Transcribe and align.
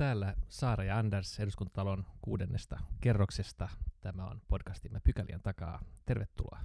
Täällä 0.00 0.34
Saara 0.48 0.84
ja 0.84 0.98
Anders 0.98 1.40
eduskuntatalon 1.40 2.04
kuudennesta 2.22 2.78
kerroksesta. 3.00 3.68
Tämä 4.00 4.26
on 4.26 4.40
podcastimme 4.48 5.00
Pykälien 5.04 5.42
takaa. 5.42 5.80
Tervetuloa. 6.06 6.58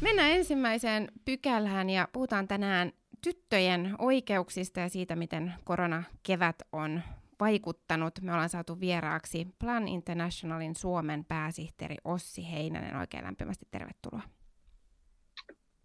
Mennään 0.00 0.30
ensimmäiseen 0.30 1.08
pykälään 1.24 1.90
ja 1.90 2.08
puhutaan 2.12 2.48
tänään 2.48 2.92
tyttöjen 3.22 3.94
oikeuksista 3.98 4.80
ja 4.80 4.88
siitä, 4.88 5.16
miten 5.16 5.54
koronakevät 5.64 6.56
on 6.72 7.02
vaikuttanut. 7.40 8.20
Me 8.20 8.32
ollaan 8.32 8.48
saatu 8.48 8.80
vieraaksi 8.80 9.46
Plan 9.58 9.88
Internationalin 9.88 10.74
Suomen 10.74 11.24
pääsihteeri 11.24 11.96
Ossi 12.04 12.52
Heinänen. 12.52 12.96
Oikein 12.96 13.24
lämpimästi 13.24 13.66
tervetuloa. 13.70 14.22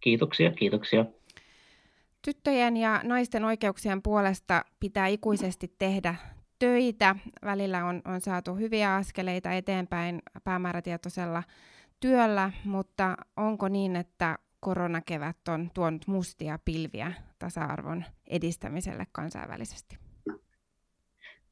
Kiitoksia, 0.00 0.52
kiitoksia. 0.52 1.04
Tyttöjen 2.22 2.76
ja 2.76 3.00
naisten 3.04 3.44
oikeuksien 3.44 4.02
puolesta 4.02 4.64
pitää 4.80 5.06
ikuisesti 5.06 5.74
tehdä 5.78 6.14
töitä. 6.58 7.16
Välillä 7.44 7.84
on, 7.84 8.02
on 8.04 8.20
saatu 8.20 8.54
hyviä 8.54 8.94
askeleita 8.94 9.52
eteenpäin 9.52 10.22
päämäärätietoisella 10.44 11.42
työllä, 12.00 12.52
mutta 12.64 13.16
onko 13.36 13.68
niin, 13.68 13.96
että 13.96 14.38
koronakevät 14.60 15.48
on 15.48 15.70
tuonut 15.74 16.06
mustia 16.06 16.58
pilviä 16.64 17.12
tasa-arvon 17.38 18.04
edistämiselle 18.26 19.06
kansainvälisesti? 19.12 19.99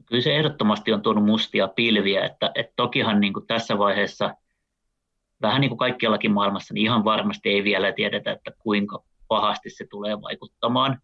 Kyllä 0.09 0.23
se 0.23 0.37
ehdottomasti 0.37 0.93
on 0.93 1.03
tuonut 1.03 1.25
mustia 1.25 1.69
pilviä, 1.69 2.27
että, 2.27 2.51
että 2.55 2.73
tokihan 2.77 3.21
niin 3.21 3.33
kuin 3.33 3.47
tässä 3.47 3.79
vaiheessa, 3.79 4.35
vähän 5.43 5.61
niin 5.61 5.69
kuin 5.69 5.79
kaikkiallakin 5.79 6.33
maailmassa, 6.33 6.75
niin 6.75 6.85
ihan 6.85 7.05
varmasti 7.05 7.49
ei 7.49 7.65
vielä 7.65 7.93
tiedetä, 7.93 8.33
että 8.33 8.51
kuinka 8.59 9.03
pahasti 9.29 9.71
se 9.71 9.87
tulee 9.91 10.23
vaikuttamaan. 10.23 11.01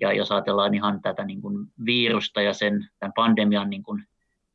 Ja 0.00 0.12
jos 0.12 0.32
ajatellaan 0.32 0.74
ihan 0.74 1.02
tätä 1.02 1.24
niin 1.24 1.42
kuin 1.42 1.66
virusta 1.84 2.42
ja 2.42 2.52
sen 2.52 2.88
tämän 2.98 3.12
pandemian 3.12 3.70
niin 3.70 3.82
kuin, 3.82 4.04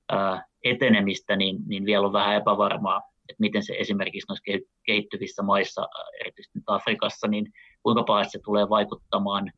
ää, 0.09 0.45
etenemistä, 0.63 1.35
niin, 1.35 1.57
niin 1.65 1.85
vielä 1.85 2.05
on 2.05 2.13
vähän 2.13 2.35
epävarmaa, 2.35 3.01
että 3.29 3.39
miten 3.39 3.63
se 3.63 3.75
esimerkiksi 3.79 4.25
noissa 4.29 4.51
kehittyvissä 4.85 5.43
maissa, 5.43 5.87
erityisesti 6.21 6.59
Afrikassa, 6.67 7.27
niin 7.27 7.53
kuinka 7.83 8.03
pahasti 8.03 8.31
se 8.31 8.39
tulee 8.45 8.69
vaikuttamaan 8.69 9.51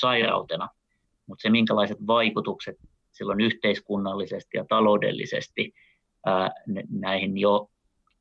sairautena. 0.00 0.68
Mutta 1.26 1.42
se, 1.42 1.50
minkälaiset 1.50 1.98
vaikutukset 2.06 2.76
silloin 3.14 3.40
yhteiskunnallisesti 3.40 4.56
ja 4.56 4.64
taloudellisesti 4.68 5.72
näihin 6.90 7.38
jo 7.38 7.70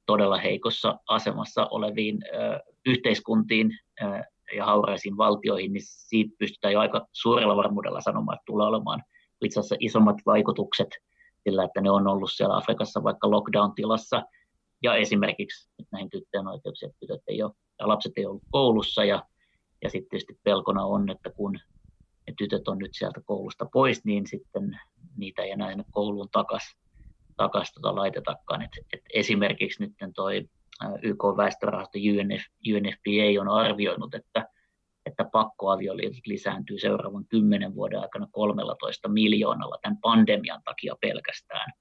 todella 0.06 0.38
heikossa 0.38 1.00
asemassa 1.08 1.68
oleviin 1.72 2.20
yhteiskuntiin 2.86 3.72
ja 4.56 4.66
hauraisiin 4.66 5.18
valtioihin, 5.18 5.74
niin 5.74 5.84
siitä 5.86 6.36
pystytään 6.40 6.74
jo 6.74 6.80
aika 6.80 7.08
suurella 7.12 7.56
varmuudella 7.56 8.02
sanomaan, 8.02 8.36
että 8.36 8.46
tulee 8.46 8.68
olemaan 8.68 9.04
itse 9.46 9.60
asiassa 9.60 9.76
isommat 9.80 10.18
vaikutukset 10.26 10.90
sillä, 11.44 11.64
että 11.64 11.82
ne 11.82 11.92
on 11.92 12.08
ollut 12.08 12.30
siellä 12.34 12.58
Afrikassa 12.58 13.04
vaikka 13.04 13.32
lockdown-tilassa, 13.32 14.24
ja 14.84 14.96
esimerkiksi 14.96 15.70
näihin 15.92 16.10
tyttöjen 16.10 16.48
oikeuksia, 16.48 16.88
että 16.88 16.98
tytöt 17.00 17.22
ei 17.28 17.44
ole, 17.44 17.52
ja 17.80 17.88
lapset 17.88 18.14
ei 18.18 18.26
ollut 18.26 18.44
koulussa, 18.52 19.04
ja, 19.04 19.24
ja 19.82 19.90
sitten 19.90 20.10
tietysti 20.10 20.40
pelkona 20.44 20.86
on, 20.86 21.10
että 21.10 21.30
kun 21.30 21.60
ne 22.28 22.34
tytöt 22.38 22.68
on 22.68 22.78
nyt 22.78 22.94
sieltä 22.94 23.22
koulusta 23.26 23.66
pois, 23.74 24.06
niin 24.06 24.28
sitten 24.28 24.80
niitä 25.18 25.42
ei 25.42 25.52
enää 25.52 25.76
kouluun 25.92 26.30
takaisin 26.32 26.84
takas 27.38 27.74
tota 27.74 27.96
laitetakaan. 27.96 28.62
Et, 28.62 28.72
et 28.94 29.02
esimerkiksi 29.14 29.84
nyt 29.84 30.14
toi 30.16 30.50
YK-väestörahasto 31.02 31.98
UNF, 31.98 32.42
UNFPA 32.76 33.42
on 33.42 33.50
arvioinut, 33.50 34.16
että, 34.16 34.48
että 35.06 35.26
pakkoavioliitot 35.32 36.28
lisääntyy 36.28 36.80
seuraavan 36.80 37.26
kymmenen 37.26 37.76
vuoden 37.76 38.00
aikana 38.00 38.28
13 38.32 39.10
miljoonalla 39.10 39.78
tämän 39.82 39.98
pandemian 40.02 40.62
takia 40.64 40.96
pelkästään. 41.02 41.72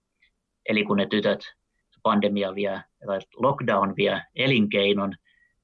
Eli 0.68 0.84
kun 0.84 0.96
ne 0.96 1.06
tytöt, 1.06 1.40
pandemia 2.02 2.54
vie, 2.54 2.80
tai 3.06 3.18
lockdown 3.36 3.94
vie 3.96 4.22
elinkeinon, 4.34 5.14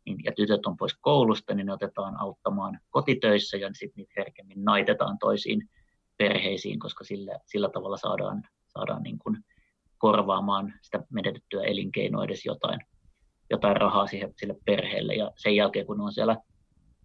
niin, 0.08 0.24
ja 0.24 0.32
tytöt 0.32 0.66
on 0.66 0.76
pois 0.76 0.94
koulusta, 1.00 1.54
niin 1.54 1.66
ne 1.66 1.72
otetaan 1.72 2.20
auttamaan 2.20 2.80
kotitöissä 2.90 3.56
ja 3.56 3.70
sitten 3.72 3.96
niitä 3.96 4.12
herkemmin 4.16 4.64
naitetaan 4.64 5.18
toisiin 5.18 5.68
perheisiin, 6.16 6.78
koska 6.78 7.04
sillä, 7.04 7.38
sillä 7.46 7.68
tavalla 7.68 7.96
saadaan, 7.96 8.42
saadaan 8.66 9.02
niin 9.02 9.18
kuin 9.18 9.36
korvaamaan 9.98 10.74
sitä 10.82 11.00
menetettyä 11.10 11.62
elinkeinoa 11.62 12.24
edes 12.24 12.44
jotain, 12.44 12.80
jotain 13.50 13.76
rahaa 13.76 14.06
siihen, 14.06 14.34
sille 14.36 14.56
perheelle. 14.64 15.14
Ja 15.14 15.30
sen 15.36 15.56
jälkeen, 15.56 15.86
kun 15.86 16.00
on 16.00 16.12
siellä 16.12 16.36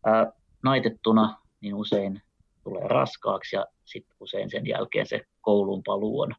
ää, 0.06 0.32
naitettuna, 0.64 1.38
niin 1.62 1.76
usein 1.76 2.22
tulee 2.64 2.88
raskaaksi 2.88 3.56
ja 3.56 3.66
sitten 3.86 4.16
usein 4.20 4.50
sen 4.50 4.68
jälkeen 4.68 5.06
se 5.06 5.22
kouluun 5.42 5.84
paluu 5.86 6.20
on 6.20 6.36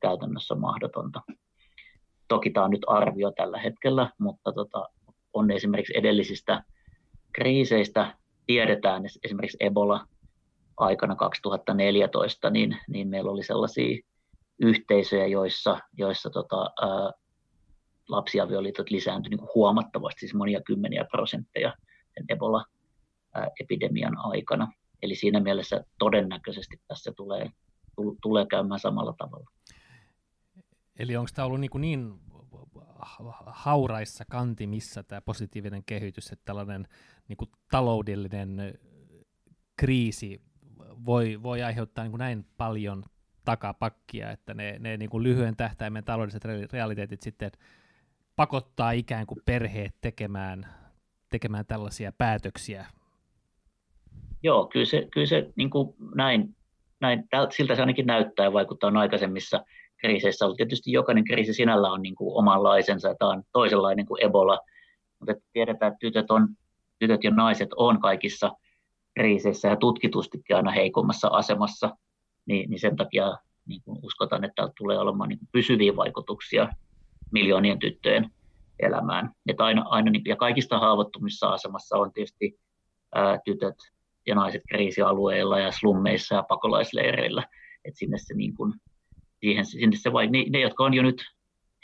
käytännössä 0.00 0.54
mahdotonta. 0.54 1.22
Toki 2.28 2.50
tämä 2.50 2.64
on 2.64 2.70
nyt 2.70 2.84
arvio 2.86 3.30
tällä 3.30 3.58
hetkellä, 3.58 4.10
mutta 4.18 4.52
tota, 4.52 4.88
on 5.36 5.50
esimerkiksi 5.50 5.96
edellisistä 5.96 6.62
kriiseistä 7.32 8.14
tiedetään, 8.46 9.02
esimerkiksi 9.24 9.56
Ebola 9.60 10.06
aikana 10.76 11.16
2014, 11.16 12.50
niin, 12.50 12.76
niin 12.88 13.08
meillä 13.08 13.30
oli 13.30 13.42
sellaisia 13.42 13.98
yhteisöjä, 14.58 15.26
joissa, 15.26 15.78
joissa 15.96 16.30
tota, 16.30 16.70
ää, 16.80 17.12
lapsiavioliitot 18.08 18.90
lisääntyivät 18.90 19.40
niin 19.40 19.48
huomattavasti, 19.54 20.20
siis 20.20 20.34
monia 20.34 20.60
kymmeniä 20.60 21.04
prosentteja 21.10 21.74
sen 22.14 22.24
Ebola-epidemian 22.28 24.16
aikana. 24.18 24.72
Eli 25.02 25.14
siinä 25.14 25.40
mielessä 25.40 25.84
todennäköisesti 25.98 26.80
tässä 26.88 27.12
tulee, 27.16 27.50
tulee 28.22 28.46
käymään 28.46 28.80
samalla 28.80 29.14
tavalla. 29.18 29.50
Eli 30.98 31.16
onko 31.16 31.30
tämä 31.34 31.46
ollut 31.46 31.60
niin, 31.60 31.70
niin 31.80 32.20
hauraissa 33.46 34.24
kantimissa 34.30 35.02
tämä 35.02 35.20
positiivinen 35.20 35.82
kehitys, 35.86 36.32
että 36.32 36.44
tällainen 36.44 36.88
niin 37.28 37.36
kuin 37.36 37.50
taloudellinen 37.70 38.78
kriisi 39.76 40.42
voi, 41.06 41.42
voi 41.42 41.62
aiheuttaa 41.62 42.04
niin 42.04 42.12
kuin 42.12 42.18
näin 42.18 42.46
paljon 42.56 43.04
takapakkia, 43.44 44.30
että 44.30 44.54
ne, 44.54 44.76
ne 44.78 44.96
niin 44.96 45.10
kuin 45.10 45.22
lyhyen 45.22 45.56
tähtäimen 45.56 46.04
taloudelliset 46.04 46.44
realiteetit 46.72 47.22
sitten 47.22 47.50
pakottaa 48.36 48.90
ikään 48.90 49.26
kuin 49.26 49.38
perheet 49.44 49.94
tekemään, 50.00 50.66
tekemään 51.30 51.66
tällaisia 51.66 52.12
päätöksiä. 52.12 52.86
Joo, 54.42 54.66
kyllä 54.66 54.86
se, 54.86 55.08
kyllä 55.12 55.26
se 55.26 55.52
niin 55.56 55.70
kuin 55.70 55.94
näin, 56.14 56.56
näin, 57.00 57.24
siltä 57.50 57.74
se 57.74 57.82
ainakin 57.82 58.06
näyttää 58.06 58.46
ja 58.46 58.52
vaikuttaa 58.52 58.92
aikaisemmissa 58.98 59.64
kriiseissä 59.96 60.44
ollut. 60.44 60.56
Tietysti 60.56 60.92
jokainen 60.92 61.24
kriisi 61.24 61.54
sinällä 61.54 61.90
on 61.90 62.02
niin 62.02 62.14
kuin 62.14 62.38
omanlaisensa, 62.38 63.14
tämä 63.18 63.30
on 63.30 63.42
toisenlainen 63.52 64.06
kuin 64.06 64.24
Ebola, 64.24 64.58
mutta 65.18 65.34
tiedetään, 65.52 65.92
että 65.92 65.98
tytöt, 66.00 66.30
on, 66.30 66.48
tytöt 66.98 67.24
ja 67.24 67.30
naiset 67.30 67.68
on 67.76 68.00
kaikissa 68.00 68.52
kriiseissä 69.14 69.68
ja 69.68 69.76
tutkitustikin 69.76 70.56
aina 70.56 70.70
heikommassa 70.70 71.28
asemassa, 71.28 71.96
niin, 72.46 72.70
niin 72.70 72.80
sen 72.80 72.96
takia 72.96 73.38
niin 73.66 73.82
kuin 73.84 73.98
uskotaan, 74.02 74.44
että 74.44 74.68
tulee 74.78 74.98
olemaan 74.98 75.28
niin 75.28 75.38
kuin 75.38 75.48
pysyviä 75.52 75.96
vaikutuksia 75.96 76.68
miljoonien 77.32 77.78
tyttöjen 77.78 78.30
elämään. 78.78 79.30
Että 79.48 79.64
aina, 79.64 79.84
aina, 79.88 80.10
niin, 80.10 80.22
ja 80.24 80.36
kaikista 80.36 80.78
haavoittumissa 80.78 81.48
asemassa 81.48 81.96
on 81.96 82.12
tietysti 82.12 82.58
ää, 83.14 83.38
tytöt 83.44 83.74
ja 84.26 84.34
naiset 84.34 84.62
kriisialueilla 84.68 85.58
ja 85.58 85.72
slummeissa 85.72 86.34
ja 86.34 86.42
pakolaisleireillä. 86.42 87.44
Että 87.84 87.98
sinne 87.98 88.18
se, 88.18 88.34
niin 88.34 88.54
kuin, 88.54 88.74
siihen, 89.40 89.66
sinne 89.66 89.96
se 89.96 90.12
vai, 90.12 90.26
ne, 90.26 90.60
jotka 90.60 90.84
on 90.84 90.94
jo 90.94 91.02
nyt 91.02 91.22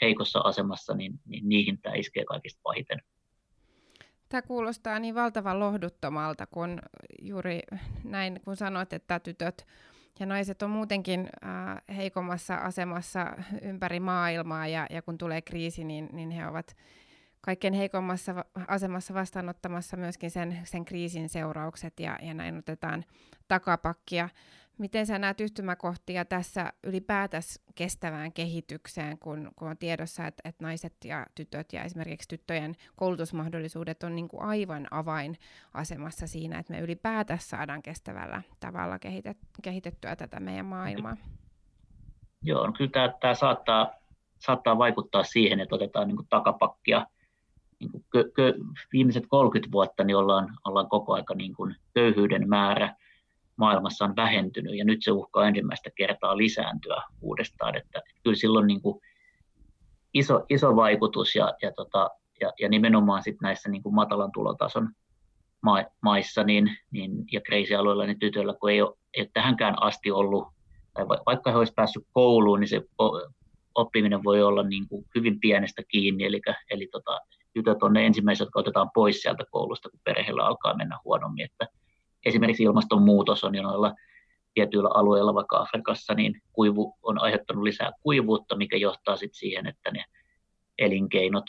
heikossa 0.01 0.39
asemassa, 0.39 0.93
niin, 0.93 1.19
niin 1.25 1.49
niihin 1.49 1.81
tämä 1.81 1.95
iskee 1.95 2.25
kaikista 2.25 2.59
pahiten. 2.63 2.99
Tämä 4.29 4.41
kuulostaa 4.41 4.99
niin 4.99 5.15
valtavan 5.15 5.59
lohduttomalta, 5.59 6.45
kun 6.45 6.79
juuri 7.21 7.59
näin, 8.03 8.39
kun 8.45 8.55
sanoit, 8.55 8.93
että 8.93 9.19
tytöt 9.19 9.67
ja 10.19 10.25
naiset 10.25 10.61
on 10.61 10.69
muutenkin 10.69 11.19
äh, 11.19 11.95
heikommassa 11.97 12.55
asemassa 12.55 13.37
ympäri 13.61 13.99
maailmaa, 13.99 14.67
ja, 14.67 14.87
ja 14.89 15.01
kun 15.01 15.17
tulee 15.17 15.41
kriisi, 15.41 15.83
niin, 15.83 16.09
niin 16.11 16.31
he 16.31 16.47
ovat 16.47 16.75
kaikkein 17.41 17.73
heikommassa 17.73 18.45
asemassa 18.67 19.13
vastaanottamassa 19.13 19.97
myöskin 19.97 20.31
sen, 20.31 20.59
sen 20.63 20.85
kriisin 20.85 21.29
seuraukset, 21.29 21.99
ja, 21.99 22.17
ja 22.21 22.33
näin 22.33 22.57
otetaan 22.57 23.05
takapakkia. 23.47 24.29
Miten 24.77 25.05
sä 25.05 25.19
näet 25.19 25.41
yhtymäkohtia 25.41 26.25
tässä 26.25 26.73
ylipäätänsä 26.83 27.61
kestävään 27.75 28.33
kehitykseen, 28.33 29.19
kun, 29.19 29.51
kun 29.55 29.67
on 29.67 29.77
tiedossa, 29.77 30.27
että, 30.27 30.49
että 30.49 30.63
naiset 30.65 30.93
ja 31.05 31.25
tytöt 31.35 31.73
ja 31.73 31.83
esimerkiksi 31.83 32.29
tyttöjen 32.29 32.75
koulutusmahdollisuudet 32.95 34.03
on 34.03 34.15
niin 34.15 34.27
kuin 34.27 34.43
aivan 34.43 34.87
avainasemassa 34.91 36.27
siinä, 36.27 36.59
että 36.59 36.73
me 36.73 36.79
ylipäätänsä 36.79 37.47
saadaan 37.47 37.81
kestävällä 37.81 38.41
tavalla 38.59 38.99
kehitet, 38.99 39.37
kehitettyä 39.61 40.15
tätä 40.15 40.39
meidän 40.39 40.65
maailmaa? 40.65 41.17
Joo, 42.41 42.67
no 42.67 42.73
kyllä 42.73 42.91
tämä, 42.91 43.13
tämä 43.21 43.33
saattaa, 43.33 43.91
saattaa 44.39 44.77
vaikuttaa 44.77 45.23
siihen, 45.23 45.59
että 45.59 45.75
otetaan 45.75 46.07
niin 46.07 46.17
kuin 46.17 46.27
takapakkia 46.29 47.07
niin 47.79 47.91
kuin 47.91 48.05
kö, 48.09 48.31
kö, 48.33 48.53
viimeiset 48.93 49.23
30 49.27 49.71
vuotta 49.71 50.03
niin 50.03 50.17
ollaan, 50.17 50.57
ollaan 50.65 50.89
koko 50.89 51.13
aika 51.13 51.35
niin 51.35 51.55
kuin 51.55 51.75
köyhyyden 51.93 52.49
määrä 52.49 52.95
maailmassa 53.63 54.05
on 54.05 54.15
vähentynyt 54.15 54.75
ja 54.77 54.85
nyt 54.85 54.99
se 55.03 55.11
uhkaa 55.11 55.47
ensimmäistä 55.47 55.89
kertaa 55.95 56.37
lisääntyä 56.37 57.01
uudestaan. 57.21 57.75
Että, 57.77 58.01
kyllä 58.23 58.35
silloin 58.35 58.67
niin 58.67 58.81
kuin 58.81 59.01
iso, 60.13 60.45
iso 60.49 60.75
vaikutus 60.75 61.35
ja, 61.35 61.53
ja, 61.61 61.71
tota, 61.71 62.09
ja, 62.41 62.53
ja 62.59 62.69
nimenomaan 62.69 63.23
sit 63.23 63.41
näissä 63.41 63.69
niin 63.69 63.83
kuin 63.83 63.95
matalan 63.95 64.31
tulotason 64.31 64.89
ma- 65.61 65.85
maissa 66.01 66.43
niin, 66.43 66.77
niin, 66.91 67.11
ja 67.31 67.41
kreisialueilla 67.41 68.05
niin 68.05 68.19
tytöillä, 68.19 68.53
kun 68.53 68.71
ei 68.71 68.81
ole, 68.81 68.95
ei 69.13 69.21
ole 69.21 69.29
tähänkään 69.33 69.83
asti 69.83 70.11
ollut, 70.11 70.47
tai 70.93 71.07
vaikka 71.07 71.51
he 71.51 71.57
olisivat 71.57 71.75
päässyt 71.75 72.03
kouluun, 72.13 72.59
niin 72.59 72.67
se 72.67 72.81
oppiminen 73.75 74.23
voi 74.23 74.43
olla 74.43 74.63
niin 74.63 74.87
kuin 74.87 75.05
hyvin 75.15 75.39
pienestä 75.39 75.81
kiinni, 75.87 76.23
eli, 76.25 76.41
eli 76.69 76.87
tota, 76.91 77.19
tytöt 77.53 77.83
on 77.83 77.93
ne 77.93 78.05
ensimmäiset, 78.05 78.45
jotka 78.45 78.59
otetaan 78.59 78.89
pois 78.93 79.21
sieltä 79.21 79.43
koulusta, 79.51 79.89
kun 79.89 79.99
perheellä 80.03 80.45
alkaa 80.45 80.77
mennä 80.77 80.99
huonommin. 81.05 81.45
Että 81.45 81.67
esimerkiksi 82.25 82.63
ilmastonmuutos 82.63 83.43
on 83.43 83.55
jo 83.55 83.63
noilla 83.63 83.93
tietyillä 84.53 84.89
alueilla, 84.93 85.33
vaikka 85.33 85.59
Afrikassa, 85.59 86.13
niin 86.13 86.41
kuivu 86.53 86.95
on 87.03 87.21
aiheuttanut 87.21 87.63
lisää 87.63 87.91
kuivuutta, 88.01 88.55
mikä 88.55 88.77
johtaa 88.77 89.15
sitten 89.15 89.39
siihen, 89.39 89.67
että 89.67 89.91
ne 89.91 90.05
elinkeinot 90.77 91.45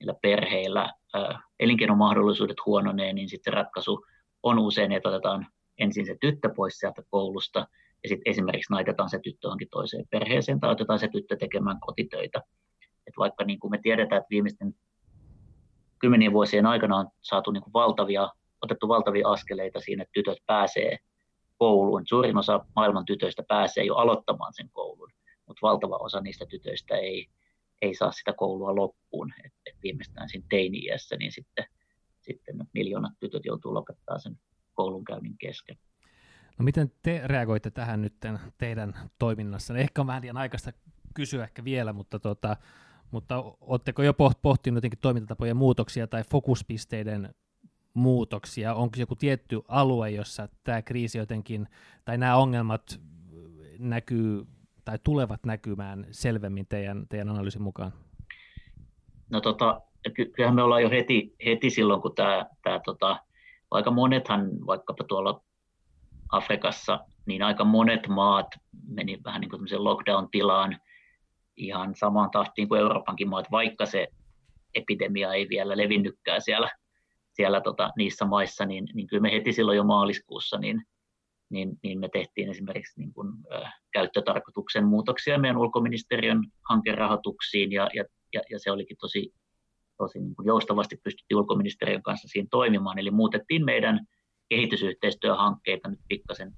niillä 0.00 0.14
perheillä, 0.22 0.92
ää, 1.14 1.40
elinkeinomahdollisuudet 1.60 2.56
huononee, 2.66 3.12
niin 3.12 3.28
sitten 3.28 3.52
ratkaisu 3.52 4.06
on 4.42 4.58
usein, 4.58 4.92
että 4.92 5.08
otetaan 5.08 5.46
ensin 5.78 6.06
se 6.06 6.16
tyttö 6.20 6.48
pois 6.56 6.78
sieltä 6.78 7.02
koulusta, 7.10 7.66
ja 8.02 8.08
sitten 8.08 8.30
esimerkiksi 8.30 8.72
naitetaan 8.72 9.10
se 9.10 9.18
tyttö 9.22 9.46
johonkin 9.46 9.68
toiseen 9.70 10.04
perheeseen, 10.10 10.60
tai 10.60 10.70
otetaan 10.70 10.98
se 10.98 11.08
tyttö 11.08 11.36
tekemään 11.36 11.80
kotitöitä. 11.80 12.42
Et 13.06 13.14
vaikka 13.18 13.44
niin 13.44 13.60
kuin 13.60 13.70
me 13.70 13.78
tiedetään, 13.82 14.20
että 14.20 14.30
viimeisten 14.30 14.74
kymmenien 15.98 16.32
vuosien 16.32 16.66
aikana 16.66 16.96
on 16.96 17.08
saatu 17.20 17.50
niin 17.50 17.62
kuin 17.62 17.72
valtavia, 17.72 18.28
otettu 18.62 18.88
valtavia 18.88 19.28
askeleita 19.28 19.80
siinä, 19.80 20.02
että 20.02 20.12
tytöt 20.12 20.38
pääsee 20.46 20.98
kouluun. 21.58 22.02
Suurin 22.06 22.36
osa 22.36 22.64
maailman 22.76 23.04
tytöistä 23.04 23.42
pääsee 23.48 23.84
jo 23.84 23.94
aloittamaan 23.94 24.52
sen 24.54 24.68
koulun, 24.72 25.10
mutta 25.46 25.60
valtava 25.62 25.96
osa 25.96 26.20
niistä 26.20 26.46
tytöistä 26.46 26.96
ei, 26.96 27.26
ei 27.82 27.94
saa 27.94 28.12
sitä 28.12 28.32
koulua 28.32 28.76
loppuun. 28.76 29.32
Et, 29.44 29.52
et 29.66 29.76
viimeistään 29.82 30.28
siinä 30.28 30.46
teini-iässä, 30.50 31.16
niin 31.16 31.32
sitten, 31.32 31.64
sitten 32.20 32.56
miljoonat 32.74 33.12
tytöt 33.20 33.44
joutuu 33.44 33.74
lopettaa 33.74 34.18
sen 34.18 34.38
koulunkäynnin 34.74 35.38
kesken. 35.38 35.76
No 36.58 36.64
miten 36.64 36.92
te 37.02 37.20
reagoitte 37.24 37.70
tähän 37.70 38.02
nyt 38.02 38.14
teidän 38.58 38.94
toiminnassa? 39.18 39.76
Ehkä 39.76 40.00
on 40.00 40.06
vähän 40.06 40.22
liian 40.22 40.36
aikaista 40.36 40.72
kysyä 41.14 41.44
ehkä 41.44 41.64
vielä, 41.64 41.92
mutta, 41.92 42.18
tota, 42.18 42.56
mutta 43.10 43.44
oletteko 43.60 44.02
jo 44.02 44.14
pohtinut 44.42 44.76
jotenkin 44.76 44.98
toimintatapojen 44.98 45.56
muutoksia 45.56 46.06
tai 46.06 46.22
fokuspisteiden 46.30 47.34
muutoksia? 47.94 48.74
Onko 48.74 48.96
joku 48.98 49.16
tietty 49.16 49.60
alue, 49.68 50.10
jossa 50.10 50.48
tämä 50.64 50.82
kriisi 50.82 51.18
jotenkin, 51.18 51.68
tai 52.04 52.18
nämä 52.18 52.36
ongelmat 52.36 53.00
näkyy 53.78 54.46
tai 54.84 54.98
tulevat 55.04 55.44
näkymään 55.44 56.06
selvemmin 56.10 56.66
teidän, 56.66 57.06
teidän 57.08 57.28
analyysin 57.28 57.62
mukaan? 57.62 57.92
No 59.30 59.40
tota, 59.40 59.80
kyllähän 60.14 60.54
me 60.54 60.62
ollaan 60.62 60.82
jo 60.82 60.90
heti, 60.90 61.34
heti 61.44 61.70
silloin, 61.70 62.02
kun 62.02 62.14
tämä, 62.14 62.46
tämä 62.62 62.80
tota, 62.84 63.16
aika 63.70 63.90
monethan 63.90 64.66
vaikkapa 64.66 65.04
tuolla 65.04 65.42
Afrikassa, 66.32 67.00
niin 67.26 67.42
aika 67.42 67.64
monet 67.64 68.08
maat 68.08 68.46
meni 68.88 69.18
vähän 69.24 69.40
niin 69.40 69.50
kuin 69.50 69.62
lockdown-tilaan 69.76 70.80
ihan 71.56 71.94
samaan 71.94 72.30
tahtiin 72.30 72.68
kuin 72.68 72.80
Euroopankin 72.80 73.28
maat, 73.28 73.50
vaikka 73.50 73.86
se 73.86 74.08
epidemia 74.74 75.32
ei 75.32 75.48
vielä 75.48 75.76
levinnytkään 75.76 76.42
siellä, 76.42 76.70
siellä 77.32 77.60
tota, 77.60 77.90
niissä 77.96 78.24
maissa, 78.24 78.66
niin, 78.66 78.88
niin 78.94 79.06
kyllä 79.06 79.20
me 79.20 79.32
heti 79.32 79.52
silloin 79.52 79.76
jo 79.76 79.84
maaliskuussa 79.84 80.58
niin, 80.58 80.82
niin, 81.50 81.78
niin 81.82 82.00
me 82.00 82.08
tehtiin 82.08 82.50
esimerkiksi 82.50 83.00
niin 83.00 83.12
kuin, 83.12 83.28
ö, 83.52 83.60
käyttötarkoituksen 83.92 84.84
muutoksia 84.84 85.38
meidän 85.38 85.56
ulkoministeriön 85.56 86.44
hankerahoituksiin 86.68 87.72
ja, 87.72 87.90
ja, 87.94 88.04
ja, 88.32 88.40
ja 88.50 88.58
se 88.58 88.70
olikin 88.70 88.96
tosi, 89.00 89.34
tosi 89.98 90.18
niin 90.20 90.36
kuin 90.36 90.46
joustavasti 90.46 90.96
pystyttiin 91.04 91.38
ulkoministeriön 91.38 92.02
kanssa 92.02 92.28
siinä 92.28 92.48
toimimaan, 92.50 92.98
eli 92.98 93.10
muutettiin 93.10 93.64
meidän 93.64 94.06
kehitysyhteistyöhankkeita 94.48 95.88
nyt 95.88 96.00
pikkasen 96.08 96.52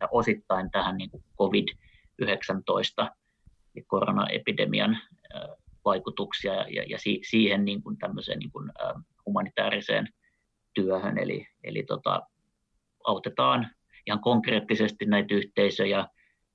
ja 0.00 0.08
osittain 0.10 0.70
tähän 0.70 0.96
niin 0.96 1.10
kuin 1.10 1.24
COVID-19 1.38 3.10
ja 3.74 3.82
koronaepidemian 3.86 4.98
vaikutuksia 5.84 6.54
ja, 6.54 6.84
ja 6.88 6.98
siihen 7.30 7.64
niin 7.64 7.82
kuin 7.82 7.98
tämmöiseen 7.98 8.38
niin 8.38 8.50
kuin, 8.50 8.72
humanitaariseen 9.26 10.08
työhön. 10.74 11.18
Eli, 11.18 11.46
eli 11.64 11.82
tota, 11.82 12.22
autetaan 13.04 13.70
ihan 14.06 14.20
konkreettisesti 14.20 15.06
näitä 15.06 15.34
yhteisöjä, 15.34 16.06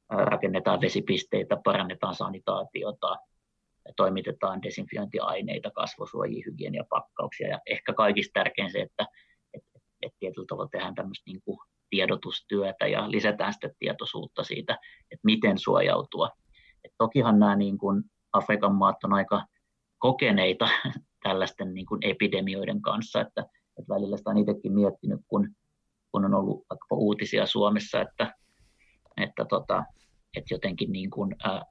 rakennetaan 0.10 0.82
vesipisteitä, 0.82 1.58
parannetaan 1.64 2.16
sanitaatiota, 2.16 3.16
toimitetaan 3.96 4.64
desinfiointiaineita, 4.64 5.72
kasvosuojia, 5.72 6.44
hygieniapakkauksia 6.46 7.48
ja 7.48 7.60
ehkä 7.66 7.94
kaikista 7.94 8.32
tärkein 8.34 8.72
se, 8.72 8.80
että 8.80 9.08
että 10.06 10.18
tietyllä 10.20 10.46
tavalla 10.50 10.70
tehdään 10.70 10.96
tämmöistä 10.96 11.24
niin 11.28 11.42
kuin 11.46 11.58
tiedotustyötä 11.90 12.88
ja 12.88 13.12
lisätään 13.12 13.54
sitä 13.54 13.70
tietoisuutta 13.80 14.44
siitä, 14.44 14.74
että 15.12 15.22
miten 15.24 15.60
suojautua. 15.60 16.30
Et 16.84 16.92
tokihan 16.98 17.40
nämä 17.40 17.56
niin 17.56 17.78
kuin 17.78 18.04
Afrikan 18.34 18.76
maat 18.76 19.04
on 19.04 19.14
aika 19.14 19.46
kokeneita 19.98 20.70
tällaisten 21.24 21.74
niin 21.74 21.86
kuin 21.86 22.00
epidemioiden 22.04 22.82
kanssa, 22.82 23.22
että, 23.22 23.46
että 23.80 23.94
välillä 23.94 24.18
sitä 24.18 24.30
on 24.30 24.38
itsekin 24.38 24.74
miettinyt, 24.74 25.22
kun, 25.28 25.50
kun 26.12 26.26
on 26.26 26.34
ollut 26.34 26.66
vaikkapa 26.70 26.96
uutisia 26.96 27.46
Suomessa, 27.46 28.02
että, 28.02 28.34
että, 29.18 29.46
tota, 29.46 29.84
että 30.38 30.54
jotenkin 30.54 30.92
niin 30.92 31.10
kuin, 31.10 31.36
ää, 31.44 31.66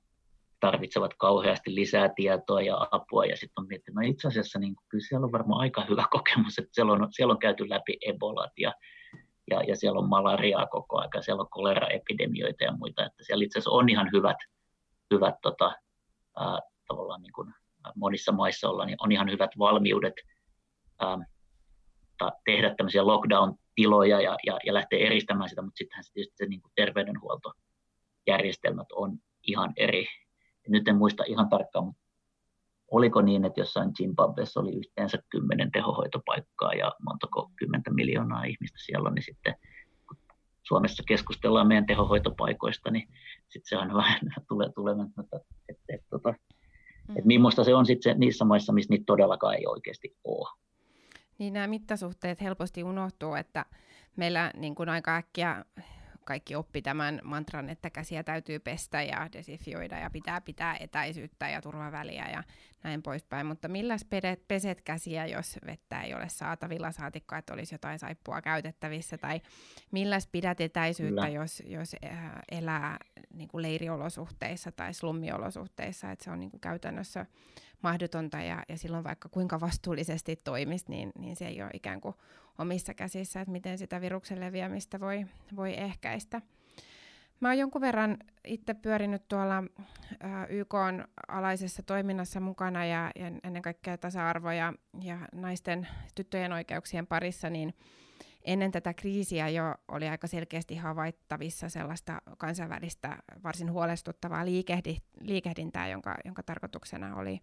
tarvitsevat 0.60 1.14
kauheasti 1.18 1.74
lisää 1.74 2.08
tietoa 2.16 2.62
ja 2.62 2.88
apua. 2.90 3.24
Ja 3.24 3.36
sitten 3.36 3.62
on 3.62 3.68
miettinyt, 3.68 3.94
no 3.94 4.02
itse 4.02 4.28
asiassa 4.28 4.58
niin 4.58 4.76
kyllä 4.88 5.04
siellä 5.08 5.24
on 5.24 5.32
varmaan 5.32 5.60
aika 5.60 5.84
hyvä 5.90 6.04
kokemus, 6.16 6.58
että 6.58 6.70
siellä 6.72 6.92
on, 6.92 7.08
siellä 7.10 7.32
on 7.32 7.38
käyty 7.38 7.68
läpi 7.68 7.96
ebolat 8.06 8.52
ja, 8.58 8.72
ja, 9.50 9.62
ja 9.62 9.76
siellä 9.76 9.98
on 9.98 10.08
malariaa 10.08 10.66
koko 10.66 10.98
ajan, 10.98 11.10
siellä 11.22 11.40
on 11.40 11.50
koleraepidemioita 11.50 12.64
ja 12.64 12.76
muita, 12.76 13.06
että 13.06 13.24
siellä 13.24 13.44
itse 13.44 13.58
asiassa 13.58 13.70
on 13.70 13.88
ihan 13.88 14.10
hyvät, 14.12 14.36
hyvät 15.14 15.34
tota, 15.42 15.74
ää, 16.36 16.60
tavallaan 16.88 17.22
niin 17.22 17.32
kuin 17.32 17.54
monissa 17.96 18.32
maissa 18.32 18.68
olla, 18.68 18.84
niin 18.84 18.96
on 19.00 19.12
ihan 19.12 19.30
hyvät 19.30 19.50
valmiudet 19.58 20.14
ää, 21.00 21.18
ta, 22.18 22.32
tehdä 22.44 22.74
tämmöisiä 22.74 23.06
lockdown-tiloja 23.06 24.20
ja, 24.20 24.36
ja, 24.46 24.58
ja 24.66 24.74
lähteä 24.74 24.98
eristämään 24.98 25.48
sitä, 25.48 25.62
mutta 25.62 25.78
sittenhän 25.78 26.04
se 26.04 26.12
tietysti 26.12 26.36
se 26.36 26.46
niin 26.46 26.62
kuin 26.62 26.72
terveydenhuoltojärjestelmät 26.74 28.92
on 28.92 29.18
ihan 29.42 29.72
eri, 29.76 30.06
nyt 30.68 30.88
en 30.88 30.96
muista 30.96 31.24
ihan 31.26 31.48
tarkkaan, 31.48 31.84
mutta 31.84 32.04
oliko 32.90 33.22
niin, 33.22 33.44
että 33.44 33.60
jossain 33.60 33.94
Zimbabwessa 33.96 34.60
oli 34.60 34.72
yhteensä 34.72 35.18
kymmenen 35.30 35.72
tehohoitopaikkaa 35.72 36.72
ja 36.72 36.92
montako 37.08 37.50
kymmentä 37.56 37.90
miljoonaa 37.90 38.44
ihmistä 38.44 38.78
siellä 38.84 39.08
on, 39.08 39.14
niin 39.14 39.22
sitten 39.22 39.54
kun 40.08 40.16
Suomessa 40.62 41.02
keskustellaan 41.06 41.68
meidän 41.68 41.86
tehohoitopaikoista, 41.86 42.90
niin 42.90 43.08
sitten 43.48 43.68
se 43.68 43.78
on 43.78 43.94
vähän 44.02 44.20
tulee 44.48 44.68
tulemaan, 44.74 45.10
että, 45.24 45.40
että, 45.68 45.82
että, 45.88 46.06
tota, 46.10 46.34
mm. 47.08 47.16
että 47.16 47.26
millaista 47.26 47.64
se 47.64 47.74
on 47.74 47.86
sitten 47.86 48.20
niissä 48.20 48.44
maissa, 48.44 48.72
missä 48.72 48.90
niitä 48.90 49.04
todellakaan 49.06 49.54
ei 49.54 49.66
oikeasti 49.66 50.16
ole. 50.24 50.63
Niin 51.38 51.52
nämä 51.52 51.66
mittasuhteet 51.66 52.40
helposti 52.40 52.84
unohtuu, 52.84 53.34
että 53.34 53.64
meillä 54.16 54.50
niin 54.56 54.74
kuin 54.74 54.88
aika 54.88 55.16
äkkiä 55.16 55.64
kaikki 56.24 56.56
oppi 56.56 56.82
tämän 56.82 57.20
mantran, 57.24 57.70
että 57.70 57.90
käsiä 57.90 58.22
täytyy 58.22 58.58
pestä 58.58 59.02
ja 59.02 59.28
desinfioida 59.32 59.98
ja 59.98 60.10
pitää 60.10 60.40
pitää 60.40 60.76
etäisyyttä 60.80 61.48
ja 61.48 61.62
turvaväliä 61.62 62.28
ja 62.32 62.42
näin 62.84 63.02
poispäin. 63.02 63.46
Mutta 63.46 63.68
milläs 63.68 64.04
pedet, 64.04 64.48
peset 64.48 64.82
käsiä, 64.82 65.26
jos 65.26 65.58
vettä 65.66 66.02
ei 66.02 66.14
ole 66.14 66.28
saatavilla, 66.28 66.92
saatikka, 66.92 67.38
että 67.38 67.52
olisi 67.52 67.74
jotain 67.74 67.98
saippua 67.98 68.42
käytettävissä, 68.42 69.18
tai 69.18 69.40
milläs 69.90 70.26
pidät 70.26 70.60
etäisyyttä, 70.60 71.22
Kyllä. 71.22 71.34
jos, 71.34 71.62
jos 71.66 71.96
äh, 72.04 72.32
elää 72.50 72.98
niin 73.34 73.48
kuin 73.48 73.62
leiriolosuhteissa 73.62 74.72
tai 74.72 74.94
slummiolosuhteissa, 74.94 76.10
että 76.10 76.24
se 76.24 76.30
on 76.30 76.40
niin 76.40 76.50
kuin 76.50 76.60
käytännössä 76.60 77.26
mahdotonta 77.82 78.40
ja, 78.40 78.62
ja 78.68 78.78
silloin 78.78 79.04
vaikka 79.04 79.28
kuinka 79.28 79.60
vastuullisesti 79.60 80.36
toimisi, 80.36 80.84
niin, 80.88 81.12
niin 81.18 81.36
se 81.36 81.46
ei 81.46 81.62
ole 81.62 81.70
ikään 81.74 82.00
kuin 82.00 82.14
omissa 82.58 82.94
käsissä, 82.94 83.40
että 83.40 83.52
miten 83.52 83.78
sitä 83.78 84.00
viruksen 84.00 84.40
leviämistä 84.40 85.00
voi, 85.00 85.26
voi 85.56 85.74
ehkäistä. 85.78 86.42
Mä 87.40 87.48
oon 87.48 87.58
jonkun 87.58 87.80
verran 87.80 88.16
itse 88.44 88.74
pyörinyt 88.74 89.28
tuolla 89.28 89.64
YK-alaisessa 90.48 91.82
toiminnassa 91.82 92.40
mukana 92.40 92.84
ja, 92.84 93.10
ja 93.18 93.26
ennen 93.44 93.62
kaikkea 93.62 93.98
tasa-arvo 93.98 94.50
ja, 94.50 94.72
ja 95.02 95.18
naisten 95.32 95.88
tyttöjen 96.14 96.52
oikeuksien 96.52 97.06
parissa, 97.06 97.50
niin 97.50 97.74
ennen 98.44 98.70
tätä 98.70 98.94
kriisiä 98.94 99.48
jo 99.48 99.74
oli 99.88 100.08
aika 100.08 100.26
selkeästi 100.26 100.76
havaittavissa 100.76 101.68
sellaista 101.68 102.22
kansainvälistä 102.38 103.18
varsin 103.44 103.72
huolestuttavaa 103.72 104.44
liikehdi, 104.44 104.96
liikehdintää, 105.20 105.88
jonka, 105.88 106.16
jonka 106.24 106.42
tarkoituksena 106.42 107.16
oli 107.16 107.40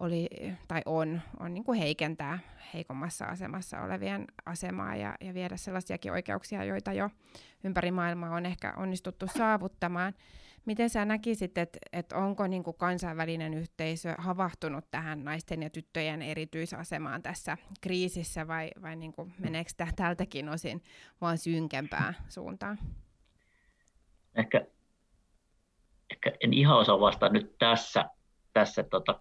oli 0.00 0.28
tai 0.68 0.82
on, 0.86 1.20
on 1.40 1.54
niin 1.54 1.64
kuin 1.64 1.78
heikentää 1.78 2.38
heikommassa 2.74 3.24
asemassa 3.24 3.80
olevien 3.80 4.24
asemaa 4.46 4.96
ja, 4.96 5.14
ja 5.20 5.34
viedä 5.34 5.56
sellaisiakin 5.56 6.12
oikeuksia, 6.12 6.64
joita 6.64 6.92
jo 6.92 7.10
ympäri 7.64 7.90
maailmaa 7.90 8.34
on 8.34 8.46
ehkä 8.46 8.74
onnistuttu 8.76 9.26
saavuttamaan. 9.36 10.14
Miten 10.66 10.90
sä 10.90 11.04
näkisit, 11.04 11.58
että 11.58 11.78
et 11.92 12.12
onko 12.12 12.46
niin 12.46 12.64
kuin 12.64 12.76
kansainvälinen 12.76 13.54
yhteisö 13.54 14.14
havahtunut 14.18 14.90
tähän 14.90 15.24
naisten 15.24 15.62
ja 15.62 15.70
tyttöjen 15.70 16.22
erityisasemaan 16.22 17.22
tässä 17.22 17.56
kriisissä 17.80 18.48
vai, 18.48 18.70
vai 18.82 18.96
niin 18.96 19.12
kuin 19.12 19.34
meneekö 19.38 19.70
tämä 19.76 19.90
tältäkin 19.96 20.48
osin 20.48 20.82
vaan 21.20 21.38
synkempää 21.38 22.14
suuntaan? 22.28 22.78
Ehkä, 24.34 24.66
ehkä 26.10 26.32
en 26.40 26.52
ihan 26.54 26.78
osaa 26.78 27.00
vastata 27.00 27.32
nyt 27.32 27.58
tässä, 27.58 28.04
tässä 28.52 28.82
tota 28.82 29.14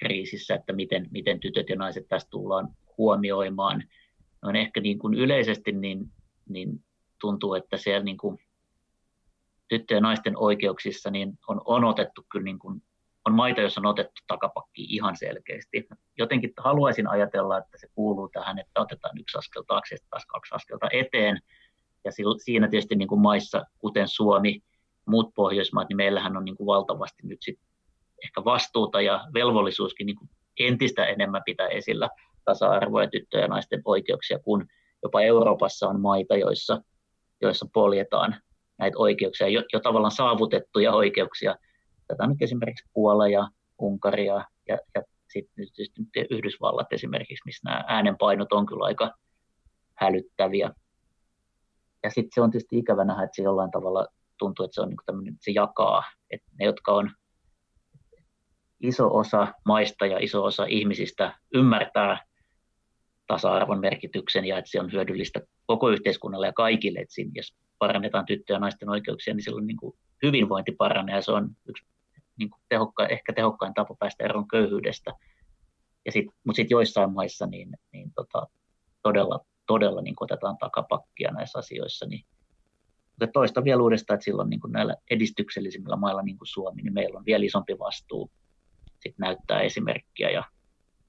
koronakriisissä, 0.00 0.54
että 0.54 0.72
miten, 0.72 1.06
miten 1.10 1.40
tytöt 1.40 1.68
ja 1.68 1.76
naiset 1.76 2.08
tässä 2.08 2.28
tullaan 2.30 2.68
huomioimaan. 2.98 3.82
On 4.42 4.56
ehkä 4.56 4.80
niin 4.80 4.98
kuin 4.98 5.14
yleisesti 5.14 5.72
niin, 5.72 6.12
niin 6.48 6.84
tuntuu, 7.20 7.54
että 7.54 7.76
siellä 7.76 8.04
niin 8.04 8.18
kuin 8.18 8.38
tyttöjen 9.68 9.98
ja 9.98 10.02
naisten 10.02 10.36
oikeuksissa 10.36 11.10
niin 11.10 11.38
on, 11.48 11.60
on 11.64 11.84
otettu 11.84 12.26
kyllä 12.32 12.44
niin 12.44 12.58
kuin, 12.58 12.82
on 13.24 13.34
maita, 13.34 13.60
joissa 13.60 13.80
on 13.80 13.86
otettu 13.86 14.22
takapakki 14.26 14.86
ihan 14.88 15.16
selkeästi. 15.16 15.88
Jotenkin 16.18 16.52
haluaisin 16.56 17.08
ajatella, 17.08 17.58
että 17.58 17.78
se 17.80 17.88
kuuluu 17.94 18.28
tähän, 18.28 18.58
että 18.58 18.80
otetaan 18.80 19.18
yksi 19.18 19.38
askel 19.38 19.62
taakse 19.62 19.94
ja 19.94 19.98
taas 20.10 20.26
kaksi 20.26 20.54
askelta 20.54 20.88
eteen. 20.92 21.40
Ja 22.04 22.12
siinä 22.44 22.68
tietysti 22.68 22.94
niin 22.94 23.08
kuin 23.08 23.20
maissa, 23.20 23.64
kuten 23.78 24.08
Suomi, 24.08 24.60
muut 25.06 25.34
Pohjoismaat, 25.34 25.88
niin 25.88 25.96
meillähän 25.96 26.36
on 26.36 26.44
niin 26.44 26.56
kuin 26.56 26.66
valtavasti 26.66 27.26
nyt 27.26 27.38
sit 27.40 27.58
ehkä 28.24 28.44
vastuuta 28.44 29.00
ja 29.00 29.24
velvollisuuskin 29.34 30.06
niin 30.06 30.16
entistä 30.60 31.04
enemmän 31.06 31.42
pitää 31.44 31.68
esillä 31.68 32.08
tasa-arvoa 32.44 33.02
ja 33.02 33.10
tyttöjen 33.10 33.42
ja 33.42 33.48
naisten 33.48 33.82
oikeuksia, 33.84 34.38
kun 34.38 34.66
jopa 35.02 35.20
Euroopassa 35.20 35.88
on 35.88 36.00
maita, 36.00 36.36
joissa, 36.36 36.82
joissa 37.42 37.66
poljetaan 37.72 38.36
näitä 38.78 38.98
oikeuksia, 38.98 39.48
jo, 39.48 39.62
jo 39.72 39.80
tavallaan 39.80 40.12
saavutettuja 40.12 40.92
oikeuksia. 40.92 41.56
Tätä 42.08 42.26
nyt 42.26 42.42
esimerkiksi 42.42 42.90
Puola 42.94 43.28
ja 43.28 43.48
Unkari 43.78 44.26
ja, 44.26 44.44
ja, 44.68 44.78
ja 44.94 45.02
sitten 45.28 45.66
nyt 45.98 46.26
Yhdysvallat 46.30 46.92
esimerkiksi, 46.92 47.42
missä 47.44 47.70
nämä 47.70 47.84
äänenpainot 47.88 48.52
on 48.52 48.66
kyllä 48.66 48.84
aika 48.84 49.14
hälyttäviä. 49.94 50.70
Ja 52.02 52.10
sitten 52.10 52.30
se 52.34 52.40
on 52.40 52.50
tietysti 52.50 52.78
ikävä 52.78 53.04
nähdä, 53.04 53.22
että 53.22 53.36
se 53.36 53.42
jollain 53.42 53.70
tavalla 53.70 54.06
tuntuu, 54.38 54.64
että 54.64 54.74
se, 54.74 54.80
on 54.80 54.88
niin 54.88 55.28
että 55.28 55.44
se 55.44 55.50
jakaa. 55.50 56.02
Että 56.30 56.50
ne, 56.58 56.64
jotka 56.64 56.92
on 56.92 57.10
iso 58.84 59.16
osa 59.16 59.54
maista 59.64 60.06
ja 60.06 60.18
iso 60.18 60.44
osa 60.44 60.64
ihmisistä 60.64 61.38
ymmärtää 61.54 62.24
tasa-arvon 63.26 63.80
merkityksen 63.80 64.44
ja 64.44 64.58
että 64.58 64.70
se 64.70 64.80
on 64.80 64.92
hyödyllistä 64.92 65.40
koko 65.66 65.88
yhteiskunnalle 65.90 66.46
ja 66.46 66.52
kaikille. 66.52 66.98
Että 66.98 67.14
siinä, 67.14 67.30
jos 67.34 67.54
parannetaan 67.78 68.26
tyttöjen 68.26 68.56
ja 68.56 68.60
naisten 68.60 68.88
oikeuksia, 68.88 69.34
niin 69.34 69.44
silloin 69.44 69.66
niin 69.66 69.76
kuin 69.76 69.96
hyvinvointi 70.22 70.72
paranee 70.72 71.14
ja 71.14 71.22
se 71.22 71.32
on 71.32 71.50
yksi 71.68 71.84
niin 72.38 72.50
kuin 72.50 72.60
tehokka, 72.68 73.06
ehkä 73.06 73.32
tehokkain 73.32 73.74
tapa 73.74 73.94
päästä 73.98 74.24
eroon 74.24 74.48
köyhyydestä. 74.48 75.12
Ja 76.06 76.12
sit, 76.12 76.26
mutta 76.44 76.56
sitten 76.56 76.74
joissain 76.74 77.12
maissa 77.12 77.46
niin, 77.46 77.68
niin 77.92 78.12
tota, 78.14 78.46
todella, 79.02 79.40
todella 79.66 80.02
niin 80.02 80.14
otetaan 80.20 80.58
takapakkia 80.58 81.32
näissä 81.32 81.58
asioissa. 81.58 82.06
Niin, 82.06 82.24
mutta 83.10 83.26
toista 83.32 83.64
vielä 83.64 83.82
uudestaan, 83.82 84.14
että 84.14 84.24
silloin 84.24 84.50
niin 84.50 84.60
kuin 84.60 84.72
näillä 84.72 84.96
edistyksellisimmillä 85.10 85.96
mailla, 85.96 86.22
niin 86.22 86.38
kuin 86.38 86.48
Suomi, 86.48 86.82
niin 86.82 86.94
meillä 86.94 87.18
on 87.18 87.24
vielä 87.24 87.44
isompi 87.44 87.78
vastuu 87.78 88.30
sit 89.08 89.18
näyttää 89.18 89.60
esimerkkiä. 89.60 90.30
Ja, 90.30 90.44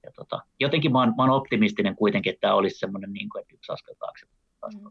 ja 0.02 0.12
tota, 0.12 0.40
jotenkin 0.60 0.92
mä 0.92 0.98
oon, 0.98 1.14
mä 1.16 1.22
oon 1.22 1.30
optimistinen 1.30 1.96
kuitenkin, 1.96 2.32
että 2.32 2.40
tämä 2.40 2.54
olisi 2.54 2.78
semmoinen, 2.78 3.12
niin 3.12 3.28
kuin, 3.28 3.42
että 3.42 3.54
yksi 3.54 3.72
askel 3.72 3.94
taakse. 3.98 4.26
Mm. 4.26 4.90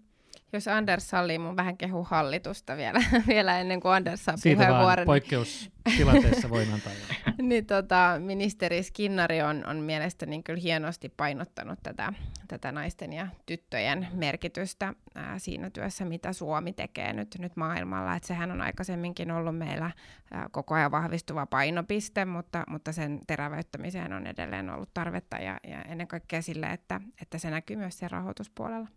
Jos 0.54 0.68
Anders 0.68 1.10
sallii 1.10 1.40
mun 1.40 1.56
vähän 1.56 1.78
kehu 1.78 2.04
hallitusta 2.04 2.78
vielä, 2.78 3.00
vielä 3.28 3.60
ennen 3.60 3.80
kuin 3.80 3.92
Anders 3.92 4.26
saa 4.26 4.38
Siitä 4.38 4.66
puheenvuoron. 4.66 5.06
poikkeustilanteessa 5.06 6.50
voin 6.50 6.74
antaa. 6.74 6.92
niin 7.42 7.66
tota, 7.66 8.16
ministeri 8.20 8.84
Skinnari 8.84 9.42
on, 9.42 9.66
on 9.66 9.78
mielestäni 9.78 10.44
kyllä 10.44 10.60
hienosti 10.60 11.10
painottanut 11.18 11.80
tätä, 11.84 12.14
tätä 12.48 12.72
naisten 12.72 13.14
ja 13.14 13.28
tyttöjen 13.46 14.08
merkitystä 14.14 14.94
ää, 15.16 15.40
siinä 15.40 15.70
työssä, 15.70 16.06
mitä 16.06 16.34
Suomi 16.34 16.74
tekee 16.74 17.14
nyt, 17.14 17.36
nyt 17.40 17.56
maailmalla. 17.56 18.16
Et 18.16 18.24
sehän 18.24 18.52
on 18.52 18.62
aikaisemminkin 18.62 19.32
ollut 19.32 19.58
meillä 19.58 19.92
ää, 20.32 20.50
koko 20.52 20.76
ajan 20.76 20.92
vahvistuva 20.92 21.46
painopiste, 21.46 22.26
mutta, 22.26 22.64
mutta 22.68 22.92
sen 22.92 23.20
terävöittämiseen 23.28 24.14
on 24.14 24.28
edelleen 24.28 24.70
ollut 24.70 24.90
tarvetta 24.94 25.38
ja, 25.38 25.58
ja 25.68 25.82
ennen 25.82 26.08
kaikkea 26.08 26.42
sille, 26.42 26.68
että, 26.68 27.02
että 27.22 27.38
se 27.38 27.50
näkyy 27.50 27.76
myös 27.76 28.00
sen 28.00 28.12
rahoituspuolella. 28.12 28.88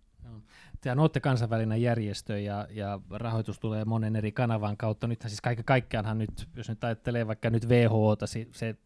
Tehän 0.80 0.98
olette 0.98 1.20
kansainvälinen 1.20 1.82
järjestö 1.82 2.38
ja, 2.38 2.66
ja 2.70 3.00
rahoitus 3.10 3.58
tulee 3.58 3.84
monen 3.84 4.16
eri 4.16 4.32
kanavan 4.32 4.76
kautta. 4.76 5.06
Nythän 5.06 5.30
siis 5.30 5.40
kaiken 5.40 5.64
kaikkiaanhan 5.64 6.18
nyt, 6.18 6.48
jos 6.56 6.68
nyt 6.68 6.84
ajattelee 6.84 7.26
vaikka 7.26 7.50
nyt 7.50 7.68
WHOta, 7.68 8.26
se 8.26 8.76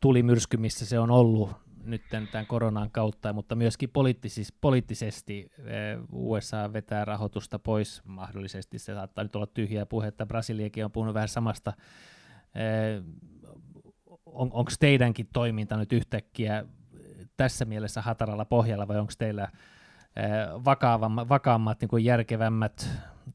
tuli 0.00 0.22
myrsky, 0.22 0.56
missä 0.56 0.86
se 0.86 0.98
on 0.98 1.10
ollut 1.10 1.50
nyt 1.84 2.02
tämän 2.08 2.46
koronan 2.46 2.90
kautta, 2.90 3.32
mutta 3.32 3.54
myöskin 3.54 3.88
poliittis- 3.88 4.56
poliittisesti 4.60 5.50
eh, 5.58 5.98
USA 6.12 6.72
vetää 6.72 7.04
rahoitusta 7.04 7.58
pois 7.58 8.02
mahdollisesti. 8.04 8.78
Se 8.78 8.94
saattaa 8.94 9.24
nyt 9.24 9.36
olla 9.36 9.46
tyhjää 9.46 9.86
puhetta. 9.86 10.26
Brasiliakin 10.26 10.84
on 10.84 10.92
puhunut 10.92 11.14
vähän 11.14 11.28
samasta. 11.28 11.72
Eh, 12.54 13.02
on, 14.26 14.50
Onko 14.52 14.70
teidänkin 14.80 15.28
toiminta 15.32 15.76
nyt 15.76 15.92
yhtäkkiä 15.92 16.64
tässä 17.36 17.64
mielessä 17.64 18.02
hataralla 18.02 18.44
pohjalla 18.44 18.88
vai 18.88 18.98
onko 18.98 19.12
teillä 19.18 19.48
vakaavammat, 20.64 21.28
vakaammat, 21.28 21.80
niin 21.80 21.88
kuin 21.88 22.04
järkevämmät 22.04 22.88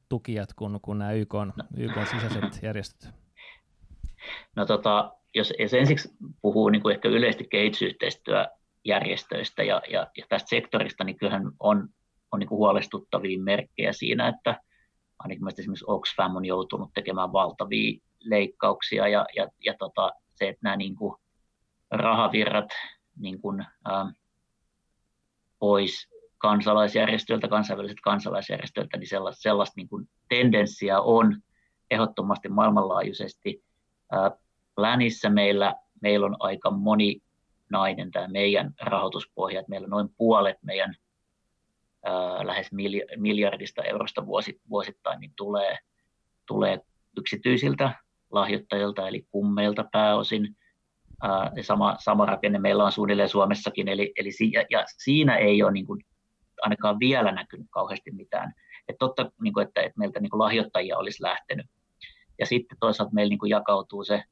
tukijat 0.10 0.54
kuin, 0.54 0.80
kuin 0.82 1.00
nämä 1.00 1.12
YK, 1.12 1.34
YK 1.78 1.94
sisäiset 2.12 2.64
järjestöt? 2.64 3.10
No 4.56 4.66
tota, 4.66 5.14
jos, 5.36 5.54
jos 5.60 5.74
ensiksi 5.74 6.10
puhuu 6.42 6.70
niin 6.70 6.82
kuin 6.82 6.96
ehkä 6.96 7.10
yleisesti 7.10 7.48
kehitysyhteistyöjärjestöistä 7.52 9.64
ja, 9.64 9.82
ja, 9.90 10.08
ja 10.18 10.26
tästä 10.30 10.50
sektorista, 10.50 11.04
niin 11.04 11.18
kyllähän 11.18 11.52
on, 11.60 11.90
on 12.32 12.40
niin 12.40 12.50
kuin 12.50 12.58
huolestuttavia 12.58 13.40
merkkejä 13.40 13.94
siinä, 13.94 14.28
että 14.28 14.62
ainakin 15.20 15.60
esimerkiksi 15.60 15.86
Oxfam 15.88 16.36
on 16.36 16.46
joutunut 16.46 16.94
tekemään 16.94 17.34
valtavia 17.34 18.00
leikkauksia 18.20 19.08
ja, 19.08 19.26
ja, 19.36 19.48
ja 19.66 19.74
tota, 19.80 20.12
se, 20.36 20.50
että 20.50 20.60
nämä 20.64 20.76
niin 20.76 20.96
kuin 20.96 21.16
rahavirrat 21.92 22.70
niin 23.20 23.42
kuin, 23.42 23.66
ähm, 23.92 24.08
pois 25.60 26.13
kansalaisjärjestöiltä, 26.44 27.48
kansainväliset 27.48 27.98
kansalaisjärjestöiltä, 28.04 28.98
niin 28.98 29.08
sellaista, 29.08 29.42
sellaista 29.42 29.74
niin 29.76 29.90
kuin 29.90 30.10
tendenssiä 30.30 31.02
on 31.02 31.42
ehdottomasti 31.92 32.50
maailmanlaajuisesti. 32.50 33.64
Länissä 34.78 35.30
meillä, 35.30 35.76
meillä 36.02 36.26
on 36.26 36.36
aika 36.40 36.72
moninainen 36.72 38.12
tämä 38.12 38.28
meidän 38.28 38.74
rahoituspohja, 38.82 39.60
että 39.60 39.70
meillä 39.70 39.88
noin 39.88 40.10
puolet 40.18 40.58
meidän 40.62 40.96
lähes 42.44 42.70
miljardista 43.18 43.84
eurosta 43.84 44.26
vuosittain 44.70 45.20
niin 45.20 45.34
tulee, 45.36 45.78
tulee 46.48 46.80
yksityisiltä 47.18 47.96
lahjoittajilta, 48.32 49.08
eli 49.08 49.28
kummeilta 49.32 49.86
pääosin. 49.92 50.56
Ää, 51.22 51.52
sama, 51.62 51.96
sama 52.00 52.26
rakenne 52.26 52.60
meillä 52.60 52.84
on 52.84 52.92
suunnilleen 52.92 53.30
Suomessakin, 53.30 53.88
eli, 53.88 54.14
eli 54.18 54.32
si, 54.32 54.52
ja, 54.52 54.66
ja 54.70 54.84
siinä 54.98 55.38
ei 55.38 55.64
ole 55.64 55.72
niin 55.72 55.86
kuin 55.86 56.06
ainakaan 56.64 57.00
vielä 57.00 57.32
näkynyt 57.32 57.68
kauheasti 57.70 58.12
mitään. 58.12 58.54
Että 58.88 59.00
totta, 59.00 59.32
niin 59.42 59.54
kuin, 59.54 59.68
että, 59.68 59.82
että 59.82 60.00
meiltä 60.00 60.20
niin 60.20 60.30
kuin 60.30 60.40
lahjoittajia 60.40 60.98
olisi 60.98 61.24
lähtenyt. 61.24 61.66
Ja 62.40 62.46
sitten 62.46 62.78
toisaalta 62.80 63.14
meillä 63.14 63.30
niin 63.30 63.40
kuin 63.40 63.50
jakautuu 63.50 64.04
se, 64.04 64.24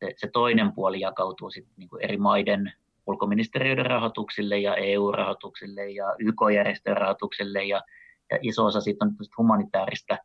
se, 0.00 0.12
se 0.16 0.28
toinen 0.32 0.72
puoli 0.72 1.00
jakautuu 1.00 1.50
sitten 1.50 1.74
niin 1.76 1.88
kuin 1.88 2.04
eri 2.04 2.16
maiden 2.16 2.72
ulkoministeriöiden 3.06 3.86
rahoituksille 3.86 4.58
ja 4.58 4.74
EU-rahoituksille 4.74 5.90
ja 5.90 6.14
YK-järjestöjen 6.18 6.96
rahoituksille 6.96 7.64
ja, 7.64 7.82
ja 8.30 8.38
iso 8.42 8.64
osa 8.64 8.80
siitä 8.80 9.04
on 9.04 9.12
humanitaarista 9.38 10.18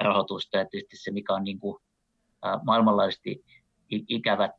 rahoitusta 0.00 0.56
ja 0.56 0.64
tietysti 0.64 0.96
se, 0.96 1.10
mikä 1.10 1.34
on 1.34 1.44
niin 1.44 1.60
kuin, 1.60 1.82
ä, 2.46 2.60
maailmanlaajuisesti 2.64 3.44
ikävät 3.90 4.50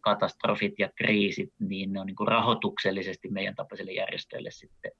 katastrofit 0.00 0.78
ja 0.78 0.88
kriisit, 0.94 1.52
niin 1.58 1.92
ne 1.92 2.00
on 2.00 2.06
niin 2.06 2.16
kuin 2.16 2.28
rahoituksellisesti 2.28 3.28
meidän 3.28 3.54
tapaisille 3.54 3.92
järjestöille 3.92 4.50
sitten 4.50 4.92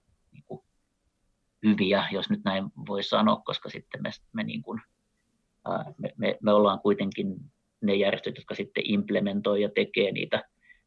hyviä, 1.69 2.05
jos 2.11 2.31
nyt 2.31 2.41
näin 2.45 2.65
voi 2.87 3.03
sanoa, 3.03 3.43
koska 3.45 3.69
sitten 3.71 4.03
me, 4.03 4.11
me, 4.33 4.43
niin 4.43 4.63
kuin, 4.63 4.81
me, 5.99 6.13
me, 6.17 6.39
me 6.43 6.53
ollaan 6.53 6.81
kuitenkin 6.81 7.37
ne 7.81 7.95
järjestöt, 7.95 8.37
jotka 8.37 8.55
sitten 8.55 8.83
implementoi 8.87 9.63
ja 9.63 9.69
tekee 9.75 10.13
niitä 10.13 10.45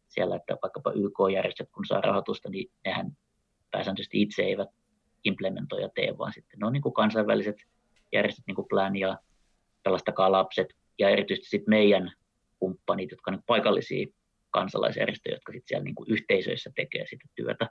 siellä, 0.08 0.36
että 0.36 0.58
vaikkapa 0.62 0.92
YK-järjestöt, 0.92 1.70
kun 1.72 1.86
saa 1.86 2.02
rahoitusta, 2.02 2.50
niin 2.50 2.72
nehän 2.86 3.12
pääsääntöisesti 3.72 4.22
itse 4.22 4.42
eivät 4.42 4.70
implementoi 5.24 5.82
ja 5.82 5.90
tee, 5.96 6.18
vaan 6.18 6.34
sitten 6.34 6.60
ne 6.60 6.68
on 6.68 6.74
niin 6.74 6.84
kuin 6.84 6.94
kansainväliset 6.94 7.56
järjestöt, 8.12 8.48
niin 8.48 8.56
kuin 8.56 8.68
Plan 8.68 8.96
ja 8.96 9.18
Pelastakaa 9.84 10.32
lapset, 10.32 10.68
ja 11.00 11.10
erityisesti 11.10 11.50
sitten 11.50 11.70
meidän 11.70 12.12
kumppanit, 12.60 13.12
jotka 13.12 13.32
on 13.32 13.44
paikallisia 13.46 14.08
kansalaisjärjestöjä, 14.50 15.36
jotka 15.36 15.52
sitten 15.52 15.68
siellä 15.68 15.84
niin 15.84 15.96
kuin 15.96 16.12
yhteisöissä 16.12 16.72
tekee 16.76 17.06
sitä 17.06 17.26
työtä. 17.36 17.70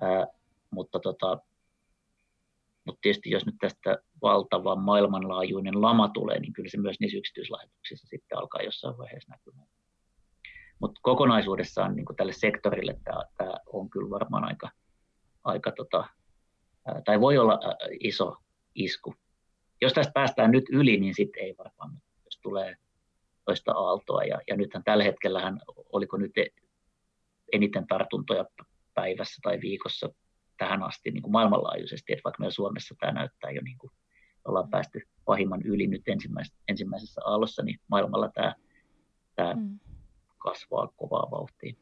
Ää, 0.00 0.26
mutta, 0.70 1.00
tota, 1.00 1.38
mutta 2.88 3.00
tietysti 3.02 3.30
jos 3.30 3.46
nyt 3.46 3.54
tästä 3.60 3.98
valtava 4.22 4.76
maailmanlaajuinen 4.76 5.82
lama 5.82 6.08
tulee, 6.08 6.40
niin 6.40 6.52
kyllä 6.52 6.68
se 6.68 6.78
myös 6.78 6.96
niissä 7.00 7.18
yksityislaitoksissa 7.18 8.06
sitten 8.06 8.38
alkaa 8.38 8.62
jossain 8.62 8.98
vaiheessa 8.98 9.32
näkymään. 9.32 9.68
Mutta 10.80 11.00
kokonaisuudessaan 11.02 11.96
niin 11.96 12.06
tälle 12.16 12.32
sektorille 12.32 13.00
tämä, 13.04 13.54
on 13.66 13.90
kyllä 13.90 14.10
varmaan 14.10 14.44
aika, 14.44 14.70
aika 15.44 15.72
tota, 15.72 16.04
tai 17.04 17.20
voi 17.20 17.38
olla 17.38 17.60
iso 18.00 18.36
isku. 18.74 19.14
Jos 19.80 19.92
tästä 19.92 20.12
päästään 20.12 20.50
nyt 20.50 20.64
yli, 20.72 21.00
niin 21.00 21.14
sitten 21.14 21.42
ei 21.42 21.54
varmaan, 21.58 22.02
jos 22.24 22.38
tulee 22.42 22.76
toista 23.44 23.72
aaltoa. 23.72 24.24
Ja, 24.24 24.40
ja 24.46 24.56
nythän 24.56 24.84
tällä 24.84 25.04
hetkellä, 25.04 25.52
oliko 25.92 26.16
nyt 26.16 26.32
eniten 27.52 27.86
tartuntoja 27.86 28.44
päivässä 28.94 29.40
tai 29.42 29.60
viikossa 29.60 30.08
tähän 30.58 30.82
asti 30.82 31.10
niin 31.10 31.22
kuin 31.22 31.32
maailmanlaajuisesti, 31.32 32.12
että 32.12 32.24
vaikka 32.24 32.40
meillä 32.40 32.52
Suomessa 32.52 32.94
tämä 33.00 33.12
näyttää 33.12 33.50
jo 33.50 33.60
niin 33.64 33.78
kuin 33.78 33.92
ollaan 34.44 34.70
päästy 34.70 35.00
pahimman 35.24 35.62
yli 35.62 35.86
nyt 35.86 36.08
ensimmäisessä, 36.08 36.58
ensimmäisessä 36.68 37.20
aallossa, 37.24 37.62
niin 37.62 37.80
maailmalla 37.88 38.30
tämä, 38.34 38.54
tämä 39.36 39.54
mm. 39.54 39.78
kasvaa 40.38 40.88
kovaa 40.96 41.30
vauhtia. 41.30 41.74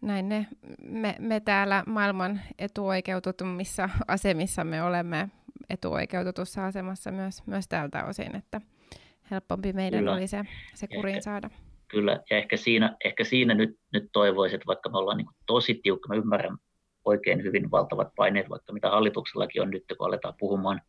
Näin 0.00 0.28
ne, 0.28 0.46
me, 0.82 1.16
me 1.18 1.40
täällä 1.40 1.84
maailman 1.86 2.40
etuoikeutetummissa 2.58 3.88
asemissa 4.08 4.64
me 4.64 4.82
olemme 4.82 5.28
etuoikeutetussa 5.70 6.66
asemassa 6.66 7.10
myös, 7.10 7.46
myös 7.46 7.68
tältä 7.68 8.04
osin, 8.04 8.36
että 8.36 8.60
helpompi 9.30 9.72
meidän 9.72 10.00
Kyllä. 10.00 10.12
oli 10.12 10.26
se, 10.26 10.44
se 10.74 10.86
kuriin 10.86 11.16
ehkä, 11.16 11.24
saada. 11.24 11.50
Kyllä, 11.88 12.20
ja 12.30 12.36
ehkä 12.36 12.56
siinä, 12.56 12.96
ehkä 13.04 13.24
siinä 13.24 13.54
nyt, 13.54 13.78
nyt 13.92 14.08
toivoisin, 14.12 14.56
että 14.56 14.66
vaikka 14.66 14.88
me 14.90 14.98
ollaan 14.98 15.16
niin 15.16 15.26
tosi 15.46 15.80
tiukka, 15.82 16.08
mä 16.08 16.14
ymmärrän 16.14 16.58
oikein 17.04 17.42
hyvin 17.42 17.70
valtavat 17.70 18.08
paineet, 18.16 18.50
vaikka 18.50 18.72
mitä 18.72 18.90
hallituksellakin 18.90 19.62
on 19.62 19.70
nyt, 19.70 19.84
kun 19.98 20.06
aletaan 20.06 20.34
puhumaan 20.38 20.80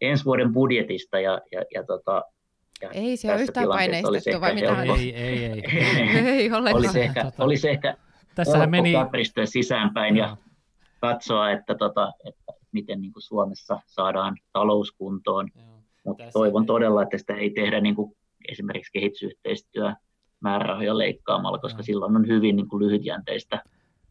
ensi 0.00 0.24
vuoden 0.24 0.52
budjetista 0.52 1.20
ja, 1.20 1.40
ja, 1.52 1.64
ja 1.74 1.82
tota, 1.82 2.24
ja 2.82 2.90
ei 2.90 3.16
se 3.16 3.32
ole 3.32 3.42
yhtään 3.42 3.68
paineistettu, 3.68 4.40
vai 4.40 4.54
mitä? 4.54 4.82
Ei, 4.82 5.14
ei, 5.14 5.44
ei. 5.44 5.62
ei 6.26 6.52
ollenkaan. 6.52 6.76
Olisi 6.76 7.00
ehkä, 7.00 7.24
tota... 7.24 7.44
olisi 7.44 7.68
ehkä 7.68 7.96
tässä 8.34 8.66
meni... 8.66 8.94
sisäänpäin 9.44 10.16
ja 10.16 10.36
katsoa, 11.00 11.50
että, 11.50 11.74
tota, 11.74 12.12
että 12.28 12.52
miten 12.72 13.00
niin 13.00 13.12
kuin 13.12 13.22
Suomessa 13.22 13.80
saadaan 13.86 14.36
talous 14.52 14.92
kuntoon. 14.92 15.48
Mutta 16.04 16.24
toivon 16.32 16.66
todella, 16.66 17.02
että 17.02 17.18
sitä 17.18 17.34
ei 17.34 17.50
tehdä 17.50 17.80
niin 17.80 17.94
kuin 17.94 18.16
esimerkiksi 18.48 18.92
kehitysyhteistyö 18.92 19.92
määrärahoja 20.40 20.98
leikkaamalla, 20.98 21.58
koska 21.58 21.78
Joo. 21.78 21.84
silloin 21.84 22.16
on 22.16 22.26
hyvin 22.26 22.56
niin 22.56 22.68
kuin 22.68 22.84
lyhytjänteistä 22.84 23.62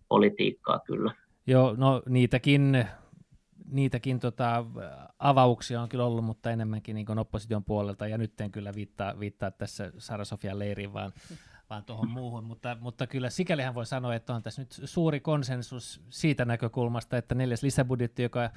politiikkaa 0.09 0.79
kyllä. 0.79 1.13
Joo, 1.47 1.75
no 1.77 2.01
niitäkin, 2.09 2.85
niitäkin 3.71 4.19
tota, 4.19 4.65
avauksia 5.19 5.81
on 5.81 5.89
kyllä 5.89 6.05
ollut, 6.05 6.25
mutta 6.25 6.51
enemmänkin 6.51 6.95
niin 6.95 7.19
opposition 7.19 7.63
puolelta, 7.63 8.07
ja 8.07 8.17
nyt 8.17 8.41
en 8.41 8.51
kyllä 8.51 8.71
viittaa, 8.75 9.19
viittaa 9.19 9.51
tässä 9.51 9.91
Sara 9.97 10.25
Sofia 10.25 10.59
leiriin, 10.59 10.93
vaan, 10.93 11.11
vaan 11.69 11.83
tuohon 11.83 12.09
muuhun, 12.09 12.43
mutta, 12.43 12.77
mutta 12.79 13.07
kyllä 13.07 13.29
sikälihän 13.29 13.75
voi 13.75 13.85
sanoa, 13.85 14.15
että 14.15 14.33
on 14.33 14.43
tässä 14.43 14.61
nyt 14.61 14.81
suuri 14.83 15.19
konsensus 15.19 16.01
siitä 16.09 16.45
näkökulmasta, 16.45 17.17
että 17.17 17.35
neljäs 17.35 17.63
lisäbudjetti, 17.63 18.23
joka 18.23 18.49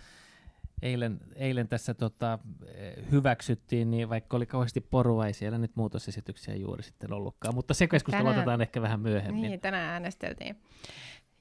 eilen, 0.82 1.20
eilen 1.34 1.68
tässä 1.68 1.94
tota, 1.94 2.38
hyväksyttiin, 3.10 3.90
niin 3.90 4.08
vaikka 4.08 4.36
oli 4.36 4.46
kauheasti 4.46 4.80
porua, 4.80 5.26
ei 5.26 5.32
siellä 5.32 5.58
nyt 5.58 5.76
muutosesityksiä 5.76 6.54
juuri 6.54 6.82
sitten 6.82 7.12
ollutkaan, 7.12 7.54
mutta 7.54 7.74
se 7.74 7.86
keskustelu 7.86 8.22
tänään, 8.22 8.38
otetaan 8.38 8.60
ehkä 8.60 8.82
vähän 8.82 9.00
myöhemmin. 9.00 9.42
Niin, 9.42 9.60
tänään 9.60 9.90
äänesteltiin. 9.90 10.56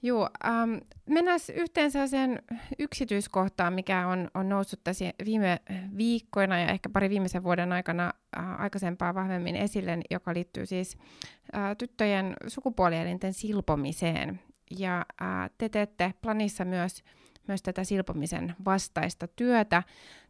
Joo, 0.03 0.29
ähm, 0.45 0.73
mennään 1.09 1.39
yhteen 1.55 1.91
sellaiseen 1.91 2.43
yksityiskohtaan, 2.79 3.73
mikä 3.73 4.07
on, 4.07 4.29
on 4.33 4.49
noussut 4.49 4.83
tässä 4.83 5.13
viime 5.25 5.59
viikkoina 5.97 6.59
ja 6.59 6.67
ehkä 6.67 6.89
pari 6.89 7.09
viimeisen 7.09 7.43
vuoden 7.43 7.71
aikana 7.71 8.13
äh, 8.37 8.61
aikaisempaa 8.61 9.15
vahvemmin 9.15 9.55
esille, 9.55 9.97
joka 10.11 10.33
liittyy 10.33 10.65
siis 10.65 10.97
äh, 11.55 11.77
tyttöjen 11.77 12.33
sukupuolielinten 12.47 13.33
silpomiseen. 13.33 14.39
Ja 14.79 15.05
äh, 15.21 15.49
te 15.57 15.69
teette 15.69 16.13
planissa 16.21 16.65
myös, 16.65 17.03
myös 17.47 17.61
tätä 17.61 17.83
silpomisen 17.83 18.55
vastaista 18.65 19.27
työtä. 19.27 19.83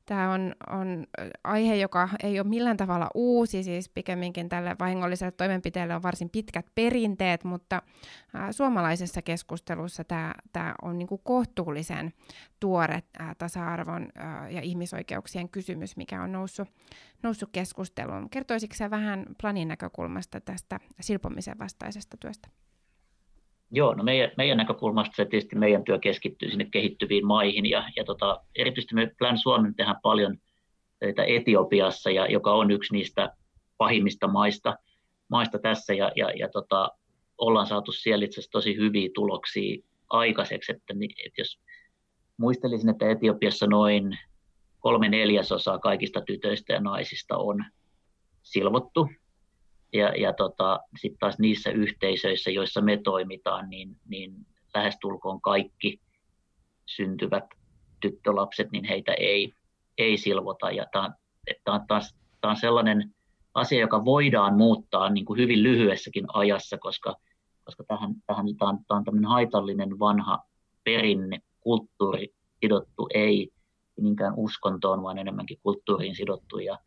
Tämä 0.05 0.31
on, 0.31 0.55
on 0.69 1.07
aihe, 1.43 1.75
joka 1.75 2.09
ei 2.23 2.39
ole 2.39 2.47
millään 2.47 2.77
tavalla 2.77 3.09
uusi, 3.13 3.63
siis 3.63 3.89
pikemminkin 3.89 4.49
tälle 4.49 4.75
vahingolliselle 4.79 5.31
toimenpiteelle 5.31 5.95
on 5.95 6.03
varsin 6.03 6.29
pitkät 6.29 6.65
perinteet, 6.75 7.43
mutta 7.43 7.81
ää, 8.33 8.51
suomalaisessa 8.51 9.21
keskustelussa 9.21 10.03
tämä, 10.03 10.33
tämä 10.53 10.75
on 10.81 10.97
niin 10.97 11.07
kuin 11.07 11.21
kohtuullisen 11.23 12.13
tuore 12.59 13.03
ää, 13.19 13.35
tasa-arvon 13.37 14.07
ää, 14.15 14.49
ja 14.49 14.61
ihmisoikeuksien 14.61 15.49
kysymys, 15.49 15.97
mikä 15.97 16.21
on 16.21 16.31
noussut, 16.31 16.67
noussut 17.23 17.49
keskusteluun. 17.51 18.29
Kertoisitko 18.29 18.89
vähän 18.89 19.25
planin 19.41 19.67
näkökulmasta 19.67 20.41
tästä 20.41 20.79
silpomisen 21.01 21.59
vastaisesta 21.59 22.17
työstä? 22.17 22.60
Joo, 23.71 23.93
no 23.93 24.03
meidän, 24.03 24.31
meidän 24.37 24.57
näkökulmasta 24.57 25.15
se 25.15 25.25
tietysti 25.25 25.55
meidän 25.55 25.83
työ 25.83 25.99
keskittyy 25.99 26.49
sinne 26.49 26.65
kehittyviin 26.65 27.25
maihin 27.25 27.65
ja, 27.65 27.83
ja 27.95 28.03
tota, 28.03 28.41
erityisesti 28.55 28.95
me 28.95 29.11
Plan 29.17 29.37
Suomen 29.37 29.75
tehdään 29.75 29.99
paljon 30.03 30.37
töitä 30.99 31.23
Etiopiassa, 31.23 32.09
ja, 32.09 32.25
joka 32.27 32.53
on 32.53 32.71
yksi 32.71 32.93
niistä 32.93 33.35
pahimmista 33.77 34.27
maista, 34.27 34.75
maista 35.27 35.59
tässä 35.59 35.93
ja, 35.93 36.11
ja, 36.15 36.31
ja 36.31 36.49
tota, 36.49 36.89
ollaan 37.37 37.67
saatu 37.67 37.91
siellä 37.91 38.25
itse 38.25 38.33
asiassa 38.33 38.51
tosi 38.51 38.75
hyviä 38.75 39.09
tuloksia 39.15 39.81
aikaiseksi, 40.09 40.71
että, 40.71 40.93
että 41.25 41.41
jos 41.41 41.59
muistelisin, 42.37 42.89
että 42.89 43.09
Etiopiassa 43.09 43.67
noin 43.67 44.17
kolme 44.79 45.09
neljäsosaa 45.09 45.79
kaikista 45.79 46.21
tytöistä 46.21 46.73
ja 46.73 46.79
naisista 46.79 47.37
on 47.37 47.65
silvottu 48.43 49.09
ja, 49.93 50.07
ja 50.15 50.33
tota, 50.33 50.79
sitten 51.01 51.19
taas 51.19 51.39
niissä 51.39 51.69
yhteisöissä, 51.69 52.51
joissa 52.51 52.81
me 52.81 52.97
toimitaan, 52.97 53.69
niin, 53.69 53.95
niin 54.07 54.33
lähestulkoon 54.73 55.41
kaikki 55.41 56.01
syntyvät 56.85 57.45
tyttölapset, 58.01 58.71
niin 58.71 58.83
heitä 58.83 59.13
ei, 59.13 59.53
ei 59.97 60.17
silvota. 60.17 60.71
Ja 60.71 60.85
tämä 60.91 61.05
on, 61.05 61.13
on, 61.67 62.01
on 62.43 62.55
sellainen 62.55 63.15
asia, 63.53 63.79
joka 63.79 64.05
voidaan 64.05 64.57
muuttaa 64.57 65.09
niin 65.09 65.25
kuin 65.25 65.39
hyvin 65.39 65.63
lyhyessäkin 65.63 66.25
ajassa, 66.33 66.77
koska, 66.77 67.15
koska 67.65 67.83
tähän, 67.87 68.15
tähän 68.27 68.45
tämä 68.57 68.69
on, 68.69 68.79
tämä 68.87 68.97
on 68.97 69.03
tämmöinen 69.03 69.29
haitallinen 69.29 69.99
vanha 69.99 70.39
perinne, 70.83 71.39
kulttuuri 71.59 72.33
sidottu, 72.61 73.09
ei 73.13 73.51
niinkään 74.01 74.33
uskontoon, 74.37 75.03
vaan 75.03 75.17
enemmänkin 75.17 75.57
kulttuuriin 75.63 76.15
sidottu. 76.15 76.59
Ja, 76.59 76.77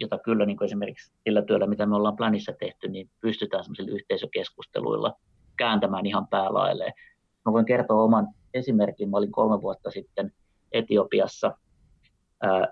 jota 0.00 0.18
kyllä 0.18 0.46
niin 0.46 0.56
kuin 0.56 0.66
esimerkiksi 0.66 1.12
sillä 1.24 1.42
työllä, 1.42 1.66
mitä 1.66 1.86
me 1.86 1.96
ollaan 1.96 2.16
planissa 2.16 2.52
tehty, 2.52 2.88
niin 2.88 3.10
pystytään 3.20 3.64
yhteisökeskusteluilla 3.88 5.12
kääntämään 5.56 6.06
ihan 6.06 6.28
päälailleen. 6.28 6.92
Mä 7.46 7.52
voin 7.52 7.64
kertoa 7.64 8.02
oman 8.02 8.28
esimerkin. 8.54 9.10
Mä 9.10 9.16
olin 9.16 9.32
kolme 9.32 9.62
vuotta 9.62 9.90
sitten 9.90 10.32
Etiopiassa 10.72 11.52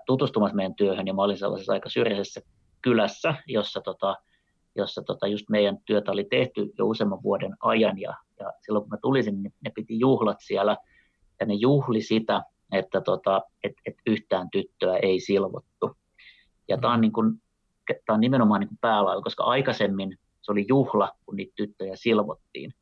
tutustumassa 0.05 0.55
meidän 0.55 0.75
työhön, 0.75 1.07
ja 1.07 1.13
mä 1.13 1.21
olin 1.21 1.37
sellaisessa 1.37 1.73
aika 1.73 1.89
syrjäisessä 1.89 2.41
kylässä, 2.81 3.35
jossa, 3.47 3.81
tota, 3.81 4.15
jossa 4.75 5.01
tota, 5.01 5.27
just 5.27 5.49
meidän 5.49 5.77
työtä 5.85 6.11
oli 6.11 6.23
tehty 6.23 6.73
jo 6.77 6.87
useamman 6.87 7.23
vuoden 7.23 7.55
ajan, 7.59 7.99
ja, 7.99 8.13
ja 8.39 8.53
silloin 8.65 8.83
kun 8.83 8.89
mä 8.89 8.97
tulisin, 9.01 9.43
niin 9.43 9.53
ne 9.65 9.71
piti 9.75 9.99
juhlat 9.99 10.37
siellä, 10.39 10.77
ja 11.39 11.45
ne 11.45 11.53
juhli 11.53 12.01
sitä, 12.01 12.43
että 12.71 13.01
tota, 13.01 13.41
et, 13.63 13.73
et 13.85 13.95
yhtään 14.05 14.49
tyttöä 14.51 14.97
ei 14.97 15.19
silvottu. 15.19 15.97
Ja 16.71 16.77
tämä 16.77 16.93
on, 16.93 17.01
niin 17.01 17.11
kuin, 17.11 17.41
tämä 18.05 18.15
on 18.15 18.21
nimenomaan 18.21 18.61
niin 18.61 18.77
päälailla, 18.81 19.23
koska 19.23 19.43
aikaisemmin 19.43 20.17
se 20.41 20.51
oli 20.51 20.65
juhla, 20.67 21.11
kun 21.25 21.35
niitä 21.35 21.53
tyttöjä 21.55 21.95
silvottiin. 21.95 22.73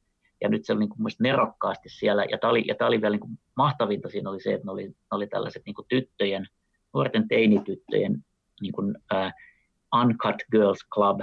Ja 0.42 0.50
nyt 0.50 0.66
se 0.66 0.74
oli 0.74 0.80
niin 0.80 0.90
kuin 0.90 1.12
nerokkaasti 1.20 1.90
siellä. 1.90 2.24
Ja 2.24 2.38
tämä 2.38 2.52
oli, 2.52 2.64
ja 2.68 2.76
tämä 2.76 2.88
oli 2.88 3.02
vielä 3.02 3.14
niin 3.14 3.20
kuin 3.20 3.40
mahtavinta 3.56 4.10
siinä 4.10 4.30
oli 4.30 4.42
se, 4.42 4.54
että 4.54 4.66
ne 4.66 4.72
oli, 4.72 4.88
ne 4.88 4.94
oli 5.12 5.28
tällaiset 5.28 5.62
niin 5.66 5.74
kuin 5.74 5.86
tyttöjen, 5.90 6.46
nuorten 6.94 7.28
teinityttöjen 7.28 8.24
niin 8.62 8.74
kuin, 8.74 8.88
uh, 8.90 9.32
Uncut 10.02 10.36
Girls 10.52 10.80
Club, 10.94 11.22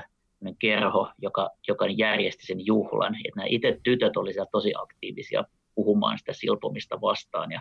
kerho, 0.59 1.11
joka, 1.19 1.51
joka 1.69 1.87
järjesti 1.87 2.47
sen 2.47 2.67
juhlan. 2.67 3.15
Että 3.15 3.37
nämä 3.37 3.47
itse 3.51 3.81
tytöt 3.83 4.17
olivat 4.17 4.35
siellä 4.35 4.49
tosi 4.53 4.73
aktiivisia 4.77 5.45
puhumaan 5.75 6.19
sitä 6.19 6.33
silpomista 6.33 7.01
vastaan. 7.01 7.53
Ja, 7.53 7.61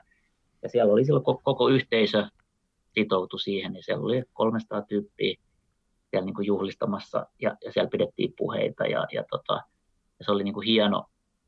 ja 0.63 0.69
siellä 0.69 0.93
oli 0.93 1.05
silloin 1.05 1.23
koko, 1.23 1.41
koko 1.43 1.69
yhteisö 1.69 2.25
sitoutui 2.99 3.39
siihen, 3.39 3.73
niin 3.73 3.83
siellä 3.83 4.03
oli 4.03 4.23
300 4.33 4.81
tyyppiä 4.81 5.35
siellä 6.09 6.25
niin 6.25 6.35
kuin 6.35 6.47
juhlistamassa 6.47 7.25
ja, 7.41 7.55
ja 7.65 7.71
siellä 7.71 7.89
pidettiin 7.89 8.33
puheita 8.37 8.85
ja, 8.85 9.07
ja, 9.11 9.23
tota, 9.29 9.53
ja 10.19 10.25
se 10.25 10.31
oli 10.31 10.43
niin 10.43 10.53
kuin 10.53 10.65
hieno, 10.67 11.05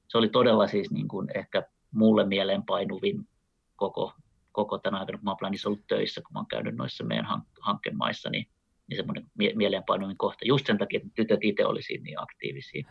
se 0.08 0.18
oli 0.18 0.30
todella 0.30 0.68
siis 0.68 0.92
niin 0.92 1.08
kuin 1.08 1.28
ehkä 1.36 1.64
mulle 1.92 2.26
mieleenpainuvin 2.26 3.28
koko, 3.76 4.14
koko 4.52 4.78
tänä 4.78 5.00
aikana, 5.00 5.18
kun 5.18 5.26
mä 5.26 5.36
ollut 5.66 5.88
töissä, 5.88 6.22
kun 6.22 6.34
mä 6.34 6.40
olen 6.40 6.48
käynyt 6.48 6.76
noissa 6.76 7.04
meidän 7.04 7.26
hank- 7.26 7.60
hankkemaissa, 7.62 8.30
niin, 8.30 8.48
niin 8.88 8.98
semmoinen 8.98 9.26
mie- 9.38 9.54
mieleenpainuvin 9.56 10.18
kohta, 10.18 10.46
just 10.46 10.66
sen 10.68 10.78
takia, 10.78 10.98
että 10.98 11.10
tytöt 11.16 11.40
itse 11.42 11.66
oli 11.66 11.82
siinä 11.82 12.04
niin 12.04 12.22
aktiivisia. 12.22 12.88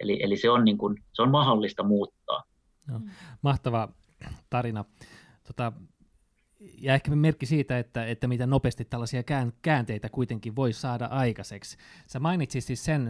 Eli, 0.00 0.22
eli 0.22 0.36
se, 0.36 0.50
on 0.50 0.64
niin 0.64 0.78
kuin, 0.78 1.04
se 1.12 1.22
on 1.22 1.30
mahdollista 1.30 1.82
muuttaa. 1.82 2.42
No, 2.86 3.00
mahtava 3.42 3.88
tarina. 4.50 4.84
Tota, 5.46 5.72
ja 6.60 6.94
ehkä 6.94 7.16
merkki 7.16 7.46
siitä, 7.46 7.78
että, 7.78 8.06
että 8.06 8.28
miten 8.28 8.50
nopeasti 8.50 8.84
tällaisia 8.84 9.22
käänteitä 9.62 10.08
kuitenkin 10.08 10.56
voi 10.56 10.72
saada 10.72 11.06
aikaiseksi. 11.06 11.76
Sä 12.06 12.20
mainitsit 12.20 12.64
siis 12.64 12.84
sen 12.84 13.08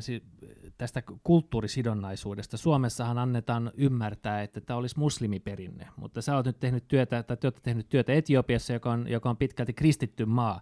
tästä 0.78 1.02
kulttuurisidonnaisuudesta. 1.24 2.56
Suomessahan 2.56 3.18
annetaan 3.18 3.72
ymmärtää, 3.74 4.42
että 4.42 4.60
tämä 4.60 4.76
olisi 4.76 4.98
muslimiperinne, 4.98 5.88
mutta 5.96 6.22
sä 6.22 6.36
oot 6.36 6.46
nyt 6.46 6.60
tehnyt 6.60 6.88
työtä, 6.88 7.22
tai 7.22 7.36
te 7.36 7.50
tehnyt 7.50 7.88
työtä 7.88 8.12
Etiopiassa, 8.12 8.72
joka 8.72 8.92
on, 8.92 9.08
joka 9.08 9.30
on 9.30 9.36
pitkälti 9.36 9.72
kristitty 9.72 10.24
maa. 10.24 10.60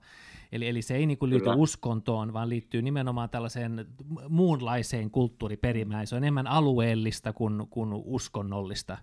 Eli, 0.53 0.68
eli 0.68 0.83
se 0.83 0.96
ei 0.96 1.07
niin 1.07 1.18
kuin 1.18 1.31
liity 1.31 1.44
Kyllä. 1.44 1.57
uskontoon, 1.57 2.33
vaan 2.33 2.48
liittyy 2.48 2.83
nimenomaan 2.83 3.31
tällaiseen 3.31 3.87
muunlaiseen 4.29 5.11
kulttuuriperimään. 5.11 6.07
Se 6.07 6.16
on 6.16 6.24
enemmän 6.24 6.46
alueellista 6.46 7.33
kuin, 7.33 7.66
kuin 7.70 7.92
uskonnollista. 7.92 8.98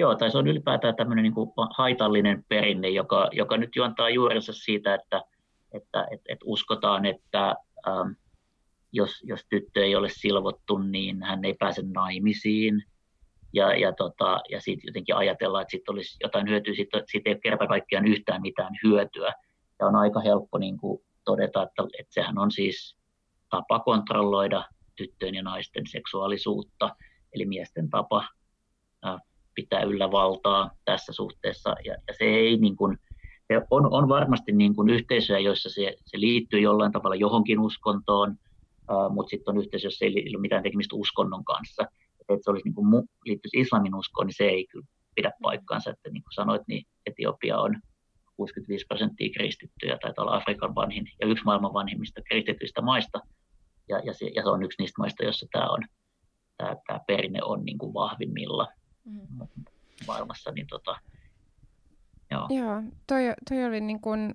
Joo, 0.00 0.14
tai 0.14 0.30
se 0.30 0.38
on 0.38 0.48
ylipäätään 0.48 0.96
tämmöinen 0.96 1.22
niin 1.22 1.34
kuin 1.34 1.50
haitallinen 1.76 2.44
perinne, 2.48 2.88
joka, 2.88 3.28
joka 3.32 3.56
nyt 3.56 3.76
juontaa 3.76 4.10
juurensa 4.10 4.52
siitä, 4.52 4.94
että, 4.94 5.22
että 5.72 6.06
että 6.10 6.24
että 6.28 6.44
uskotaan, 6.44 7.06
että 7.06 7.56
ähm, 7.88 8.10
jos, 8.92 9.22
jos 9.22 9.46
tyttö 9.48 9.84
ei 9.84 9.96
ole 9.96 10.08
silvottu, 10.08 10.78
niin 10.78 11.22
hän 11.22 11.44
ei 11.44 11.54
pääse 11.54 11.82
naimisiin. 11.94 12.84
Ja, 13.52 13.74
ja, 13.74 13.92
tota, 13.92 14.40
ja 14.50 14.60
sitten 14.60 14.88
jotenkin 14.88 15.16
ajatellaan, 15.16 15.62
että 15.62 15.70
sitten 15.70 15.92
olisi 15.92 16.16
jotain 16.22 16.48
hyötyä, 16.48 16.74
sitten 16.74 17.02
sit 17.06 17.26
ei 17.26 17.40
kerta 17.42 17.66
kaikkiaan 17.66 18.06
yhtään 18.06 18.42
mitään 18.42 18.72
hyötyä. 18.84 19.32
Ja 19.78 19.86
on 19.86 19.96
aika 19.96 20.20
helppo 20.20 20.58
niin 20.58 20.78
kuin 20.78 21.02
todeta, 21.24 21.62
että, 21.62 21.82
että 21.98 22.14
sehän 22.14 22.38
on 22.38 22.50
siis 22.50 22.96
tapa 23.50 23.78
kontrolloida 23.78 24.64
tyttöjen 24.96 25.34
ja 25.34 25.42
naisten 25.42 25.86
seksuaalisuutta, 25.86 26.96
eli 27.32 27.46
miesten 27.46 27.90
tapa 27.90 28.28
äh, 29.06 29.20
pitää 29.54 29.82
yllä 29.82 30.10
valtaa 30.10 30.70
tässä 30.84 31.12
suhteessa. 31.12 31.76
Ja, 31.84 31.96
ja 32.08 32.14
se 32.18 32.24
ei 32.24 32.56
niin 32.56 32.76
kuin, 32.76 32.98
se 33.48 33.62
on, 33.70 33.92
on 33.92 34.08
varmasti 34.08 34.52
niin 34.52 34.74
kuin 34.74 34.88
yhteisöjä, 34.88 35.38
joissa 35.38 35.68
se, 35.68 35.96
se 36.04 36.20
liittyy 36.20 36.60
jollain 36.60 36.92
tavalla 36.92 37.16
johonkin 37.16 37.60
uskontoon, 37.60 38.30
uh, 38.90 39.14
mutta 39.14 39.30
sitten 39.30 39.52
on 39.52 39.58
yhteisöjä, 39.58 39.86
joissa 39.86 40.04
ei 40.04 40.34
ole 40.36 40.40
mitään 40.40 40.62
tekemistä 40.62 40.96
uskonnon 40.96 41.44
kanssa. 41.44 41.82
Että 42.20 42.44
se 42.44 42.50
olisi 42.50 42.64
niin 42.64 42.74
kuin, 42.74 43.08
liittyisi 43.24 43.60
islamin 43.60 43.94
uskoon, 43.94 44.26
niin 44.26 44.36
se 44.36 44.44
ei 44.44 44.66
kyllä 44.66 44.86
pidä 45.14 45.32
paikkaansa. 45.42 45.90
Että 45.90 46.10
niin 46.10 46.22
kuin 46.22 46.32
sanoit, 46.32 46.62
niin 46.68 46.84
Etiopia 47.06 47.58
on 47.58 47.76
65 48.36 48.86
prosenttia 48.86 49.30
kristittyjä, 49.36 49.98
tai 50.02 50.12
olla 50.16 50.36
Afrikan 50.36 50.74
vanhin 50.74 51.06
ja 51.20 51.26
yksi 51.26 51.44
maailman 51.44 51.72
vanhimmista 51.72 52.20
kristityistä 52.28 52.82
maista. 52.82 53.20
Ja, 53.88 53.98
ja, 53.98 54.12
se, 54.12 54.26
ja 54.34 54.42
se 54.42 54.48
on 54.48 54.62
yksi 54.62 54.82
niistä 54.82 55.02
maista, 55.02 55.24
joissa 55.24 55.46
tämä, 55.52 55.68
on, 55.68 55.80
tämä, 56.56 56.76
tämä 56.86 57.00
perinne 57.06 57.38
on 57.42 57.64
niin 57.64 57.78
kuin 57.78 57.94
vahvimmilla 57.94 58.68
mm. 59.04 59.46
maailmassa. 60.06 60.52
Niin 60.52 60.66
tota, 60.66 60.96
joo. 62.30 62.46
joo, 62.50 62.82
toi, 63.06 63.22
toi 63.48 63.64
oli 63.64 63.80
niin 63.80 64.00
kuin 64.00 64.32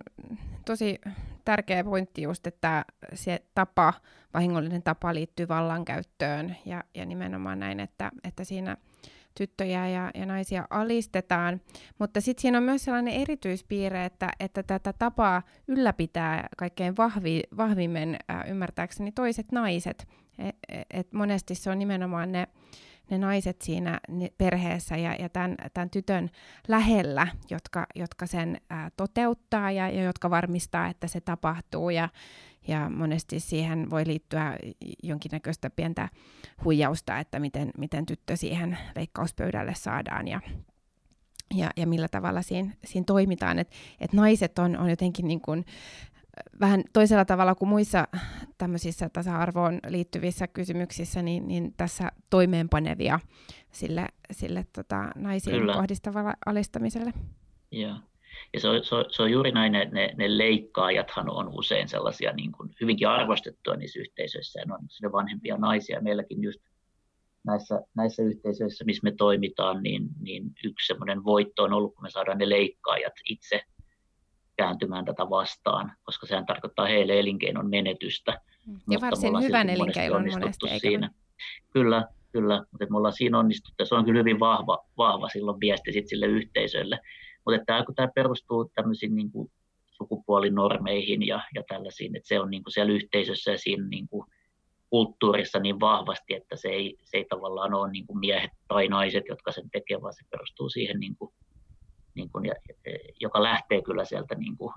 tosi 0.66 1.00
tärkeä 1.46 1.84
pointti 1.84 2.22
just, 2.22 2.48
että 2.48 2.86
se 3.14 3.46
tapa, 3.56 3.94
vahingollinen 4.34 4.84
tapa 4.84 5.14
liittyy 5.14 5.48
vallankäyttöön 5.48 6.56
ja, 6.66 6.84
ja 6.96 7.06
nimenomaan 7.06 7.60
näin, 7.60 7.80
että, 7.80 8.12
että 8.24 8.44
siinä 8.44 8.78
tyttöjä 9.38 9.88
ja, 9.88 10.12
ja 10.14 10.26
naisia 10.26 10.68
alistetaan, 10.70 11.62
mutta 12.00 12.22
sitten 12.22 12.42
siinä 12.42 12.58
on 12.58 12.64
myös 12.64 12.84
sellainen 12.84 13.14
erityispiirre, 13.14 14.06
että, 14.06 14.30
että 14.40 14.64
tätä 14.64 14.94
tapaa 14.94 15.42
ylläpitää 15.68 16.48
kaikkein 16.58 16.98
vahvi, 16.98 17.44
vahvimmin 17.58 18.18
äh, 18.32 18.50
ymmärtääkseni 18.50 19.12
toiset 19.12 19.52
naiset. 19.52 20.08
Et, 20.40 20.56
et 20.92 21.14
monesti 21.14 21.56
se 21.56 21.70
on 21.70 21.80
nimenomaan 21.80 22.32
ne 22.32 22.48
ne 23.10 23.18
naiset 23.18 23.62
siinä 23.62 24.00
perheessä 24.38 24.98
ja, 24.98 25.16
ja 25.20 25.30
tämän, 25.30 25.56
tämän 25.74 25.90
tytön 25.90 26.30
lähellä, 26.68 27.28
jotka, 27.50 27.88
jotka 27.96 28.26
sen 28.26 28.62
ää, 28.70 28.92
toteuttaa 28.98 29.72
ja, 29.72 29.90
ja 29.90 30.04
jotka 30.04 30.30
varmistaa, 30.30 30.88
että 30.88 31.08
se 31.08 31.22
tapahtuu. 31.22 31.90
Ja, 31.90 32.10
ja 32.68 32.90
monesti 32.90 33.40
siihen 33.40 33.90
voi 33.90 34.08
liittyä 34.08 34.58
jonkinnäköistä 35.04 35.70
pientä 35.70 36.10
huijausta, 36.64 37.20
että 37.20 37.40
miten, 37.40 37.72
miten 37.78 38.06
tyttö 38.06 38.36
siihen 38.36 38.78
leikkauspöydälle 38.96 39.74
saadaan 39.76 40.28
ja, 40.28 40.42
ja, 41.54 41.72
ja 41.78 41.88
millä 41.88 42.08
tavalla 42.08 42.42
siinä, 42.42 42.74
siinä 42.86 43.06
toimitaan. 43.06 43.60
Et, 43.60 43.72
et 44.00 44.14
naiset 44.14 44.60
on, 44.60 44.78
on 44.78 44.90
jotenkin 44.90 45.28
niin 45.28 45.42
kuin, 45.42 45.66
vähän 46.60 46.84
toisella 46.94 47.26
tavalla 47.26 47.56
kuin 47.56 47.70
muissa 47.70 48.08
tämmöisissä 48.58 49.10
tasa-arvoon 49.10 49.80
liittyvissä 49.88 50.48
kysymyksissä, 50.48 51.22
niin, 51.22 51.48
niin 51.48 51.74
tässä 51.78 52.12
toimeenpanevia 52.30 53.20
sille, 53.72 54.08
sille 54.32 54.66
tota, 54.76 55.10
naisiin 55.16 55.60
Kyllä. 55.60 55.74
kohdistavalle 55.74 56.34
alistamiselle. 56.46 57.14
Ja, 57.72 58.00
ja 58.54 58.60
se, 58.60 58.70
on, 58.70 58.84
se, 58.84 58.96
on, 58.96 59.06
se 59.10 59.22
on 59.22 59.32
juuri 59.32 59.52
näin, 59.52 59.76
että 59.76 59.96
ne, 59.96 60.14
ne 60.18 60.38
leikkaajathan 60.38 61.30
on 61.30 61.50
usein 61.60 61.88
sellaisia 61.88 62.32
niin 62.32 62.52
kuin 62.52 62.76
hyvinkin 62.82 63.08
arvostettuja 63.08 63.78
niissä 63.78 64.00
yhteisöissä, 64.00 64.60
ja 64.60 64.66
ne 64.66 64.74
on 64.74 64.80
ne 65.02 65.12
vanhempia 65.12 65.58
naisia. 65.58 66.02
Meilläkin 66.02 66.44
just 66.44 66.60
näissä, 67.44 67.82
näissä 67.96 68.24
yhteisöissä, 68.24 68.86
missä 68.86 69.04
me 69.04 69.12
toimitaan, 69.12 69.84
niin, 69.84 70.08
niin 70.22 70.44
yksi 70.64 70.88
semmoinen 70.88 71.24
voitto 71.24 71.64
on 71.64 71.74
ollut, 71.74 71.96
kun 71.96 72.04
me 72.04 72.10
saadaan 72.10 72.38
ne 72.38 72.50
leikkaajat 72.50 73.14
itse– 73.26 73.62
kääntymään 74.58 75.06
tätä 75.06 75.30
vastaan, 75.30 75.92
koska 76.04 76.28
sehän 76.28 76.46
tarkoittaa 76.46 76.86
heille 76.86 77.20
elinkeinon 77.20 77.70
menetystä. 77.70 78.42
Mm. 78.68 78.80
Ja 78.90 79.02
varsin 79.02 79.44
hyvän 79.44 79.70
elinkeinon 79.70 80.22
monesti, 80.22 80.40
monesti 80.40 80.80
siinä. 80.80 81.10
Kyllä, 81.74 82.08
kyllä, 82.32 82.66
mutta 82.72 82.86
me 82.90 82.98
ollaan 82.98 83.14
siinä 83.14 83.40
onnistuttu, 83.40 83.76
ja 83.80 83.86
se 83.86 83.96
on 83.96 84.06
kyllä 84.06 84.20
hyvin 84.20 84.40
vahva, 84.40 84.86
vahva 84.98 85.30
silloin 85.30 85.60
viesti 85.60 85.92
sit 85.92 86.08
sille 86.08 86.26
yhteisölle. 86.26 87.00
Mutta 87.46 87.66
tämä, 87.66 87.86
kun 87.86 87.96
tämä 87.96 88.08
perustuu 88.16 88.72
tämmöisiin 88.76 89.16
niin 89.16 89.32
kuin 89.32 89.52
sukupuolinormeihin 89.92 91.28
ja, 91.28 91.42
ja 91.56 91.64
tällaisiin, 91.68 92.16
että 92.16 92.28
se 92.28 92.40
on 92.40 92.52
niin 92.52 92.64
kuin 92.64 92.74
siellä 92.74 92.94
yhteisössä 92.94 93.52
ja 93.52 93.58
siinä 93.58 93.88
niin 93.88 94.08
kuin 94.08 94.28
kulttuurissa 94.90 95.60
niin 95.60 95.80
vahvasti, 95.80 96.34
että 96.34 96.56
se 96.56 96.68
ei, 96.68 96.98
se 97.04 97.18
ei 97.18 97.26
tavallaan 97.30 97.74
ole 97.74 97.92
niin 97.92 98.08
kuin 98.08 98.20
miehet 98.20 98.52
tai 98.68 98.88
naiset, 98.88 99.24
jotka 99.30 99.52
sen 99.52 99.70
tekevät, 99.70 100.02
vaan 100.02 100.14
se 100.14 100.26
perustuu 100.30 100.70
siihen 100.70 101.00
niin 101.00 101.16
kuin 101.16 101.34
niin 102.16 102.30
kuin, 102.30 102.52
joka 103.20 103.44
lähtee 103.44 103.82
kyllä 103.82 104.06
sieltä 104.06 104.36
niin 104.36 104.58
kuin, 104.58 104.74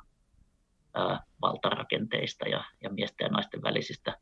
ää, 0.95 1.21
valtarakenteista 1.43 2.49
ja, 2.49 2.65
ja 2.83 2.91
miesten 2.91 3.25
ja 3.25 3.29
naisten 3.29 3.63
välisistä, 3.63 4.19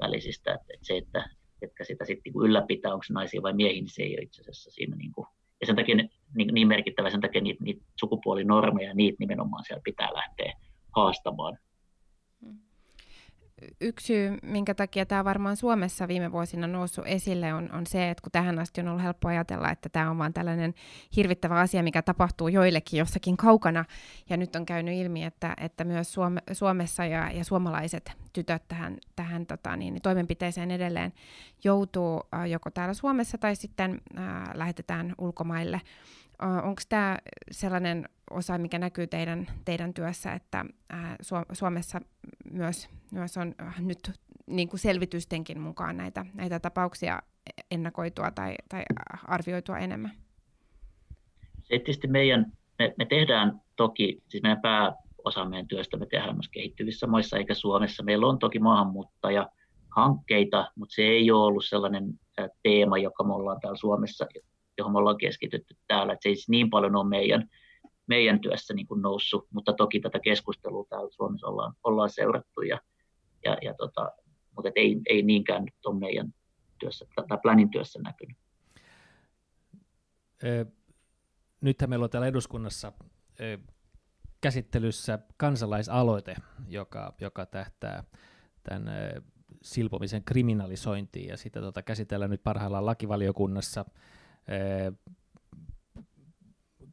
välisistä 0.00 0.54
että, 0.54 0.66
että 0.74 0.86
se, 0.86 0.96
että 0.96 1.30
ketkä 1.60 1.84
sitä 1.84 2.04
sitten 2.04 2.32
niin 2.32 2.44
ylläpitää, 2.44 2.92
onko 2.92 3.02
se 3.02 3.12
naisia 3.12 3.42
vai 3.42 3.52
miehiä, 3.52 3.82
niin 3.82 3.90
se 3.90 4.02
ei 4.02 4.14
ole 4.14 4.22
itse 4.22 4.42
asiassa 4.42 4.70
siinä. 4.70 4.96
Niin 4.96 5.12
kuin, 5.12 5.26
ja 5.60 5.66
sen 5.66 5.76
takia 5.76 5.96
niin, 5.96 6.54
niin 6.54 6.68
merkittävä, 6.68 7.10
sen 7.10 7.20
takia 7.20 7.40
niitä, 7.40 7.64
niitä 7.64 7.84
sukupuolinormeja, 8.00 8.94
niitä 8.94 9.16
nimenomaan 9.20 9.64
siellä 9.64 9.82
pitää 9.84 10.14
lähteä 10.14 10.52
haastamaan 10.96 11.58
yksi 13.80 14.06
syy, 14.06 14.38
minkä 14.42 14.74
takia 14.74 15.06
tämä 15.06 15.24
varmaan 15.24 15.56
Suomessa 15.56 16.08
viime 16.08 16.32
vuosina 16.32 16.66
noussut 16.66 17.06
esille, 17.06 17.54
on, 17.54 17.72
on 17.72 17.86
se, 17.86 18.10
että 18.10 18.22
kun 18.22 18.32
tähän 18.32 18.58
asti 18.58 18.80
on 18.80 18.88
ollut 18.88 19.02
helppo 19.02 19.28
ajatella, 19.28 19.70
että 19.70 19.88
tämä 19.88 20.10
on 20.10 20.18
vain 20.18 20.32
tällainen 20.32 20.74
hirvittävä 21.16 21.60
asia, 21.60 21.82
mikä 21.82 22.02
tapahtuu 22.02 22.48
joillekin 22.48 22.98
jossakin 22.98 23.36
kaukana, 23.36 23.84
ja 24.30 24.36
nyt 24.36 24.56
on 24.56 24.66
käynyt 24.66 24.94
ilmi, 24.94 25.24
että, 25.24 25.54
että 25.60 25.84
myös 25.84 26.12
Suome, 26.12 26.42
Suomessa 26.52 27.04
ja, 27.04 27.30
ja 27.30 27.44
suomalaiset 27.44 28.12
tytöt 28.32 28.62
tähän, 28.68 28.96
tähän 29.16 29.46
tota, 29.46 29.76
niin, 29.76 30.02
toimenpiteeseen 30.02 30.70
edelleen 30.70 31.12
joutuu 31.64 32.22
äh, 32.34 32.48
joko 32.48 32.70
täällä 32.70 32.94
Suomessa 32.94 33.38
tai 33.38 33.56
sitten 33.56 34.00
äh, 34.18 34.24
lähetetään 34.54 35.14
ulkomaille. 35.18 35.80
Äh, 36.42 36.66
Onko 36.68 36.82
tämä 36.88 37.18
sellainen 37.50 38.08
osa, 38.30 38.58
mikä 38.58 38.78
näkyy 38.78 39.06
teidän, 39.06 39.46
teidän 39.64 39.94
työssä, 39.94 40.32
että 40.32 40.64
äh, 40.94 41.16
Suomessa 41.52 42.00
myös, 42.52 42.88
myös 43.12 43.36
on 43.36 43.54
äh, 43.60 43.80
nyt 43.80 44.12
niin 44.46 44.68
kuin 44.68 44.80
selvitystenkin 44.80 45.60
mukaan 45.60 45.96
näitä, 45.96 46.26
näitä 46.34 46.60
tapauksia 46.60 47.22
ennakoitua 47.70 48.30
tai, 48.30 48.54
tai 48.68 48.82
arvioitua 49.28 49.78
enemmän? 49.78 50.10
Se 51.62 51.68
tietysti 51.68 52.08
meidän, 52.08 52.52
me, 52.78 52.94
me 52.98 53.04
tehdään 53.04 53.60
toki, 53.76 54.22
siis 54.28 54.42
meidän 54.42 54.60
pääosa 54.60 55.44
meidän 55.44 55.66
työstä 55.66 55.96
me 55.96 56.06
tehdään 56.06 56.34
myös 56.34 56.48
kehittyvissä 56.48 57.06
maissa 57.06 57.36
eikä 57.36 57.54
Suomessa. 57.54 58.02
Meillä 58.02 58.26
on 58.26 58.38
toki 58.38 58.58
maahanmuuttaja 58.58 59.48
hankkeita, 59.96 60.72
mutta 60.74 60.94
se 60.94 61.02
ei 61.02 61.30
ole 61.30 61.44
ollut 61.44 61.64
sellainen 61.64 62.20
teema, 62.62 62.98
joka 62.98 63.24
me 63.24 63.34
ollaan 63.34 63.60
täällä 63.60 63.78
Suomessa, 63.78 64.26
johon 64.78 64.92
me 64.92 64.98
ollaan 64.98 65.18
keskitytty 65.18 65.76
täällä. 65.86 66.12
että 66.12 66.22
se 66.22 66.28
ei 66.28 66.34
siis 66.34 66.48
niin 66.48 66.70
paljon 66.70 66.96
ole 66.96 67.08
meidän 67.08 67.48
meidän 68.08 68.40
työssä 68.40 68.74
niin 68.74 68.86
kuin 68.86 69.02
noussut, 69.02 69.46
mutta 69.50 69.72
toki 69.72 70.00
tätä 70.00 70.20
keskustelua 70.20 70.86
täällä 70.88 71.08
Suomessa 71.10 71.46
ollaan, 71.46 71.74
ollaan 71.84 72.10
seurattu, 72.10 72.62
ja, 72.62 72.80
ja, 73.44 73.56
ja 73.62 73.74
tota, 73.74 74.12
mutta 74.56 74.70
ei, 74.76 75.00
ei 75.08 75.22
niinkään 75.22 75.64
nyt 75.64 75.86
ole 75.86 75.98
meidän 75.98 76.34
työssä, 76.78 77.06
tai 77.28 77.38
Planin 77.42 77.70
työssä 77.70 78.00
näkynyt. 78.02 78.36
nythän 81.60 81.90
meillä 81.90 82.04
on 82.04 82.10
täällä 82.10 82.26
eduskunnassa 82.26 82.92
käsittelyssä 84.40 85.18
kansalaisaloite, 85.36 86.36
joka, 86.68 87.14
joka 87.20 87.46
tähtää 87.46 88.04
tämän 88.62 88.90
silpomisen 89.62 90.24
kriminalisointiin, 90.24 91.28
ja 91.28 91.36
sitä 91.36 91.60
tota, 91.60 91.82
käsitellään 91.82 92.30
nyt 92.30 92.44
parhaillaan 92.44 92.86
lakivaliokunnassa. 92.86 93.84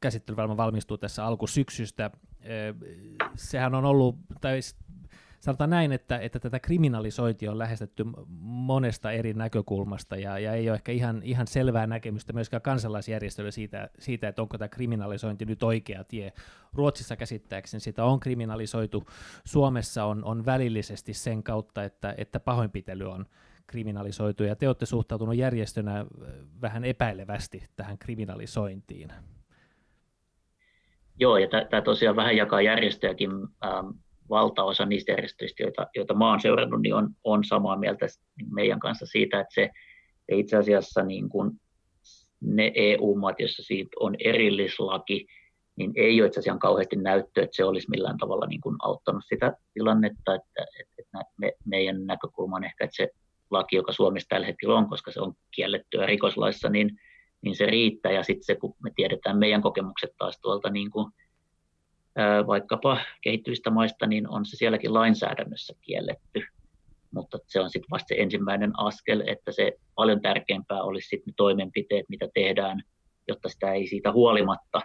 Käsittely 0.02 0.36
varmaan 0.36 0.58
valmistuu 0.58 0.98
tässä 0.98 1.26
alkusyksystä. 1.26 2.12
Sehän 3.36 3.76
on 3.76 3.86
ollut, 3.86 4.15
tai 4.41 4.60
sanotaan 5.46 5.70
näin, 5.70 5.91
että, 5.91 6.18
että 6.18 6.39
tätä 6.39 6.60
kriminalisointia 6.60 7.52
on 7.52 7.60
lähestetty 7.60 8.06
monesta 8.39 9.12
eri 9.12 9.34
näkökulmasta 9.34 10.15
ja, 10.15 10.39
ja 10.39 10.54
ei 10.54 10.70
ole 10.70 10.76
ehkä 10.76 10.91
ihan, 10.91 11.22
ihan 11.24 11.48
selvää 11.48 11.88
näkemystä 11.88 12.34
myöskään 12.34 12.62
kansalaisjärjestöille 12.62 13.52
siitä, 13.52 13.89
siitä, 14.00 14.28
että 14.28 14.41
onko 14.41 14.58
tämä 14.58 14.70
kriminalisointi 14.70 15.46
nyt 15.46 15.63
oikea 15.63 16.04
tie. 16.04 16.34
Ruotsissa 16.74 17.15
käsittääkseni 17.15 17.82
sitä 17.82 18.06
on 18.06 18.20
kriminalisoitu, 18.20 19.04
Suomessa 19.46 20.06
on, 20.06 20.24
on 20.24 20.46
välillisesti 20.46 21.13
sen 21.13 21.44
kautta, 21.44 21.84
että, 21.84 22.15
että 22.18 22.39
pahoinpitely 22.39 23.12
on 23.12 23.26
kriminalisoitu 23.67 24.43
ja 24.43 24.56
te 24.56 24.67
olette 24.67 24.86
suhtautunut 24.86 25.36
järjestönä 25.36 26.06
vähän 26.62 26.86
epäilevästi 26.86 27.63
tähän 27.75 27.97
kriminalisointiin. 27.97 29.13
Joo, 31.19 31.38
ja 31.38 31.47
tämä 31.69 31.82
tosiaan 31.82 32.15
vähän 32.15 32.38
jakaa 32.38 32.62
järjestöjäkin 32.62 33.32
ähm, 33.65 33.88
valtaosa 34.30 34.86
niistä 34.86 35.12
järjestöistä, 35.12 35.63
joita, 35.63 35.88
joita 35.95 36.13
mä 36.13 36.30
olen 36.30 36.41
seurannut, 36.41 36.82
niin 36.82 36.95
on, 36.95 37.10
on 37.23 37.43
samaa 37.43 37.78
mieltä 37.78 38.06
meidän 38.51 38.80
kanssa 38.80 39.06
siitä, 39.06 39.39
että 39.39 39.54
se 39.54 39.69
itse 40.32 40.58
asiassa 40.58 41.04
niin 41.04 41.30
kuin 41.30 41.51
ne 42.41 42.71
EU-maat, 42.75 43.39
joissa 43.39 43.63
siitä 43.63 43.89
on 43.99 44.15
erillislaki, 44.19 45.28
niin 45.75 45.91
ei 45.95 46.21
ole 46.21 46.28
itse 46.28 46.39
asiassa 46.39 46.60
kauheasti 46.60 46.95
näyttöä, 46.95 47.43
että 47.43 47.56
se 47.56 47.63
olisi 47.63 47.89
millään 47.89 48.17
tavalla 48.17 48.45
niin 48.45 48.62
kuin 48.62 48.75
auttanut 48.80 49.23
sitä 49.28 49.54
tilannetta, 49.73 50.36
että, 50.36 50.65
että, 50.80 50.93
että 50.97 51.17
me, 51.38 51.54
meidän 51.65 52.06
näkökulma 52.06 52.56
on 52.56 52.63
ehkä, 52.63 52.84
että 52.84 52.95
se 52.95 53.10
laki, 53.58 53.76
joka 53.76 53.91
Suomessa 53.91 54.30
tällä 54.30 54.48
hetkellä 54.48 54.76
on, 54.76 54.89
koska 54.89 55.12
se 55.12 55.22
on 55.22 55.34
kiellettyä 55.52 56.06
rikoslaissa, 56.06 56.70
niin, 56.70 57.00
niin 57.41 57.56
se 57.56 57.65
riittää, 57.65 58.12
ja 58.12 58.24
sitten 58.24 58.44
se, 58.44 58.56
kun 58.56 58.76
me 58.84 58.91
tiedetään 58.96 59.38
meidän 59.38 59.62
kokemukset 59.62 60.12
taas 60.18 60.39
tuolta 60.41 60.70
niin 60.70 60.91
kuin 60.91 61.12
vaikkapa 62.48 62.98
kehittyvistä 63.22 63.70
maista, 63.70 64.08
niin 64.08 64.30
on 64.30 64.46
se 64.46 64.58
sielläkin 64.58 64.94
lainsäädännössä 64.94 65.74
kielletty. 65.82 66.44
Mutta 67.12 67.38
se 67.48 67.60
on 67.60 67.70
sitten 67.70 67.89
vasta 67.91 68.08
se 68.08 68.15
ensimmäinen 68.15 68.80
askel, 68.80 69.24
että 69.28 69.52
se 69.52 69.74
paljon 69.96 70.22
tärkeämpää 70.22 70.84
olisi 70.84 71.08
sitten 71.08 71.32
ne 71.32 71.34
toimenpiteet, 71.38 72.06
mitä 72.10 72.28
tehdään, 72.34 72.84
jotta 73.28 73.50
sitä 73.50 73.74
ei 73.74 73.88
siitä 73.88 74.12
huolimatta 74.12 74.82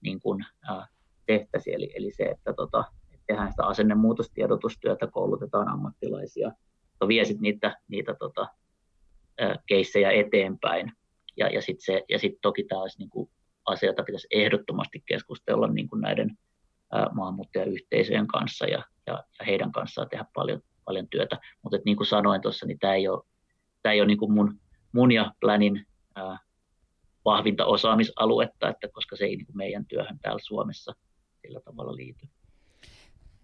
niin 0.00 0.20
kuin, 0.20 0.44
äh, 0.70 0.88
tehtäisi. 1.26 1.74
Eli, 1.74 1.92
eli 1.94 2.12
se, 2.12 2.24
että 2.24 2.52
tota, 2.52 2.84
tehdään 3.26 3.50
sitä 3.50 3.66
asennemuutostiedotustyötä, 3.66 5.06
koulutetaan 5.06 5.68
ammattilaisia, 5.68 6.52
vie 7.08 7.24
sitten 7.24 7.42
niitä, 7.42 7.76
niitä 7.88 8.14
tota, 8.14 8.46
keissejä 9.66 10.10
eteenpäin. 10.10 10.92
Ja, 11.36 11.48
ja 11.48 11.62
sitten 11.62 12.02
sit 12.16 12.38
toki 12.42 12.64
tämä 12.64 12.82
olisi 12.82 12.98
niin 12.98 13.30
asia, 13.66 13.88
jota 13.88 14.02
pitäisi 14.02 14.26
ehdottomasti 14.30 15.02
keskustella 15.06 15.68
niin 15.68 15.88
kuin 15.88 16.00
näiden 16.00 16.38
maahanmuuttajayhteisöjen 17.12 18.26
kanssa 18.26 18.66
ja, 18.66 18.84
ja, 19.06 19.24
ja 19.38 19.44
heidän 19.46 19.72
kanssaan 19.72 20.08
tehdä 20.08 20.24
paljon, 20.34 20.62
paljon 20.84 21.08
työtä. 21.08 21.38
Mutta 21.62 21.78
niin 21.84 21.96
kuin 21.96 22.06
sanoin 22.06 22.40
tuossa, 22.40 22.66
niin 22.66 22.78
tämä 22.78 22.94
ei 22.94 23.08
ole, 23.08 23.22
tämä 23.82 23.92
ei 23.92 24.00
ole 24.00 24.06
niin 24.06 24.18
kuin 24.18 24.32
mun, 24.32 24.60
mun 24.92 25.12
ja 25.12 25.32
Planin 25.40 25.86
ää, 26.14 26.38
vahvinta 27.24 27.64
osaamisaluetta, 27.64 28.68
että 28.68 28.88
koska 28.92 29.16
se 29.16 29.24
ei 29.24 29.36
niin 29.36 29.46
kuin 29.46 29.56
meidän 29.56 29.86
työhön 29.86 30.18
täällä 30.22 30.40
Suomessa 30.42 30.92
sillä 31.42 31.60
tavalla 31.60 31.96
liity. 31.96 32.28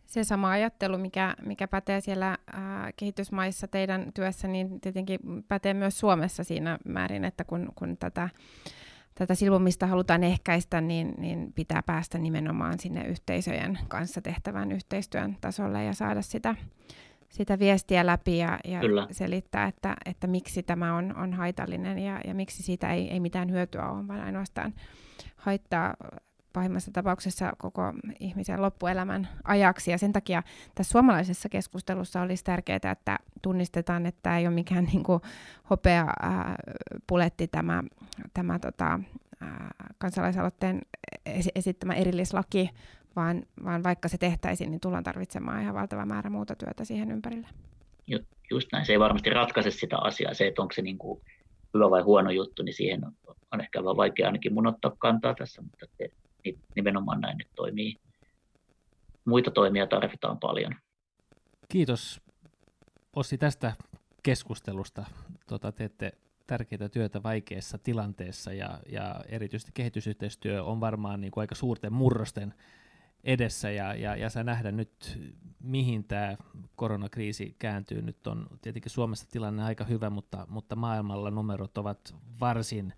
Se 0.07 0.25
sama 0.25 0.51
ajattelu, 0.51 0.99
mikä, 0.99 1.35
mikä 1.43 1.69
pätee 1.69 2.01
siellä 2.01 2.39
ää, 2.53 2.91
kehitysmaissa 2.97 3.69
teidän 3.69 4.13
työssä, 4.15 4.49
niin 4.49 4.81
tietenkin 4.81 5.21
pätee 5.49 5.75
myös 5.75 5.99
Suomessa 5.99 6.45
siinä 6.45 6.79
määrin, 6.85 7.25
että 7.25 7.45
kun, 7.45 7.69
kun 7.75 7.97
tätä 7.97 8.29
tätä 9.19 9.35
silvomista 9.35 9.87
halutaan 9.87 10.25
ehkäistä, 10.25 10.81
niin, 10.81 11.15
niin 11.19 11.53
pitää 11.53 11.83
päästä 11.83 12.19
nimenomaan 12.19 12.79
sinne 12.79 13.05
yhteisöjen 13.05 13.79
kanssa 13.89 14.23
tehtävän 14.23 14.73
yhteistyön 14.73 15.37
tasolle 15.41 15.85
ja 15.85 15.95
saada 15.95 16.23
sitä, 16.23 16.55
sitä 17.29 17.59
viestiä 17.59 18.07
läpi 18.07 18.39
ja, 18.39 18.59
ja 18.65 18.81
selittää, 19.11 19.67
että, 19.67 19.97
että 20.07 20.27
miksi 20.27 20.63
tämä 20.63 20.97
on, 20.97 21.17
on 21.17 21.33
haitallinen 21.33 21.99
ja, 21.99 22.21
ja 22.27 22.35
miksi 22.35 22.63
siitä 22.63 22.93
ei, 22.93 23.11
ei 23.11 23.21
mitään 23.21 23.51
hyötyä 23.51 23.89
ole, 23.89 24.09
vaan 24.09 24.21
ainoastaan 24.21 24.75
haittaa 25.37 25.95
pahimmassa 26.57 26.91
tapauksessa 26.91 27.53
koko 27.59 27.83
ihmisen 28.21 28.63
loppuelämän 28.63 29.29
ajaksi. 29.45 29.91
Ja 29.91 29.99
sen 29.99 30.13
takia 30.13 30.43
tässä 30.75 30.93
suomalaisessa 30.93 31.49
keskustelussa 31.49 32.21
olisi 32.21 32.45
tärkeää, 32.45 32.93
että 32.93 33.19
tunnistetaan, 33.43 34.07
että 34.07 34.39
ei 34.39 34.47
ole 34.47 34.55
mikään 34.55 34.85
niin 34.93 35.03
kuin 35.03 35.21
hopea 35.71 36.01
äh, 36.01 36.55
puletti 37.07 37.49
tämä, 37.49 37.83
tämä 38.35 38.59
tota, 38.59 39.01
äh, 39.43 39.51
kansalaisaloitteen 39.99 40.83
esittämä 41.55 41.95
erillislaki, 41.95 42.71
vaan, 43.17 43.43
vaan 43.65 43.83
vaikka 43.83 44.09
se 44.09 44.19
tehtäisiin, 44.19 44.71
niin 44.71 44.81
tullaan 44.81 45.05
tarvitsemaan 45.05 45.63
ihan 45.63 45.75
valtava 45.75 46.07
määrä 46.07 46.31
muuta 46.31 46.55
työtä 46.55 46.85
siihen 46.85 47.11
ympärille. 47.11 47.49
Just 48.51 48.69
näin. 48.73 48.87
Se 48.87 48.93
ei 48.93 49.01
varmasti 49.01 49.31
ratkaise 49.31 49.71
sitä 49.71 49.99
asiaa, 49.99 50.35
se, 50.35 50.47
että 50.47 50.63
onko 50.63 50.73
se 50.73 50.83
niin 50.83 50.99
kuin 50.99 51.21
hyvä 51.75 51.91
vai 51.91 52.03
huono 52.03 52.31
juttu, 52.31 52.63
niin 52.63 52.75
siihen 52.75 53.01
on 53.53 53.61
ehkä 53.61 53.85
vähän 53.85 53.97
vaikea 53.97 54.27
ainakin 54.27 54.55
mun 54.55 54.67
ottaa 54.67 54.97
kantaa 54.99 55.35
tässä, 55.35 55.63
mutta 55.63 55.87
niin 56.47 56.61
nimenomaan 56.77 57.21
näin 57.21 57.39
nyt 57.39 57.49
toimii. 57.57 57.97
Muita 59.25 59.51
toimia 59.51 59.87
tarvitaan 59.87 60.39
paljon. 60.39 60.75
Kiitos 61.69 62.21
Ossi 63.17 63.39
tästä 63.39 63.73
keskustelusta. 64.23 65.05
Tota, 65.47 65.73
teette 65.73 66.13
tärkeää 66.47 66.89
työtä 66.89 67.23
vaikeassa 67.23 67.79
tilanteessa 67.79 68.53
ja, 68.53 68.81
ja 68.89 69.25
erityisesti 69.29 69.73
kehitysyhteistyö 69.75 70.65
on 70.65 70.81
varmaan 70.81 71.21
niin 71.21 71.31
kuin 71.31 71.43
aika 71.43 71.55
suurten 71.55 71.93
murrosten 71.93 72.55
edessä 73.25 73.71
ja, 73.71 73.95
ja, 73.95 74.17
ja 74.17 74.31
saa 74.31 74.43
nähdä 74.43 74.73
nyt, 74.73 75.19
mihin 75.63 76.05
tämä 76.05 76.37
koronakriisi 76.77 77.57
kääntyy. 77.59 78.03
Nyt 78.03 78.27
on 78.27 78.47
tietenkin 78.63 78.91
Suomessa 78.91 79.29
tilanne 79.31 79.65
aika 79.65 79.85
hyvä, 79.85 80.11
mutta, 80.11 80.47
mutta 80.49 80.77
maailmalla 80.77 81.31
numerot 81.31 81.79
ovat 81.79 82.15
varsin 82.41 82.93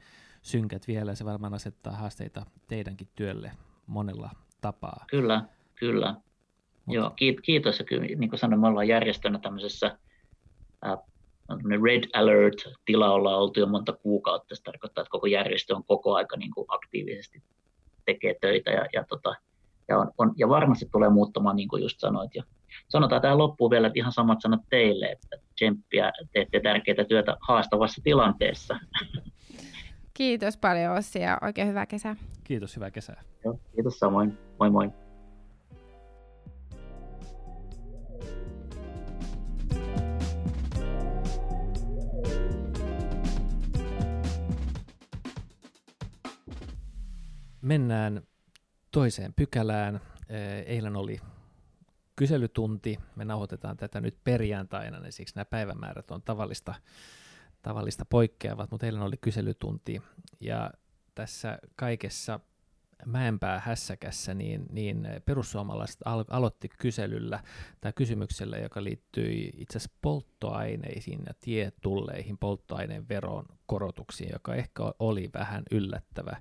synkät 0.48 0.88
vielä. 0.88 1.14
Se 1.14 1.24
varmaan 1.24 1.54
asettaa 1.54 1.92
haasteita 1.92 2.46
teidänkin 2.68 3.08
työlle 3.14 3.52
monella 3.86 4.30
tapaa. 4.60 5.04
Kyllä, 5.10 5.44
kyllä. 5.74 6.14
Mut. 6.86 6.94
Joo, 6.94 7.12
kiitos. 7.42 7.78
Ja 7.78 7.84
kyllä, 7.84 8.04
niin 8.04 8.28
kuin 8.28 8.38
sanoin, 8.38 8.60
me 8.60 8.66
ollaan 8.66 8.88
järjestönä 8.88 9.38
tämmöisessä 9.38 9.98
äh, 10.86 10.98
red 11.84 12.04
alert-tila 12.14 13.12
ollaan 13.12 13.38
oltu 13.38 13.60
jo 13.60 13.66
monta 13.66 13.92
kuukautta. 13.92 14.54
Se 14.54 14.62
tarkoittaa, 14.62 15.02
että 15.02 15.10
koko 15.10 15.26
järjestö 15.26 15.76
on 15.76 15.84
koko 15.84 16.14
aika 16.14 16.36
niin 16.36 16.50
kuin 16.54 16.64
aktiivisesti 16.68 17.42
tekee 18.04 18.34
töitä 18.40 18.70
ja, 18.70 18.86
ja, 18.92 19.04
tota, 19.04 19.34
ja, 19.88 19.98
on, 19.98 20.10
on, 20.18 20.32
ja 20.36 20.48
varmasti 20.48 20.88
tulee 20.92 21.08
muuttumaan, 21.08 21.56
niin 21.56 21.68
kuin 21.68 21.82
just 21.82 22.00
sanoit. 22.00 22.34
Ja 22.34 22.42
sanotaan 22.88 23.22
tähän 23.22 23.38
loppuun 23.38 23.70
vielä, 23.70 23.86
että 23.86 23.98
ihan 23.98 24.12
samat 24.12 24.38
sanat 24.40 24.60
teille, 24.70 25.06
että 25.06 25.36
tsemppiä, 25.54 26.12
teette 26.32 26.60
tärkeää 26.60 27.04
työtä 27.08 27.36
haastavassa 27.40 28.02
tilanteessa. 28.04 28.78
Kiitos 30.18 30.56
paljon 30.56 30.96
Ossi 30.96 31.20
ja 31.20 31.38
oikein 31.42 31.68
hyvää 31.68 31.86
kesää. 31.86 32.16
Kiitos, 32.44 32.76
hyvää 32.76 32.90
kesää. 32.90 33.22
Joo, 33.44 33.60
kiitos 33.74 33.98
samoin. 33.98 34.38
Moi 34.58 34.70
moi. 34.70 34.90
Mennään 47.62 48.22
toiseen 48.90 49.34
pykälään. 49.34 50.00
Eilen 50.66 50.96
oli 50.96 51.20
kyselytunti. 52.16 52.98
Me 53.16 53.24
nauhoitetaan 53.24 53.76
tätä 53.76 54.00
nyt 54.00 54.24
perjantaina, 54.24 55.00
niin 55.00 55.12
siksi 55.12 55.34
nämä 55.34 55.44
päivämäärät 55.44 56.10
on 56.10 56.22
tavallista 56.22 56.74
tavallista 57.68 58.04
poikkeavat, 58.04 58.70
mutta 58.70 58.86
eilen 58.86 59.02
oli 59.02 59.16
kyselytunti. 59.20 60.02
Ja 60.40 60.70
tässä 61.14 61.58
kaikessa 61.76 62.40
Mäenpää 63.06 63.60
hässäkässä, 63.64 64.34
niin, 64.34 64.66
niin 64.70 65.08
perussuomalaiset 65.24 65.98
al- 66.04 66.24
aloitti 66.30 66.68
kyselyllä 66.78 67.42
tai 67.80 67.92
kysymyksellä, 67.92 68.58
joka 68.58 68.84
liittyi 68.84 69.52
itse 69.56 69.78
asiassa 69.78 69.96
polttoaineisiin 70.02 71.20
ja 71.26 71.34
tietulleihin, 71.40 72.38
polttoaineen 72.38 73.08
veron 73.08 73.44
korotuksiin, 73.66 74.30
joka 74.32 74.54
ehkä 74.54 74.82
oli 74.98 75.30
vähän 75.34 75.62
yllättävä 75.70 76.36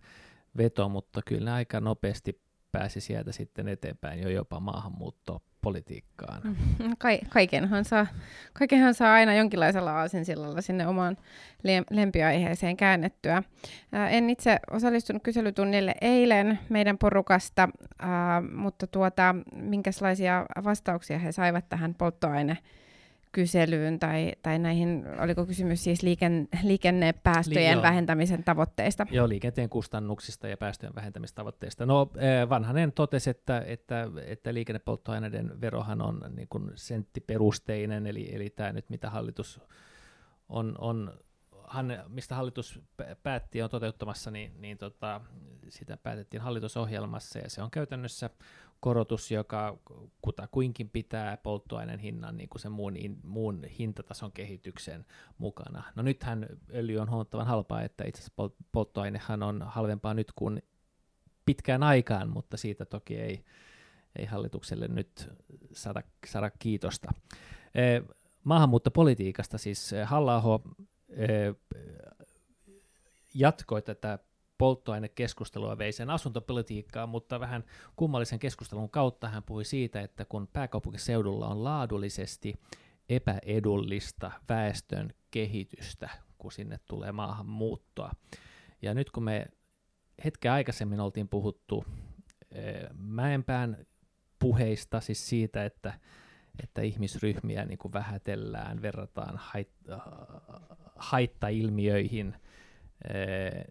veto, 0.58 0.90
mutta 0.90 1.22
kyllä 1.26 1.54
aika 1.54 1.80
nopeasti 1.80 2.42
pääsi 2.72 3.02
sieltä 3.02 3.32
sitten 3.32 3.68
eteenpäin 3.68 4.20
jo 4.20 4.30
jopa 4.30 4.60
maahanmuutto 4.60 5.42
politiikkaan. 5.68 6.42
Mm-hmm. 6.44 6.96
Ka- 6.98 7.26
kaikenhan, 7.30 7.86
saa, 7.86 8.08
kaikenhan 8.54 8.94
saa 8.94 9.14
aina 9.14 9.34
jonkinlaisella 9.34 9.92
aasinsillalla 9.92 10.62
sinne 10.62 10.88
omaan 10.88 11.18
lempiaiheeseen 11.90 12.78
käännettyä. 12.78 13.44
Ää, 13.92 14.10
en 14.10 14.30
itse 14.30 14.60
osallistunut 14.72 15.24
kyselytunnille 15.24 15.96
eilen 16.02 16.60
meidän 16.70 16.98
porukasta, 16.98 17.70
ää, 18.00 18.42
mutta 18.42 18.88
tuota, 18.88 19.36
minkälaisia 19.56 20.46
vastauksia 20.64 21.20
he 21.20 21.32
saivat 21.32 21.70
tähän 21.70 21.96
polttoaine 21.96 22.58
kyselyyn 23.38 24.00
tai, 24.00 24.34
tai 24.42 24.60
näihin, 24.60 25.06
oliko 25.20 25.46
kysymys 25.46 25.84
siis 25.84 26.04
liiken, 26.04 26.48
liikennepäästöjen 26.64 27.78
Li- 27.78 27.82
vähentämisen 27.82 28.44
tavoitteista? 28.44 29.06
Joo, 29.12 29.30
liikenteen 29.30 29.70
kustannuksista 29.70 30.48
ja 30.48 30.58
päästöjen 30.58 30.96
vähentämistavoitteista. 30.96 31.86
No 31.86 32.12
eh, 32.16 32.50
Vanhanen 32.50 32.92
totesi, 32.92 33.30
että, 33.30 33.64
että, 33.68 34.08
että 34.26 34.54
liikennepolttoaineiden 34.54 35.62
verohan 35.62 36.02
on 36.02 36.22
niin 36.36 36.48
kuin 36.50 36.72
senttiperusteinen, 36.76 38.08
eli, 38.08 38.36
eli 38.36 38.50
tämä 38.50 38.74
nyt 38.74 38.90
mitä 38.90 39.10
hallitus 39.10 39.62
on, 40.50 40.76
on 40.80 41.14
mistä 42.08 42.36
hallitus 42.36 42.80
päätti 43.24 43.62
on 43.62 43.70
toteuttamassa, 43.70 44.32
niin, 44.32 44.62
niin 44.62 44.78
tota, 44.78 45.22
sitä 45.70 45.98
päätettiin 45.98 46.42
hallitusohjelmassa 46.42 47.40
ja 47.40 47.50
se 47.50 47.62
on 47.62 47.72
käytännössä 47.72 48.30
korotus, 48.80 49.32
joka 49.32 49.78
kutakuinkin 50.22 50.90
pitää 50.90 51.38
polttoaineen 51.38 52.00
hinnan 52.00 52.38
niin 52.38 52.50
kuin 52.50 52.62
sen 52.62 52.72
muun, 52.72 52.98
in, 52.98 53.18
muun 53.24 53.64
hintatason 53.64 54.32
kehityksen 54.32 55.06
mukana. 55.38 55.84
No 55.96 56.04
nythän 56.04 56.48
öljy 56.74 56.98
on 56.98 57.10
huomattavan 57.10 57.48
halpaa, 57.48 57.82
että 57.82 58.04
itse 58.08 58.22
asiassa 58.22 58.50
polttoainehan 58.72 59.44
on 59.44 59.62
halvempaa 59.62 60.14
nyt 60.14 60.32
kuin 60.36 60.62
pitkään 61.46 61.84
aikaan, 61.84 62.30
mutta 62.30 62.58
siitä 62.58 62.86
toki 62.86 63.16
ei, 63.16 63.46
ei 64.16 64.26
hallitukselle 64.26 64.88
nyt 64.88 65.30
saada, 65.74 66.04
saada 66.26 66.52
kiitosta. 66.60 67.12
Maahanmuuttopolitiikasta 68.44 69.58
siis 69.58 69.92
halla 70.06 70.44
jatkoi 73.34 73.82
tätä 73.82 74.20
polttoainekeskustelua 74.58 75.78
vei 75.78 75.92
sen 75.92 76.10
asuntopolitiikkaan, 76.10 77.10
mutta 77.10 77.40
vähän 77.40 77.64
kummallisen 77.96 78.40
keskustelun 78.40 78.90
kautta 78.90 79.30
hän 79.30 79.44
puhui 79.44 79.66
siitä, 79.66 80.02
että 80.02 80.26
kun 80.26 80.48
pääkaupunkiseudulla 80.54 81.48
on 81.48 81.64
laadullisesti 81.64 82.54
epäedullista 83.10 84.32
väestön 84.50 85.14
kehitystä, 85.32 86.10
kun 86.38 86.52
sinne 86.52 86.80
tulee 86.86 87.12
maahanmuuttoa. 87.12 88.12
Ja 88.82 88.94
nyt 88.94 89.12
kun 89.12 89.24
me 89.24 89.48
hetken 90.26 90.52
aikaisemmin 90.52 91.00
oltiin 91.00 91.30
puhuttu 91.30 91.86
Mäenpään 92.94 93.86
puheista, 94.40 95.00
siis 95.00 95.30
siitä, 95.30 95.66
että, 95.66 96.00
että 96.64 96.82
ihmisryhmiä 96.82 97.66
niin 97.66 97.78
kuin 97.78 97.94
vähätellään, 97.94 98.82
verrataan 98.82 99.38
hait- 99.38 100.02
haittailmiöihin, 100.96 102.36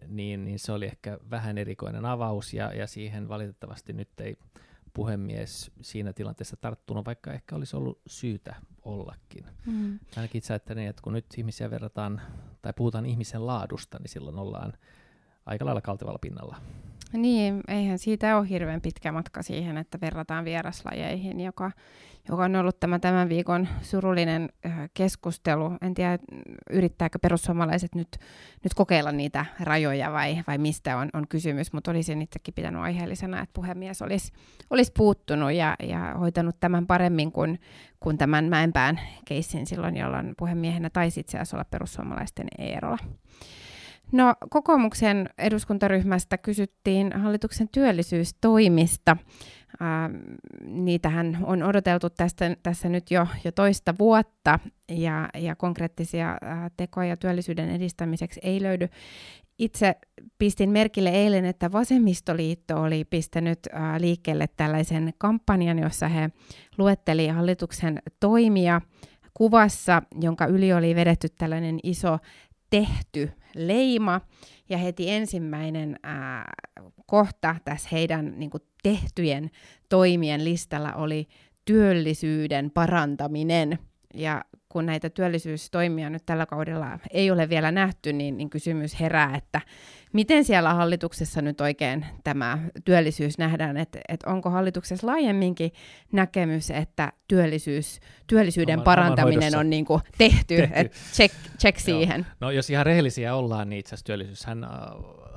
niin, 0.07 0.45
niin 0.45 0.59
se 0.59 0.71
oli 0.71 0.85
ehkä 0.85 1.17
vähän 1.29 1.57
erikoinen 1.57 2.05
avaus, 2.05 2.53
ja, 2.53 2.73
ja 2.73 2.87
siihen 2.87 3.29
valitettavasti 3.29 3.93
nyt 3.93 4.19
ei 4.19 4.37
puhemies 4.93 5.71
siinä 5.81 6.13
tilanteessa 6.13 6.57
tarttunut, 6.57 7.05
vaikka 7.05 7.33
ehkä 7.33 7.55
olisi 7.55 7.75
ollut 7.75 8.01
syytä 8.07 8.55
ollakin. 8.81 9.45
Mm. 9.65 9.99
Ainakin 10.15 10.39
itse 10.39 10.53
ajattelin, 10.53 10.87
että 10.87 11.01
kun 11.01 11.13
nyt 11.13 11.25
ihmisiä 11.37 11.69
verrataan 11.69 12.21
tai 12.61 12.73
puhutaan 12.73 13.05
ihmisen 13.05 13.47
laadusta, 13.47 13.99
niin 13.99 14.09
silloin 14.09 14.39
ollaan 14.39 14.73
aika 15.45 15.65
lailla 15.65 15.81
kaltevalla 15.81 16.19
pinnalla. 16.19 16.61
Niin, 17.13 17.61
eihän 17.67 17.99
siitä 17.99 18.37
ole 18.37 18.49
hirveän 18.49 18.81
pitkä 18.81 19.11
matka 19.11 19.43
siihen, 19.43 19.77
että 19.77 20.01
verrataan 20.01 20.45
vieraslajeihin, 20.45 21.39
joka, 21.39 21.71
joka 22.29 22.43
on 22.43 22.55
ollut 22.55 22.79
tämä 22.79 22.99
tämän 22.99 23.29
viikon 23.29 23.67
surullinen 23.81 24.49
keskustelu. 24.93 25.71
En 25.81 25.93
tiedä, 25.93 26.19
yrittääkö 26.69 27.19
perussuomalaiset 27.19 27.95
nyt, 27.95 28.07
nyt 28.63 28.73
kokeilla 28.73 29.11
niitä 29.11 29.45
rajoja 29.59 30.11
vai, 30.11 30.43
vai 30.47 30.57
mistä 30.57 30.97
on, 30.97 31.09
on 31.13 31.27
kysymys, 31.27 31.73
mutta 31.73 31.91
olisin 31.91 32.21
itsekin 32.21 32.53
pitänyt 32.53 32.81
aiheellisena, 32.81 33.41
että 33.41 33.53
puhemies 33.53 34.01
olisi, 34.01 34.31
olisi 34.69 34.91
puuttunut 34.97 35.53
ja, 35.53 35.75
ja 35.83 36.15
hoitanut 36.19 36.59
tämän 36.59 36.87
paremmin 36.87 37.31
kuin, 37.31 37.59
kuin 37.99 38.17
tämän 38.17 38.45
Mäenpään 38.45 38.99
keissin 39.25 39.67
silloin, 39.67 39.97
jolloin 39.97 40.33
puhemiehenä 40.37 40.89
taisi 40.89 41.19
itse 41.19 41.37
asiassa 41.37 41.57
olla 41.57 41.65
perussuomalaisten 41.71 42.47
Eerola. 42.57 42.97
No 44.11 44.35
kokoomuksen 44.49 45.29
eduskuntaryhmästä 45.37 46.37
kysyttiin 46.37 47.13
hallituksen 47.13 47.69
työllisyystoimista. 47.71 49.17
Ää, 49.79 50.09
niitähän 50.63 51.37
on 51.43 51.63
odoteltu 51.63 52.09
tästä, 52.09 52.55
tässä 52.63 52.89
nyt 52.89 53.11
jo, 53.11 53.27
jo 53.43 53.51
toista 53.51 53.95
vuotta 53.99 54.59
ja, 54.89 55.29
ja 55.37 55.55
konkreettisia 55.55 56.37
ää, 56.41 56.69
tekoja 56.77 57.17
työllisyyden 57.17 57.69
edistämiseksi 57.69 58.39
ei 58.43 58.63
löydy. 58.63 58.89
Itse 59.59 59.95
pistin 60.37 60.69
merkille 60.69 61.09
eilen, 61.09 61.45
että 61.45 61.71
Vasemmistoliitto 61.71 62.81
oli 62.81 63.05
pistänyt 63.05 63.59
ää, 63.71 64.01
liikkeelle 64.01 64.45
tällaisen 64.57 65.13
kampanjan, 65.17 65.79
jossa 65.79 66.07
he 66.07 66.29
luetteli 66.77 67.27
hallituksen 67.27 68.01
toimia 68.19 68.81
kuvassa, 69.33 70.01
jonka 70.21 70.45
yli 70.45 70.73
oli 70.73 70.95
vedetty 70.95 71.27
tällainen 71.29 71.79
iso 71.83 72.17
tehty 72.69 73.31
leima. 73.57 74.21
Ja 74.69 74.77
heti 74.77 75.09
ensimmäinen 75.09 75.95
ää, 76.03 76.53
kohta 77.05 77.55
tässä 77.65 77.89
heidän 77.91 78.33
niin 78.39 78.49
kuin, 78.49 78.63
tehtyjen 78.83 79.49
toimien 79.89 80.45
listalla 80.45 80.93
oli 80.93 81.27
työllisyyden 81.65 82.71
parantaminen. 82.71 83.79
Ja 84.13 84.41
kun 84.77 84.85
näitä 84.85 85.09
työllisyystoimia 85.09 86.09
nyt 86.09 86.25
tällä 86.25 86.45
kaudella 86.45 86.99
ei 87.11 87.31
ole 87.31 87.49
vielä 87.49 87.71
nähty, 87.71 88.13
niin, 88.13 88.37
niin 88.37 88.49
kysymys 88.49 88.99
herää, 88.99 89.35
että 89.37 89.61
miten 90.13 90.43
siellä 90.43 90.73
hallituksessa 90.73 91.41
nyt 91.41 91.61
oikein 91.61 92.05
tämä 92.23 92.57
työllisyys 92.85 93.37
nähdään, 93.37 93.77
että, 93.77 93.99
että 94.07 94.29
onko 94.29 94.49
hallituksessa 94.49 95.07
laajemminkin 95.07 95.71
näkemys, 96.11 96.71
että 96.71 97.13
työllisyys, 97.27 97.99
työllisyyden 98.27 98.75
oman, 98.75 98.83
parantaminen 98.83 99.57
on 99.57 99.69
niin 99.69 99.85
kuin 99.85 100.01
tehty, 100.17 100.55
tehty. 100.55 100.73
että 100.75 100.97
check, 101.13 101.35
check 101.59 101.79
siihen. 101.79 102.25
No 102.39 102.51
jos 102.51 102.69
ihan 102.69 102.85
rehellisiä 102.85 103.35
ollaan, 103.35 103.69
niin 103.69 103.79
itse 103.79 103.89
asiassa 103.89 104.05
työllisyyshän 104.05 104.63
äh, 104.63 104.69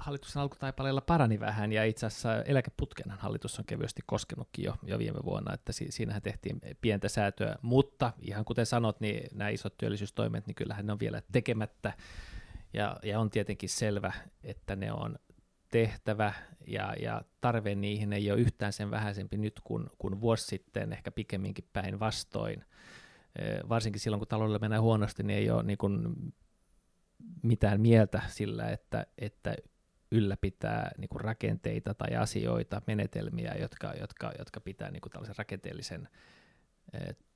hallituksen 0.00 0.42
alkutaipaleella 0.42 1.00
parani 1.00 1.40
vähän, 1.40 1.72
ja 1.72 1.84
itse 1.84 2.06
asiassa 2.06 2.42
eläkeputken 2.42 3.10
hallitus 3.10 3.58
on 3.58 3.64
kevyesti 3.64 4.02
koskenutkin 4.06 4.64
jo, 4.64 4.74
jo 4.82 4.98
viime 4.98 5.18
vuonna, 5.24 5.54
että 5.54 5.72
si- 5.72 5.92
siinähän 5.92 6.22
tehtiin 6.22 6.60
pientä 6.80 7.08
säätöä, 7.08 7.56
mutta 7.62 8.12
ihan 8.18 8.44
kuten 8.44 8.66
sanot, 8.66 9.00
niin 9.00 9.28
nämä 9.34 9.50
isot 9.50 9.78
työllisyystoimet, 9.78 10.46
niin 10.46 10.54
kyllähän 10.54 10.86
ne 10.86 10.92
on 10.92 11.00
vielä 11.00 11.22
tekemättä, 11.32 11.92
ja, 12.72 12.96
ja 13.02 13.20
on 13.20 13.30
tietenkin 13.30 13.68
selvä, 13.68 14.12
että 14.44 14.76
ne 14.76 14.92
on 14.92 15.18
tehtävä 15.70 16.32
ja, 16.66 16.94
ja 17.00 17.22
tarve 17.40 17.74
niihin 17.74 18.12
ei 18.12 18.30
ole 18.30 18.40
yhtään 18.40 18.72
sen 18.72 18.90
vähäisempi 18.90 19.36
nyt 19.36 19.60
kuin, 19.64 19.86
kuin 19.98 20.20
vuosi 20.20 20.46
sitten, 20.46 20.92
ehkä 20.92 21.10
pikemminkin 21.10 21.68
päinvastoin. 21.72 22.64
Varsinkin 23.68 24.00
silloin, 24.00 24.20
kun 24.20 24.28
taloudella 24.28 24.58
menee 24.58 24.78
huonosti, 24.78 25.22
niin 25.22 25.38
ei 25.38 25.50
ole 25.50 25.62
niin 25.62 25.78
kuin 25.78 26.14
mitään 27.42 27.80
mieltä 27.80 28.22
sillä, 28.26 28.70
että, 28.70 29.06
että 29.18 29.54
ylläpitää 30.11 30.90
niin 30.99 31.09
kuin 31.09 31.20
rakenteita 31.20 31.94
tai 31.94 32.16
asioita, 32.16 32.83
menetelmiä, 32.87 33.55
jotka, 33.61 33.92
jotka, 34.01 34.33
jotka 34.38 34.61
pitää 34.61 34.90
niin 34.90 35.01
kuin 35.01 35.12
tällaisen 35.12 35.37
rakenteellisen 35.38 36.09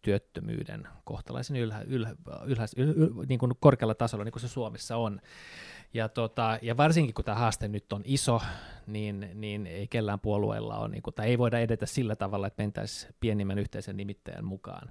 työttömyyden 0.02 0.88
kohtalaisen 1.04 1.56
ylhä, 1.56 1.80
ylhä, 1.86 2.14
ylhä, 2.46 2.66
ylhä, 2.76 3.24
niin 3.28 3.38
kuin 3.38 3.52
korkealla 3.60 3.94
tasolla, 3.94 4.24
niin 4.24 4.32
kuin 4.32 4.40
se 4.40 4.48
Suomessa 4.48 4.96
on. 4.96 5.20
Ja, 5.94 6.08
tota, 6.08 6.58
ja 6.62 6.76
varsinkin 6.76 7.14
kun 7.14 7.24
tämä 7.24 7.38
haaste 7.38 7.68
nyt 7.68 7.92
on 7.92 8.02
iso, 8.04 8.42
niin, 8.86 9.30
niin 9.34 9.66
ei 9.66 9.88
kellään 9.88 10.20
puolueella 10.20 10.78
ole, 10.78 10.88
niin 10.88 11.02
kuin, 11.02 11.14
tai 11.14 11.26
ei 11.26 11.38
voida 11.38 11.58
edetä 11.58 11.86
sillä 11.86 12.16
tavalla, 12.16 12.46
että 12.46 12.62
mentäisiin 12.62 13.14
pienimmän 13.20 13.58
yhteisen 13.58 13.96
nimittäjän 13.96 14.44
mukaan, 14.44 14.90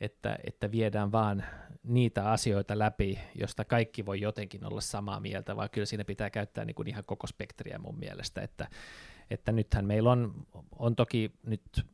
että, 0.00 0.38
että 0.44 0.70
viedään 0.70 1.12
vaan 1.12 1.44
niitä 1.82 2.30
asioita 2.30 2.78
läpi, 2.78 3.18
josta 3.34 3.64
kaikki 3.64 4.06
voi 4.06 4.20
jotenkin 4.20 4.64
olla 4.64 4.80
samaa 4.80 5.20
mieltä, 5.20 5.56
vaan 5.56 5.70
kyllä 5.70 5.86
siinä 5.86 6.04
pitää 6.04 6.30
käyttää 6.30 6.64
niin 6.64 6.74
kuin 6.74 6.88
ihan 6.88 7.04
koko 7.04 7.26
spektriä 7.26 7.78
mun 7.78 7.98
mielestä, 7.98 8.40
että, 8.40 8.68
että 9.30 9.52
nythän 9.52 9.86
meillä 9.86 10.10
on, 10.10 10.46
on 10.78 10.96
toki 10.96 11.32
nyt 11.42 11.86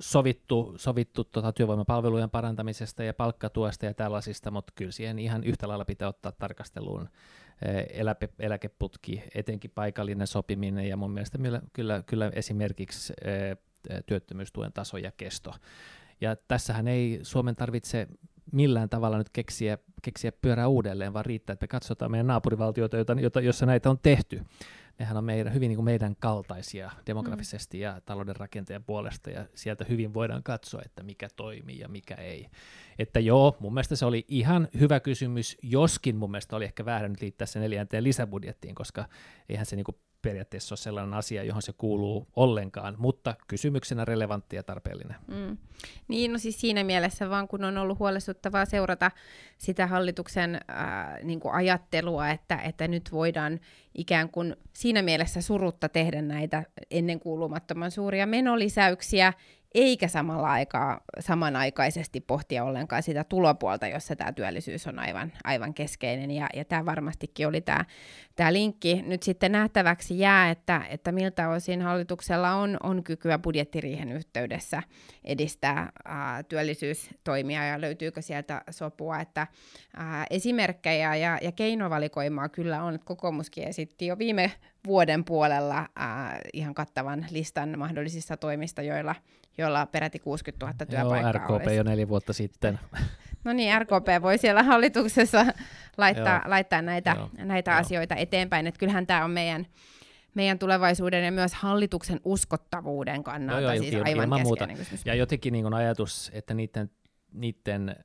sovittu, 0.00 0.74
sovittu 0.76 1.24
tota 1.24 1.52
työvoimapalvelujen 1.52 2.30
parantamisesta 2.30 3.04
ja 3.04 3.14
palkkatuesta 3.14 3.86
ja 3.86 3.94
tällaisista, 3.94 4.50
mutta 4.50 4.72
kyllä 4.76 4.92
siihen 4.92 5.18
ihan 5.18 5.44
yhtä 5.44 5.68
lailla 5.68 5.84
pitää 5.84 6.08
ottaa 6.08 6.32
tarkasteluun 6.32 7.08
eh, 7.62 7.86
eläke, 8.00 8.28
eläkeputki, 8.38 9.22
etenkin 9.34 9.70
paikallinen 9.74 10.26
sopiminen 10.26 10.88
ja 10.88 10.96
mun 10.96 11.10
mielestä 11.10 11.38
kyllä, 11.72 12.02
kyllä 12.06 12.32
esimerkiksi 12.34 13.12
eh, 13.24 13.56
työttömyystuen 14.06 14.72
taso 14.72 14.96
ja 14.96 15.12
kesto. 15.16 15.54
Ja 16.22 16.36
tässähän 16.48 16.88
ei 16.88 17.18
Suomen 17.22 17.56
tarvitse 17.56 18.08
millään 18.52 18.88
tavalla 18.88 19.18
nyt 19.18 19.30
keksiä, 19.32 19.78
keksiä 20.02 20.32
pyörää 20.32 20.68
uudelleen, 20.68 21.12
vaan 21.12 21.24
riittää, 21.24 21.52
että 21.52 21.64
me 21.64 21.68
katsotaan 21.68 22.10
meidän 22.10 22.26
naapurivaltioita, 22.26 22.96
joita, 23.20 23.40
joissa 23.40 23.66
näitä 23.66 23.90
on 23.90 23.98
tehty 24.02 24.40
nehän 24.98 25.16
on 25.16 25.24
meidän, 25.24 25.54
hyvin 25.54 25.68
niin 25.68 25.76
kuin 25.76 25.84
meidän 25.84 26.16
kaltaisia 26.16 26.90
demografisesti 27.06 27.76
mm. 27.76 27.82
ja 27.82 28.00
talouden 28.06 28.36
rakenteen 28.36 28.84
puolesta, 28.84 29.30
ja 29.30 29.46
sieltä 29.54 29.84
hyvin 29.88 30.14
voidaan 30.14 30.42
katsoa, 30.42 30.82
että 30.84 31.02
mikä 31.02 31.28
toimii 31.36 31.78
ja 31.78 31.88
mikä 31.88 32.14
ei. 32.14 32.48
Että 32.98 33.20
joo, 33.20 33.56
mun 33.60 33.74
mielestä 33.74 33.96
se 33.96 34.06
oli 34.06 34.24
ihan 34.28 34.68
hyvä 34.80 35.00
kysymys, 35.00 35.56
joskin 35.62 36.16
mun 36.16 36.30
mielestä 36.30 36.56
oli 36.56 36.64
ehkä 36.64 36.84
väärä 36.84 37.08
nyt 37.08 37.20
liittää 37.20 37.46
se 37.46 37.60
neljänteen 37.60 38.04
lisäbudjettiin, 38.04 38.74
koska 38.74 39.08
eihän 39.48 39.66
se 39.66 39.76
niin 39.76 39.84
kuin 39.84 39.96
periaatteessa 40.22 40.72
ole 40.72 40.78
sellainen 40.78 41.14
asia, 41.14 41.44
johon 41.44 41.62
se 41.62 41.72
kuuluu 41.72 42.28
ollenkaan, 42.36 42.94
mutta 42.98 43.34
kysymyksenä 43.48 44.04
relevantti 44.04 44.56
ja 44.56 44.62
tarpeellinen. 44.62 45.16
Mm. 45.26 45.56
Niin, 46.08 46.32
no 46.32 46.38
siis 46.38 46.60
siinä 46.60 46.84
mielessä 46.84 47.30
vaan, 47.30 47.48
kun 47.48 47.64
on 47.64 47.78
ollut 47.78 47.98
huolestuttavaa 47.98 48.64
seurata 48.64 49.10
sitä 49.58 49.86
hallituksen 49.86 50.54
äh, 50.54 51.22
niin 51.22 51.40
kuin 51.40 51.54
ajattelua, 51.54 52.28
että, 52.28 52.56
että 52.56 52.88
nyt 52.88 53.12
voidaan 53.12 53.60
ikään 53.94 54.30
kuin 54.30 54.56
siinä 54.72 55.02
mielessä 55.02 55.42
surutta 55.42 55.88
tehdä 55.88 56.22
näitä 56.22 56.64
ennenkuulumattoman 56.90 57.90
suuria 57.90 58.26
menolisäyksiä, 58.26 59.32
eikä 59.74 60.08
samalla 60.08 60.50
aikaa, 60.50 61.00
samanaikaisesti 61.20 62.20
pohtia 62.20 62.64
ollenkaan 62.64 63.02
sitä 63.02 63.24
tulopuolta, 63.24 63.86
jossa 63.86 64.16
tämä 64.16 64.32
työllisyys 64.32 64.86
on 64.86 64.98
aivan, 64.98 65.32
aivan 65.44 65.74
keskeinen. 65.74 66.30
Ja, 66.30 66.46
ja 66.54 66.64
tämä 66.64 66.86
varmastikin 66.86 67.48
oli 67.48 67.60
tämä, 67.60 67.84
tämä 68.36 68.52
linkki. 68.52 69.02
Nyt 69.02 69.22
sitten 69.22 69.52
nähtäväksi 69.52 70.18
jää, 70.18 70.50
että, 70.50 70.82
että 70.90 71.12
miltä 71.12 71.48
osin 71.48 71.82
hallituksella 71.82 72.54
on, 72.54 72.76
on 72.82 73.04
kykyä 73.04 73.38
budjettiriihen 73.38 74.12
yhteydessä 74.12 74.82
edistää 75.24 75.92
ää, 76.04 76.42
työllisyystoimia 76.42 77.64
ja 77.64 77.80
löytyykö 77.80 78.22
sieltä 78.22 78.62
sopua, 78.70 79.20
että 79.20 79.46
ää, 79.96 80.26
esimerkkejä 80.30 81.16
ja, 81.16 81.38
ja 81.42 81.52
keinovalikoimaa 81.52 82.48
kyllä 82.48 82.82
on. 82.82 82.98
Kokoomuskin 83.04 83.68
esitti 83.68 84.06
jo 84.06 84.18
viime 84.18 84.52
vuoden 84.86 85.24
puolella 85.24 85.88
ää, 85.96 86.40
ihan 86.52 86.74
kattavan 86.74 87.26
listan 87.30 87.78
mahdollisista 87.78 88.36
toimista, 88.36 88.82
joilla 88.82 89.14
jolla 89.58 89.86
peräti 89.86 90.18
60 90.18 90.66
000 90.66 90.86
työpaikkaa 90.86 91.32
Joo, 91.32 91.32
RKP 91.32 91.50
olisi. 91.50 91.76
jo 91.76 91.82
neljä 91.82 92.08
vuotta 92.08 92.32
sitten. 92.32 92.80
No 93.44 93.52
niin, 93.52 93.80
RKP 93.80 94.22
voi 94.22 94.38
siellä 94.38 94.62
hallituksessa 94.62 95.46
laittaa, 95.96 96.42
laittaa 96.46 96.82
näitä, 96.82 97.16
näitä 97.38 97.76
asioita 97.76 98.14
eteenpäin. 98.14 98.66
Että 98.66 98.78
kyllähän 98.78 99.06
tämä 99.06 99.24
on 99.24 99.30
meidän, 99.30 99.66
meidän 100.34 100.58
tulevaisuuden 100.58 101.24
ja 101.24 101.32
myös 101.32 101.54
hallituksen 101.54 102.20
uskottavuuden 102.24 103.24
kannalta 103.24 103.60
joo, 103.60 103.72
joo, 103.72 103.82
siis 103.82 103.94
aivan 103.94 104.24
ilman 104.24 104.42
muuta. 104.42 104.66
Kysymys. 104.66 105.06
Ja 105.06 105.14
jotenkin 105.14 105.52
niin 105.52 105.74
ajatus, 105.74 106.30
että 106.34 106.54
niiden, 106.54 106.90
niiden 107.32 107.96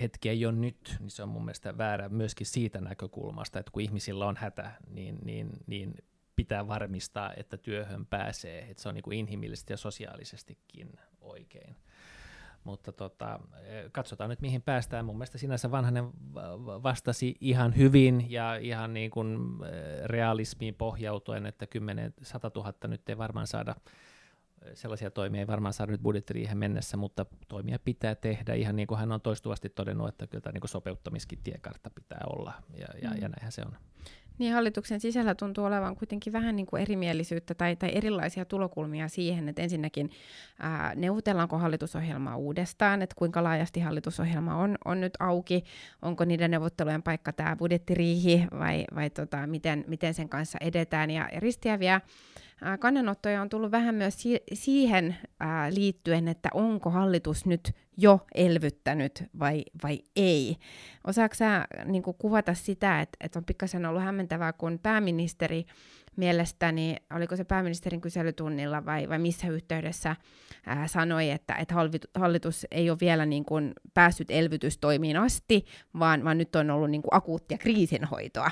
hetki 0.00 0.28
ei 0.28 0.46
ole 0.46 0.54
nyt, 0.54 0.96
niin 1.00 1.10
se 1.10 1.22
on 1.22 1.28
mun 1.28 1.44
mielestä 1.44 1.78
väärä 1.78 2.08
myöskin 2.08 2.46
siitä 2.46 2.80
näkökulmasta, 2.80 3.58
että 3.58 3.72
kun 3.72 3.82
ihmisillä 3.82 4.26
on 4.26 4.36
hätä, 4.36 4.70
niin, 4.90 5.18
niin, 5.24 5.50
niin 5.66 5.94
pitää 6.36 6.68
varmistaa, 6.68 7.32
että 7.36 7.56
työhön 7.56 8.06
pääsee, 8.06 8.70
että 8.70 8.82
se 8.82 8.88
on 8.88 8.94
niin 8.94 9.02
kuin 9.02 9.18
inhimillisesti 9.18 9.72
ja 9.72 9.76
sosiaalisestikin 9.76 10.92
oikein. 11.20 11.76
Mutta 12.64 12.92
tota, 12.92 13.40
katsotaan 13.92 14.30
nyt, 14.30 14.40
mihin 14.40 14.62
päästään. 14.62 15.04
Mun 15.04 15.16
mielestä 15.16 15.38
sinänsä 15.38 15.70
vanhanen 15.70 16.04
vastasi 16.82 17.36
ihan 17.40 17.76
hyvin 17.76 18.30
ja 18.30 18.56
ihan 18.56 18.94
niin 18.94 19.10
kuin 19.10 19.38
realismiin 20.04 20.74
pohjautuen, 20.74 21.46
että 21.46 21.66
10 21.66 22.14
100 22.22 22.50
000 22.54 22.72
nyt 22.88 23.08
ei 23.08 23.18
varmaan 23.18 23.46
saada 23.46 23.74
sellaisia 24.74 25.10
toimia 25.10 25.40
ei 25.40 25.46
varmaan 25.46 25.72
saada 25.72 25.92
nyt 25.92 26.02
budjettiriihen 26.02 26.58
mennessä, 26.58 26.96
mutta 26.96 27.26
toimia 27.48 27.78
pitää 27.78 28.14
tehdä, 28.14 28.54
ihan 28.54 28.76
niin 28.76 28.86
kuin 28.86 28.98
hän 28.98 29.12
on 29.12 29.20
toistuvasti 29.20 29.68
todennut, 29.68 30.08
että 30.08 30.26
kyllä 30.26 30.42
tämä 30.42 30.52
niin 30.52 30.68
sopeuttamiskin 30.68 31.38
tiekartta 31.44 31.90
pitää 31.90 32.20
olla, 32.26 32.52
ja, 32.78 32.86
ja, 33.02 33.10
mm. 33.10 33.22
ja 33.22 33.28
näinhän 33.28 33.52
se 33.52 33.62
on. 33.66 33.76
Niin 34.38 34.52
hallituksen 34.52 35.00
sisällä 35.00 35.34
tuntuu 35.34 35.64
olevan 35.64 35.96
kuitenkin 35.96 36.32
vähän 36.32 36.56
niin 36.56 36.66
kuin 36.66 36.82
erimielisyyttä 36.82 37.54
tai, 37.54 37.76
tai 37.76 37.90
erilaisia 37.94 38.44
tulokulmia 38.44 39.08
siihen, 39.08 39.48
että 39.48 39.62
ensinnäkin 39.62 40.10
ää, 40.58 40.92
neuvotellaanko 40.94 41.58
hallitusohjelmaa 41.58 42.36
uudestaan, 42.36 43.02
että 43.02 43.14
kuinka 43.18 43.44
laajasti 43.44 43.80
hallitusohjelma 43.80 44.56
on, 44.56 44.78
on 44.84 45.00
nyt 45.00 45.14
auki, 45.20 45.64
onko 46.02 46.24
niiden 46.24 46.50
neuvottelujen 46.50 47.02
paikka 47.02 47.32
tämä 47.32 47.56
budjettiriihi 47.56 48.46
vai, 48.58 48.84
vai 48.94 49.10
tota, 49.10 49.46
miten, 49.46 49.84
miten 49.86 50.14
sen 50.14 50.28
kanssa 50.28 50.58
edetään. 50.60 51.10
Ja 51.10 51.28
ristiäviä 51.36 52.00
kannanottoja 52.78 53.42
on 53.42 53.48
tullut 53.48 53.70
vähän 53.70 53.94
myös 53.94 54.22
si- 54.22 54.42
siihen 54.52 55.16
ää, 55.40 55.74
liittyen, 55.74 56.28
että 56.28 56.48
onko 56.54 56.90
hallitus 56.90 57.46
nyt 57.46 57.72
jo 57.96 58.20
elvyttänyt 58.34 59.24
vai, 59.38 59.64
vai 59.82 60.00
ei. 60.16 60.56
Osaatko 61.06 61.34
sä 61.34 61.66
niin 61.84 62.02
kuvata 62.02 62.54
sitä, 62.54 63.00
että, 63.00 63.16
että 63.20 63.38
on 63.38 63.44
pikkasen 63.44 63.86
ollut 63.86 64.02
hämmentävää, 64.02 64.52
kun 64.52 64.78
pääministeri 64.82 65.66
mielestäni, 66.16 66.96
oliko 67.14 67.36
se 67.36 67.44
pääministerin 67.44 68.00
kyselytunnilla 68.00 68.84
vai, 68.84 69.08
vai 69.08 69.18
missä 69.18 69.48
yhteydessä 69.48 70.16
ää, 70.66 70.88
sanoi, 70.88 71.30
että, 71.30 71.54
että 71.54 71.74
hallitus 72.18 72.66
ei 72.70 72.90
ole 72.90 72.98
vielä 73.00 73.26
niin 73.26 73.44
kuin 73.44 73.72
päässyt 73.94 74.30
elvytystoimiin 74.30 75.16
asti, 75.16 75.64
vaan, 75.98 76.24
vaan 76.24 76.38
nyt 76.38 76.56
on 76.56 76.70
ollut 76.70 76.90
niin 76.90 77.02
kuin 77.02 77.14
akuuttia 77.14 77.58
kriisinhoitoa. 77.58 78.50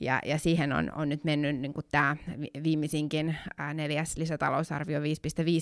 Ja, 0.00 0.20
ja 0.24 0.38
siihen 0.38 0.72
on, 0.72 0.92
on 0.94 1.08
nyt 1.08 1.24
mennyt 1.24 1.56
niin 1.56 1.72
kuin 1.72 1.86
tämä 1.90 2.16
viimeisinkin 2.62 3.36
ää, 3.58 3.74
neljäs 3.74 4.16
lisätalousarvio 4.16 5.00
5,5 5.00 5.04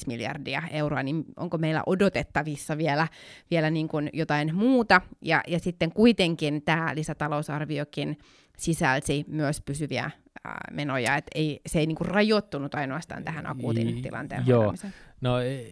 miljardia 0.07 0.63
euroa, 0.71 1.03
niin 1.03 1.25
onko 1.37 1.59
meillä 1.59 1.83
odotettavissa 1.87 2.79
vielä, 2.79 3.09
vielä 3.51 3.71
niin 3.71 3.89
kuin 3.89 4.11
jotain 4.13 4.55
muuta? 4.55 5.01
Ja, 5.23 5.43
ja 5.47 5.59
sitten 5.59 5.93
kuitenkin 5.93 6.63
tämä 6.63 6.95
lisätalousarviokin 6.95 8.19
sisälsi 8.59 9.25
myös 9.29 9.61
pysyviä 9.61 10.11
menoja, 10.73 11.17
että 11.17 11.31
ei, 11.35 11.61
se 11.67 11.79
ei 11.79 11.87
niinku 11.87 12.05
rajoittunut 12.05 12.75
ainoastaan 12.75 13.25
tähän 13.25 13.47
akuutin 13.47 14.03
tilanteen 14.03 14.47
Joo, 14.47 14.75
no 15.21 15.41
e, 15.41 15.65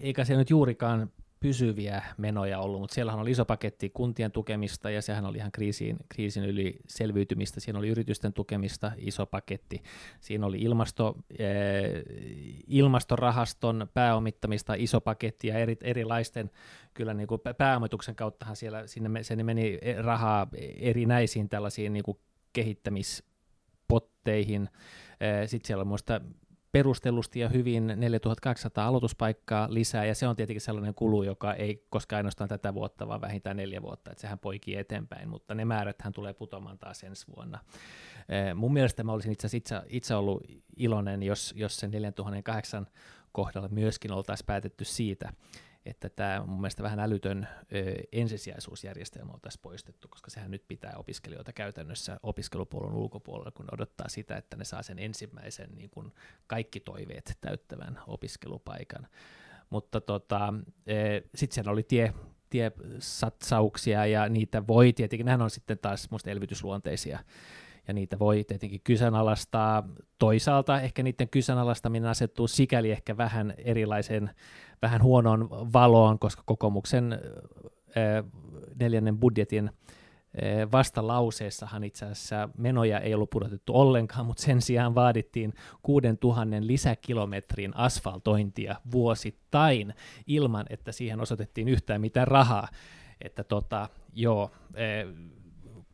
eikä 0.00 0.24
se 0.24 0.36
nyt 0.36 0.50
juurikaan 0.50 1.10
pysyviä 1.40 2.02
menoja 2.16 2.58
ollut, 2.58 2.80
mutta 2.80 2.94
siellähän 2.94 3.20
oli 3.20 3.30
iso 3.30 3.44
paketti 3.44 3.90
kuntien 3.90 4.32
tukemista 4.32 4.90
ja 4.90 5.02
sehän 5.02 5.24
oli 5.24 5.38
ihan 5.38 5.52
kriisin, 5.52 5.96
kriisin 6.08 6.44
yli 6.44 6.76
selviytymistä. 6.86 7.60
Siinä 7.60 7.78
oli 7.78 7.88
yritysten 7.88 8.32
tukemista, 8.32 8.92
iso 8.96 9.26
paketti. 9.26 9.82
Siinä 10.20 10.46
oli 10.46 10.58
ilmasto, 10.58 11.16
eh, 11.38 12.02
ilmastorahaston 12.66 13.88
pääomittamista, 13.94 14.74
iso 14.74 15.00
paketti 15.00 15.48
ja 15.48 15.58
eri, 15.58 15.76
erilaisten 15.80 16.50
kyllä 16.94 17.14
niin 17.14 17.28
kuin 17.28 17.40
pääomituksen 17.58 18.16
kauttahan 18.16 18.56
siellä 18.56 18.86
sinne, 18.86 19.22
sinne 19.22 19.44
meni 19.44 19.78
rahaa 20.00 20.46
erinäisiin 20.76 21.48
tällaisiin 21.48 21.92
niin 21.92 22.04
kuin 22.04 22.18
kehittämis 22.52 23.24
potteihin. 24.28 24.68
Sitten 25.46 25.66
siellä 25.66 25.80
on 25.80 25.86
muista 25.86 26.20
perustellusti 26.72 27.40
ja 27.40 27.48
hyvin 27.48 27.86
4200 27.96 28.86
aloituspaikkaa 28.86 29.66
lisää, 29.70 30.04
ja 30.04 30.14
se 30.14 30.28
on 30.28 30.36
tietenkin 30.36 30.60
sellainen 30.60 30.94
kulu, 30.94 31.22
joka 31.22 31.54
ei 31.54 31.86
koska 31.90 32.16
ainoastaan 32.16 32.48
tätä 32.48 32.74
vuotta, 32.74 33.08
vaan 33.08 33.20
vähintään 33.20 33.56
neljä 33.56 33.82
vuotta, 33.82 34.10
että 34.10 34.20
sehän 34.20 34.38
poikii 34.38 34.76
eteenpäin, 34.76 35.28
mutta 35.28 35.54
ne 35.54 35.64
määrät 35.64 36.02
hän 36.02 36.12
tulee 36.12 36.34
putoamaan 36.34 36.78
taas 36.78 37.04
ensi 37.04 37.26
vuonna. 37.36 37.58
Mun 38.54 38.72
mielestä 38.72 39.04
mä 39.04 39.12
olisin 39.12 39.32
itse 39.32 39.56
itse, 39.56 39.82
itse 39.86 40.14
ollut 40.14 40.42
iloinen, 40.76 41.22
jos, 41.22 41.54
jos 41.56 41.76
sen 41.76 41.90
4008 41.90 42.86
kohdalla 43.32 43.68
myöskin 43.68 44.12
oltaisiin 44.12 44.46
päätetty 44.46 44.84
siitä, 44.84 45.32
että 45.88 46.08
tämä 46.08 46.42
mun 46.46 46.60
mielestä 46.60 46.82
vähän 46.82 47.00
älytön 47.00 47.48
ö, 47.72 47.94
ensisijaisuusjärjestelmä 48.12 49.32
oltaisiin 49.32 49.62
poistettu, 49.62 50.08
koska 50.08 50.30
sehän 50.30 50.50
nyt 50.50 50.64
pitää 50.68 50.92
opiskelijoita 50.96 51.52
käytännössä 51.52 52.20
opiskelupolun 52.22 52.94
ulkopuolella, 52.94 53.50
kun 53.50 53.66
odottaa 53.72 54.08
sitä, 54.08 54.36
että 54.36 54.56
ne 54.56 54.64
saa 54.64 54.82
sen 54.82 54.98
ensimmäisen 54.98 55.70
niin 55.74 55.90
kuin 55.90 56.12
kaikki 56.46 56.80
toiveet 56.80 57.38
täyttävän 57.40 58.00
opiskelupaikan. 58.06 59.08
Mutta 59.70 60.00
tota, 60.00 60.54
sitten 61.34 61.54
siellä 61.54 61.70
oli 61.70 61.82
tie, 61.82 62.14
tiesatsauksia 62.50 64.06
ja 64.06 64.28
niitä 64.28 64.66
voi 64.66 64.92
tietenkin, 64.92 65.26
nämä 65.26 65.44
on 65.44 65.50
sitten 65.50 65.78
taas 65.78 66.10
musta 66.10 66.30
elvytysluonteisia 66.30 67.18
ja 67.88 67.94
niitä 67.94 68.18
voi 68.18 68.44
tietenkin 68.44 68.80
kyseenalaistaa. 68.84 69.88
Toisaalta 70.18 70.80
ehkä 70.80 71.02
niiden 71.02 71.28
kyseenalaistaminen 71.28 72.10
asettuu 72.10 72.48
sikäli 72.48 72.90
ehkä 72.90 73.16
vähän 73.16 73.54
erilaisen, 73.58 74.30
vähän 74.82 75.02
huonoon 75.02 75.50
valoon, 75.50 76.18
koska 76.18 76.42
kokoomuksen 76.46 77.20
neljännen 78.80 79.18
budjetin 79.18 79.70
vastalauseessahan 80.72 81.84
itse 81.84 82.04
asiassa 82.04 82.48
menoja 82.58 83.00
ei 83.00 83.14
ollut 83.14 83.30
pudotettu 83.30 83.76
ollenkaan, 83.76 84.26
mutta 84.26 84.42
sen 84.42 84.62
sijaan 84.62 84.94
vaadittiin 84.94 85.54
6000 85.82 86.56
lisäkilometrin 86.60 87.76
asfaltointia 87.76 88.76
vuosittain 88.92 89.94
ilman, 90.26 90.66
että 90.70 90.92
siihen 90.92 91.20
osoitettiin 91.20 91.68
yhtään 91.68 92.00
mitään 92.00 92.28
rahaa. 92.28 92.68
Että 93.20 93.44
tota, 93.44 93.88
joo, 94.12 94.50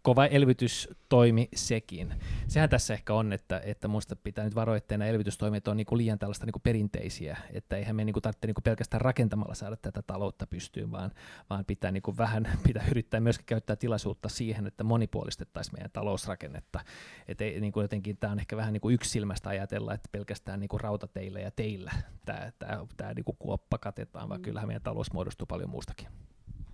kova 0.05 0.27
elvytystoimi 0.27 1.49
sekin. 1.55 2.15
Sehän 2.49 2.69
tässä 2.69 2.95
ehkä 2.95 3.15
on, 3.15 3.33
että, 3.33 3.61
että 3.65 3.89
muista 3.89 4.17
pitää 4.17 4.45
nyt 4.45 4.55
varoa, 4.55 4.77
että 4.77 4.99
nämä 4.99 5.11
elvytystoimet 5.11 5.69
on 5.69 5.77
niinku 5.77 5.97
liian 5.97 6.19
tällaista 6.19 6.47
niinku 6.47 6.59
perinteisiä, 6.59 7.37
että 7.53 7.77
eihän 7.77 7.97
me 7.97 8.05
niinku 8.05 8.21
tarvitse 8.21 8.47
niinku 8.47 8.61
pelkästään 8.61 9.01
rakentamalla 9.01 9.55
saada 9.55 9.77
tätä 9.77 10.03
taloutta 10.03 10.47
pystyyn, 10.47 10.93
vaan, 10.93 11.11
vaan 11.51 11.65
pitää 11.65 11.91
niinku 11.91 12.17
vähän 12.17 12.49
pitää 12.67 12.85
yrittää 12.91 13.21
myöskin 13.21 13.47
käyttää 13.47 13.77
tilaisuutta 13.77 14.29
siihen, 14.29 14.67
että 14.67 14.85
monipuolistettaisiin 14.85 15.75
meidän 15.75 15.91
talousrakennetta. 15.93 16.81
Että 17.29 17.45
niinku 17.45 17.81
jotenkin 17.81 18.17
tämä 18.17 18.33
on 18.33 18.39
ehkä 18.39 18.57
vähän 18.57 18.73
niinku 18.73 18.91
yksilmästä 18.91 19.49
ajatella, 19.49 19.95
että 19.95 20.09
pelkästään 20.13 20.61
niinku 20.61 20.79
rautateillä 20.79 21.41
ja 21.41 21.51
teillä 21.51 21.93
tämä, 22.25 23.15
niinku 23.15 23.37
kuoppa 23.39 23.79
katetaan, 23.79 24.29
vaan 24.29 24.43
kyllähän 24.43 24.69
meidän 24.69 24.83
talous 24.83 25.13
muodostuu 25.13 25.47
paljon 25.47 25.71
muustakin. 25.71 26.09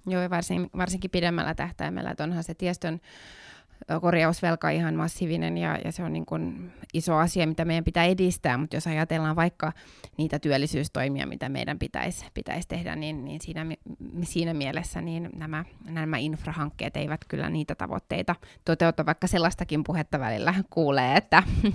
Joo, 0.07 0.30
varsin, 0.30 0.70
varsinkin 0.76 1.11
pidemmällä 1.11 1.55
tähtäimellä, 1.55 2.11
että 2.11 2.24
onhan 2.24 2.44
se 2.44 2.55
tiestön 2.55 3.01
korjausvelka 4.01 4.70
ihan 4.70 4.94
massiivinen 4.94 5.59
ja, 5.59 5.78
ja 5.84 5.92
se 5.92 6.05
on 6.05 6.12
niin 6.12 6.26
kuin 6.26 6.72
iso 6.94 7.16
asia, 7.16 7.46
mitä 7.46 7.64
meidän 7.64 7.84
pitää 7.84 8.05
edistää, 8.05 8.59
mutta 8.59 8.76
jos 8.76 8.86
ajatellaan 8.86 9.36
vaikka 9.36 9.72
niitä 10.16 10.38
työllisyystoimia, 10.38 11.26
mitä 11.26 11.48
meidän 11.48 11.78
pitäisi, 11.78 12.26
pitäisi 12.34 12.68
tehdä, 12.68 12.96
niin, 12.96 13.24
niin 13.24 13.40
siinä, 13.40 13.66
siinä 14.22 14.55
mielessä 14.55 15.01
niin 15.01 15.30
nämä, 15.36 15.64
nämä 15.84 16.16
infrahankkeet 16.16 16.96
eivät 16.96 17.20
kyllä 17.28 17.51
niitä 17.51 17.74
tavoitteita 17.74 18.36
toteuta, 18.64 19.07
vaikka 19.07 19.26
sellaistakin 19.26 19.84
puhetta 19.84 20.20
välillä 20.20 20.55
kuulee, 20.70 21.16
että, 21.16 21.42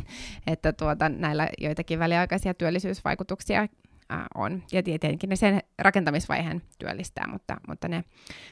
että 0.47 0.73
tuota, 0.73 1.09
näillä 1.09 1.49
joitakin 1.57 1.99
väliaikaisia 1.99 2.53
työllisyysvaikutuksia 2.53 3.67
äh, 4.12 4.26
on. 4.36 4.64
Ja 4.72 4.84
tietenkin 4.84 5.30
ne 5.30 5.36
sen 5.36 5.62
rakentamisvaiheen 5.80 6.62
työllistää, 6.80 7.28
mutta, 7.28 7.58
mutta 7.68 7.88
ne 7.88 8.03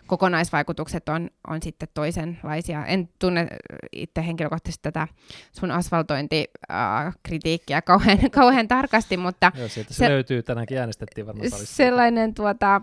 kokonaisvaikutukset 0.08 1.10
on, 1.10 1.30
on 1.48 1.62
sitten 1.62 1.88
toisenlaisia. 1.94 2.86
En 2.86 3.10
tunne 3.20 3.48
itse 3.92 4.26
henkilökohtaisesti 4.26 4.84
tätä 4.84 5.08
sun 5.52 5.72
asfaltointikritiikkiä 5.72 7.82
kauhean, 7.82 8.20
kauhean 8.32 8.68
tarkasti, 8.68 9.18
mutta... 9.18 9.52
Joo, 9.56 9.68
sieltä 9.68 9.94
se, 9.94 9.98
se 9.98 10.10
löytyy, 10.10 10.44
tänäänkin 10.44 10.78
äänestettiin 10.78 11.28
varmaan. 11.28 11.50
Sellainen 11.52 12.34
tuota, 12.34 12.82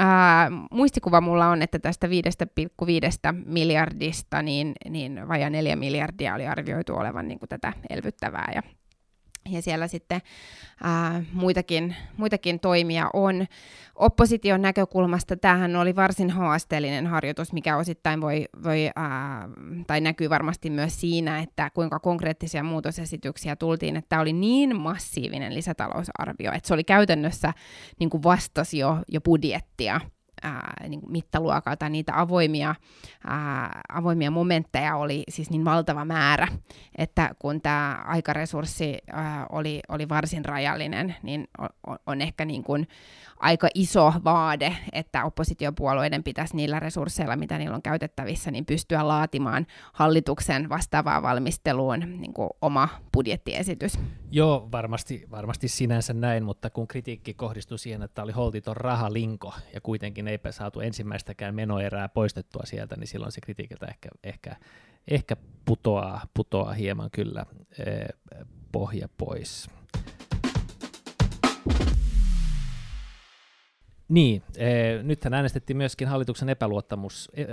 äh, 0.00 0.06
muistikuva 0.70 1.20
mulla 1.20 1.48
on, 1.48 1.62
että 1.62 1.78
tästä 1.78 2.06
5,5 2.06 2.12
miljardista, 3.46 4.42
niin, 4.42 4.72
niin 4.88 5.28
vajaa 5.28 5.50
4 5.50 5.76
miljardia 5.76 6.34
oli 6.34 6.46
arvioitu 6.46 6.94
olevan 6.94 7.28
niin 7.28 7.38
kuin 7.38 7.48
tätä 7.48 7.72
elvyttävää 7.90 8.52
ja 8.54 8.62
ja 9.50 9.62
siellä 9.62 9.88
sitten 9.88 10.20
ää, 10.82 11.22
muitakin, 11.32 11.96
muitakin 12.16 12.60
toimia 12.60 13.10
on. 13.12 13.46
Opposition 13.94 14.62
näkökulmasta 14.62 15.36
tämähän 15.36 15.76
oli 15.76 15.96
varsin 15.96 16.30
haasteellinen 16.30 17.06
harjoitus, 17.06 17.52
mikä 17.52 17.76
osittain 17.76 18.20
voi, 18.20 18.46
voi 18.64 18.90
ää, 18.96 19.48
tai 19.86 20.00
näkyy 20.00 20.30
varmasti 20.30 20.70
myös 20.70 21.00
siinä, 21.00 21.38
että 21.38 21.70
kuinka 21.74 21.98
konkreettisia 21.98 22.62
muutosesityksiä 22.62 23.56
tultiin, 23.56 23.96
että 23.96 24.08
tämä 24.08 24.22
oli 24.22 24.32
niin 24.32 24.76
massiivinen 24.76 25.54
lisätalousarvio, 25.54 26.52
että 26.52 26.68
se 26.68 26.74
oli 26.74 26.84
käytännössä 26.84 27.52
niin 28.00 28.10
kuin 28.10 28.22
vastasi 28.22 28.78
jo, 28.78 28.98
jo 29.08 29.20
budjettia 29.20 30.00
ää, 30.42 30.74
niin 30.88 31.00
mittaluokalta 31.08 31.88
niitä 31.88 32.20
avoimia, 32.20 32.74
ää, 33.26 33.80
avoimia 33.88 34.30
momentteja 34.30 34.96
oli 34.96 35.24
siis 35.28 35.50
niin 35.50 35.64
valtava 35.64 36.04
määrä, 36.04 36.48
että 36.98 37.34
kun 37.38 37.60
tämä 37.60 38.02
aikaresurssi 38.06 38.98
ää, 39.12 39.46
oli, 39.50 39.80
oli 39.88 40.08
varsin 40.08 40.44
rajallinen, 40.44 41.16
niin 41.22 41.48
on, 41.86 41.98
on 42.06 42.20
ehkä 42.20 42.44
niin 42.44 42.64
kuin 42.64 42.88
aika 43.40 43.68
iso 43.74 44.12
vaade, 44.24 44.76
että 44.92 45.24
oppositiopuolueiden 45.24 46.24
pitäisi 46.24 46.56
niillä 46.56 46.80
resursseilla, 46.80 47.36
mitä 47.36 47.58
niillä 47.58 47.76
on 47.76 47.82
käytettävissä, 47.82 48.50
niin 48.50 48.66
pystyä 48.66 49.08
laatimaan 49.08 49.66
hallituksen 49.92 50.68
vastaavaan 50.68 51.22
valmisteluun 51.22 52.00
niin 52.00 52.34
kuin 52.34 52.50
oma 52.62 52.88
budjettiesitys. 53.12 53.98
Joo, 54.30 54.68
varmasti, 54.72 55.26
varmasti 55.30 55.68
sinänsä 55.68 56.12
näin, 56.12 56.44
mutta 56.44 56.70
kun 56.70 56.88
kritiikki 56.88 57.34
kohdistui 57.34 57.78
siihen, 57.78 58.02
että 58.02 58.22
oli 58.22 58.32
holtiton 58.32 58.76
rahalinko 58.76 59.54
ja 59.74 59.80
kuitenkin 59.80 60.28
eipä 60.28 60.52
saatu 60.52 60.80
ensimmäistäkään 60.80 61.54
menoerää 61.54 62.08
poistettua 62.08 62.62
sieltä, 62.64 62.96
niin 62.96 63.08
silloin 63.08 63.32
se 63.32 63.40
kritiikiltä 63.40 63.86
ehkä, 63.86 64.08
ehkä, 64.24 64.56
ehkä 65.08 65.36
putoaa, 65.64 66.20
putoaa 66.34 66.72
hieman 66.72 67.10
kyllä 67.12 67.46
eh, 67.86 68.08
pohja 68.72 69.08
pois. 69.18 69.70
Niin, 74.10 74.42
e, 74.56 75.02
nythän 75.02 75.34
äänestettiin 75.34 75.76
myöskin 75.76 76.08
hallituksen 76.08 76.48
epäluottamus 76.48 77.30
e, 77.34 77.44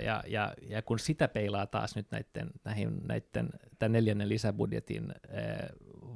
ja, 0.00 0.24
ja, 0.26 0.54
ja 0.68 0.82
kun 0.82 0.98
sitä 0.98 1.28
peilaa 1.28 1.66
taas 1.66 1.96
nyt 1.96 2.06
näiden, 2.10 2.50
näihin, 2.64 3.00
näiden 3.08 3.50
tämän 3.78 3.92
neljännen 3.92 4.28
lisäbudjetin 4.28 5.10
e, 5.10 5.42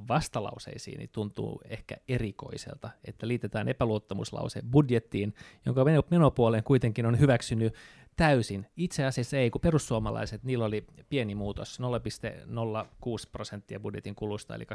vastalauseisiin, 0.09 0.99
niin 0.99 1.11
tuntuu 1.13 1.63
ehkä 1.65 1.97
erikoiselta, 2.09 2.91
että 3.05 3.29
liitetään 3.29 3.69
epäluottamuslause 3.69 4.63
budjettiin, 4.71 5.35
jonka 5.67 5.85
menopuoleen 6.11 6.65
kuitenkin 6.65 7.07
on 7.07 7.21
hyväksynyt 7.21 7.75
täysin. 8.17 8.67
Itse 8.77 9.05
asiassa 9.05 9.37
ei, 9.37 9.51
kun 9.51 9.61
perussuomalaiset, 9.61 10.45
niillä 10.45 10.65
oli 10.65 10.85
pieni 11.09 11.35
muutos, 11.35 11.81
0,06 11.81 13.29
prosenttia 13.33 13.81
budjetin 13.81 14.15
kulusta, 14.15 14.55
eli 14.55 14.67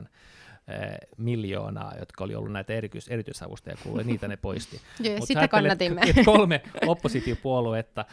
2,9 0.00 0.08
miljoonaa, 1.16 1.94
jotka 1.98 2.24
oli 2.24 2.34
ollut 2.34 2.52
näitä 2.52 2.72
erityis- 2.72 3.10
erityisavustajakuluja, 3.10 4.04
niitä 4.04 4.28
ne 4.28 4.36
poisti. 4.36 4.80
Joo, 5.00 5.26
sitä 5.26 5.48
kannatimme. 5.48 6.00
Että 6.06 6.24
kolme 6.24 6.62
oppositiopuoluetta 6.86 8.04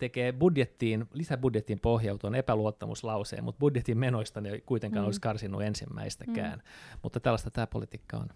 tekee 0.00 0.32
budjettiin, 0.32 1.06
lisäbudjettiin 1.12 1.80
pohjautuen 1.80 2.34
epäluottamuslauseen, 2.34 3.44
mutta 3.44 3.58
budjetin 3.58 3.98
menoista 3.98 4.40
ne 4.40 4.50
ei 4.50 4.60
kuitenkaan 4.60 5.02
mm. 5.02 5.06
olisi 5.06 5.20
karsinut 5.20 5.62
ensimmäistäkään. 5.62 6.58
Mm. 6.58 6.98
Mutta 7.02 7.20
tällaista 7.20 7.50
tämä 7.50 7.66
politiikka 7.66 8.16
on. 8.16 8.28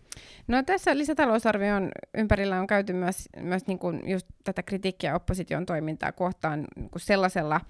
No 0.46 0.62
tässä 0.62 0.98
lisätalousarvion 0.98 1.90
ympärillä 2.14 2.60
on 2.60 2.66
käyty 2.66 2.92
myös, 2.92 3.28
myös 3.40 3.66
niin 3.66 3.78
kuin 3.78 4.10
just 4.10 4.26
tätä 4.44 4.62
kritiikkiä 4.62 4.83
opposition 5.14 5.66
toimintaa 5.66 6.12
kohtaan 6.12 6.64
niin 6.76 6.90
kuin 6.90 7.02
sellaisella 7.02 7.60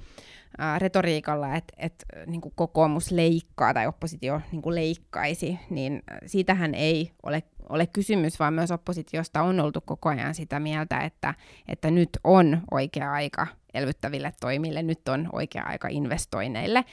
ää, 0.59 0.79
retoriikalla, 0.79 1.55
että 1.55 1.75
et, 1.77 2.05
niin 2.27 2.41
kokoomus 2.55 3.11
leikkaa 3.11 3.75
tai 3.75 3.87
oppositio 3.87 4.41
niin 4.53 4.63
kuin 4.63 4.75
leikkaisi, 4.75 5.59
niin 5.71 6.03
siitähän 6.27 6.75
ei 6.75 7.11
ole 7.23 7.43
ole 7.69 7.87
kysymys, 7.87 8.39
vaan 8.39 8.55
myös 8.55 8.71
oppositiosta 8.71 9.43
on 9.43 9.61
oltu 9.61 9.81
koko 9.81 10.09
ajan 10.09 10.35
sitä 10.35 10.61
mieltä, 10.61 10.99
että, 10.99 11.35
että 11.69 11.91
nyt 11.91 12.09
on 12.25 12.63
oikea 12.71 13.13
aika 13.13 13.47
elvyttäville 13.75 14.33
toimille, 14.41 14.83
nyt 14.83 15.09
on 15.09 15.29
oikea 15.33 15.63
aika 15.63 15.89
investoinneille. 15.89 16.85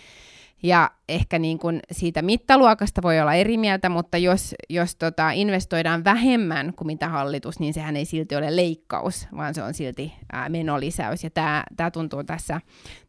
Ja 0.64 0.92
ehkä 1.10 1.40
niin 1.40 1.60
kuin 1.60 1.80
siitä 1.92 2.22
mittaluokasta 2.22 3.02
voi 3.02 3.20
olla 3.20 3.34
eri 3.34 3.58
mieltä, 3.58 3.90
mutta 3.90 4.18
jos, 4.18 4.56
jos 4.70 4.96
tota 4.96 5.32
investoidaan 5.32 6.04
vähemmän 6.04 6.74
kuin 6.76 6.86
mitä 6.88 7.10
hallitus, 7.10 7.60
niin 7.60 7.74
sehän 7.74 7.96
ei 7.96 8.06
silti 8.06 8.36
ole 8.36 8.56
leikkaus, 8.56 9.28
vaan 9.38 9.54
se 9.54 9.64
on 9.64 9.74
silti 9.74 10.14
ää, 10.32 10.50
menolisäys. 10.50 11.24
Ja 11.24 11.30
tämä 11.76 11.92
tuntuu 11.94 12.24
tässä, 12.24 12.62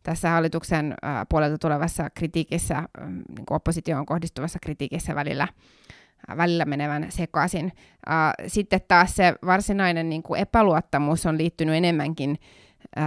tässä 0.03 0.31
hallituksen 0.31 0.95
ää, 1.03 1.27
puolelta 1.27 1.59
tulevassa 1.59 2.11
kritiikissä, 2.11 2.75
ää, 2.75 2.87
niin 3.11 3.47
kuin 3.49 3.57
oppositioon 3.57 4.07
kohdistuvassa 4.07 4.59
kritiikissä 4.63 5.15
välillä 5.15 5.49
välillä 6.37 6.65
menevän 6.65 7.07
sekaisin. 7.09 7.73
Sitten 8.47 8.81
taas 8.89 9.17
se 9.17 9.35
varsinainen 9.47 10.09
niin 10.09 10.23
kuin 10.23 10.41
epäluottamus 10.41 11.27
on 11.27 11.39
liittynyt 11.39 11.75
enemmänkin 11.75 12.39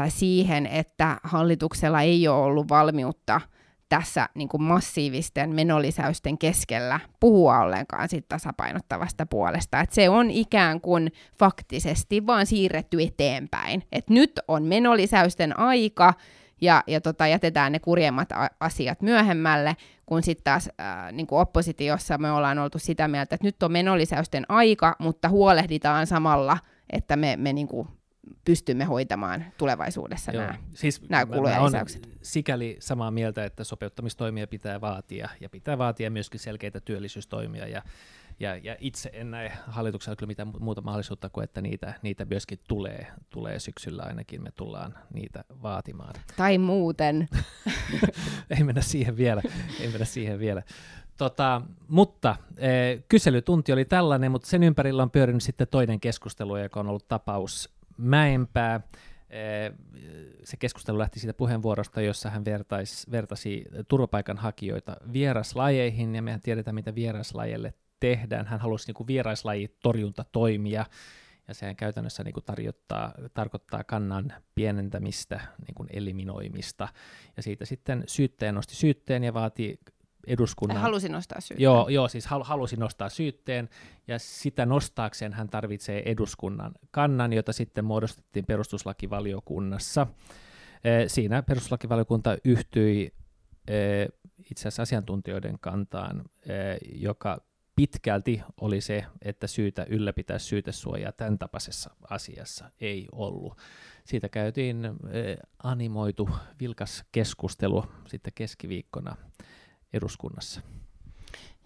siihen, 0.10 0.66
että 0.66 1.18
hallituksella 1.24 2.02
ei 2.02 2.28
ole 2.28 2.44
ollut 2.44 2.70
valmiutta 2.70 3.42
tässä 3.90 4.30
niin 4.34 4.50
kuin 4.50 4.64
massiivisten 4.64 5.56
menolisäysten 5.56 6.38
keskellä 6.38 7.00
puhua 7.20 7.60
ollenkaan 7.60 8.10
siitä 8.10 8.26
tasapainottavasta 8.30 9.26
puolesta. 9.26 9.80
Et 9.80 9.92
se 9.92 10.10
on 10.10 10.32
ikään 10.32 10.82
kuin 10.82 11.12
faktisesti 11.40 12.28
vaan 12.28 12.46
siirretty 12.46 13.02
eteenpäin. 13.02 13.84
Et 13.92 14.10
nyt 14.10 14.40
on 14.48 14.64
menolisäysten 14.64 15.60
aika, 15.60 16.14
ja, 16.62 16.84
ja 16.88 17.02
tota, 17.02 17.28
jätetään 17.28 17.72
ne 17.72 17.80
kurjemmat 17.80 18.30
asiat 18.60 19.02
myöhemmälle, 19.02 19.76
kun 20.06 20.24
sitten 20.24 20.44
taas 20.44 20.70
ää, 20.78 21.12
niin 21.12 21.28
kuin 21.28 21.40
oppositiossa 21.40 22.18
me 22.18 22.32
ollaan 22.32 22.60
oltu 22.60 22.80
sitä 22.80 23.08
mieltä, 23.08 23.36
että 23.36 23.48
nyt 23.48 23.64
on 23.64 23.72
menolisäysten 23.72 24.46
aika, 24.50 24.96
mutta 25.00 25.30
huolehditaan 25.30 26.08
samalla, 26.08 26.58
että 26.90 27.16
me, 27.16 27.36
me 27.38 27.54
niin 27.54 27.68
kuin 27.68 27.88
pystymme 28.46 28.84
hoitamaan 28.84 29.46
tulevaisuudessa 29.58 30.32
Joo, 30.32 30.44
nämä, 30.44 30.58
siis 30.74 31.02
nämä 31.10 31.26
kulujen 31.26 31.66
lisäykset. 31.66 32.10
sikäli 32.22 32.78
samaa 32.80 33.12
mieltä, 33.12 33.46
että 33.46 33.64
sopeuttamistoimia 33.64 34.48
pitää 34.48 34.82
vaatia, 34.82 35.30
ja 35.42 35.50
pitää 35.50 35.78
vaatia 35.78 36.12
myöskin 36.12 36.40
selkeitä 36.40 36.80
työllisyystoimia, 36.80 37.68
ja 37.68 37.82
ja, 38.40 38.56
ja 38.56 38.76
itse 38.80 39.10
en 39.14 39.32
näe 39.32 39.52
hallituksella 39.68 40.16
kyllä 40.16 40.28
mitään 40.28 40.52
muuta 40.60 40.82
mahdollisuutta 40.82 41.30
kuin, 41.30 41.44
että 41.44 41.62
niitä, 41.62 41.94
niitä 42.02 42.26
myöskin 42.26 42.60
tulee, 42.68 43.08
tulee 43.30 43.60
syksyllä 43.60 44.04
ainakin, 44.04 44.44
me 44.44 44.52
tullaan 44.52 44.96
niitä 45.14 45.44
vaatimaan. 45.62 46.14
Tai 46.38 46.58
muuten. 46.58 47.28
ei 48.58 48.64
mennä 48.64 48.82
siihen 48.82 49.18
vielä, 49.18 49.42
ei 49.80 49.88
mennä 49.88 50.06
siihen 50.06 50.40
vielä. 50.40 50.64
Tota, 51.18 51.62
mutta 51.88 52.36
e, 52.58 52.70
kyselytunti 53.10 53.74
oli 53.74 53.86
tällainen, 53.86 54.32
mutta 54.32 54.48
sen 54.48 54.64
ympärillä 54.64 55.04
on 55.04 55.12
pyörinyt 55.12 55.44
sitten 55.44 55.68
toinen 55.68 56.00
keskustelu, 56.00 56.58
joka 56.58 56.80
on 56.80 56.88
ollut 56.88 57.08
tapaus 57.08 57.75
Mäenpää. 57.98 58.82
E, 59.30 59.40
se 60.44 60.58
keskustelu 60.58 61.00
lähti 61.00 61.20
siitä 61.20 61.34
puheenvuorosta, 61.34 62.02
jossa 62.02 62.30
hän 62.30 62.46
vertais, 62.46 63.12
vertasi 63.12 63.66
turvapaikanhakijoita 63.88 64.98
vieraslajeihin, 65.14 66.16
ja 66.16 66.22
mehän 66.22 66.42
tiedetään, 66.42 66.76
mitä 66.76 66.96
vieraslajelle 66.96 67.74
tehdään. 68.00 68.46
Hän 68.46 68.60
halusi 68.60 68.92
niin 68.92 69.08
vieraslajitorjuntatoimia, 69.08 70.86
ja 71.48 71.54
sehän 71.54 71.76
käytännössä 71.76 72.24
niin 72.24 72.34
kuin 72.34 72.44
tarjottaa, 72.44 73.14
tarkoittaa 73.34 73.84
kannan 73.84 74.34
pienentämistä, 74.56 75.40
niin 75.68 75.76
kuin 75.76 75.90
eliminoimista. 75.94 76.88
Ja 77.38 77.44
siitä 77.44 77.66
sitten 77.66 78.04
syyttäjä 78.08 78.52
nosti 78.52 78.76
syytteen 78.76 79.24
ja 79.24 79.34
vaati 79.34 79.80
eduskunnan... 80.28 80.78
Halusi 80.78 81.10
nostaa 81.10 81.42
syytteen. 81.42 81.64
Joo, 81.64 81.90
joo 81.90 82.08
siis 82.08 82.26
hal- 82.26 82.44
halusi 82.44 82.76
nostaa 82.76 83.10
syytteen, 83.10 83.70
ja 84.08 84.20
sitä 84.20 84.66
nostaakseen 84.66 85.34
hän 85.34 85.50
tarvitsee 85.50 86.12
eduskunnan 86.12 86.72
kannan, 86.92 87.34
jota 87.34 87.54
sitten 87.54 87.86
muodostettiin 87.86 88.46
perustuslakivaliokunnassa. 88.46 90.08
Siinä 91.08 91.44
perustuslakivaliokunta 91.44 92.38
yhtyi 92.44 93.14
itse 94.52 94.62
asiassa 94.62 94.84
asiantuntijoiden 94.84 95.60
kantaan, 95.60 96.24
joka 96.94 97.42
pitkälti 97.76 98.42
oli 98.62 98.82
se, 98.82 99.06
että 99.22 99.48
syytä 99.48 99.86
ylläpitää 99.90 100.40
syytesuojaa 100.40 101.12
tämän 101.12 101.38
tapaisessa 101.40 101.90
asiassa 102.10 102.72
ei 102.82 103.08
ollut. 103.12 103.58
Siitä 104.04 104.30
käytiin 104.30 104.78
animoitu 105.64 106.30
vilkas 106.60 107.04
keskustelu 107.12 107.86
sitten 108.08 108.34
keskiviikkona 108.36 109.16
eduskunnassa. 109.96 110.62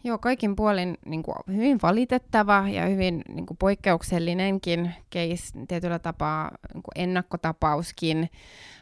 Joo, 0.03 0.17
kaikin 0.17 0.55
puolin 0.55 0.97
niin 1.05 1.23
kuin, 1.23 1.35
hyvin 1.47 1.79
valitettava 1.81 2.65
ja 2.69 2.85
hyvin 2.85 3.21
niin 3.27 3.45
kuin, 3.45 3.57
poikkeuksellinenkin 3.57 4.91
case, 5.13 5.65
tietyllä 5.67 5.99
tapaa 5.99 6.51
niin 6.73 6.83
kuin 6.83 7.03
ennakkotapauskin 7.03 8.29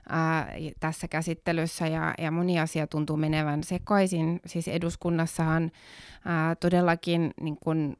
ää, 0.09 0.53
tässä 0.79 1.07
käsittelyssä 1.07 1.87
ja, 1.87 2.13
ja 2.17 2.31
moni 2.31 2.59
asia 2.59 2.87
tuntuu 2.87 3.17
menevän 3.17 3.63
sekaisin. 3.63 4.39
Siis 4.45 4.67
eduskunnassahan 4.67 5.71
ää, 6.25 6.55
todellakin 6.55 7.33
niin 7.41 7.57
kun 7.63 7.97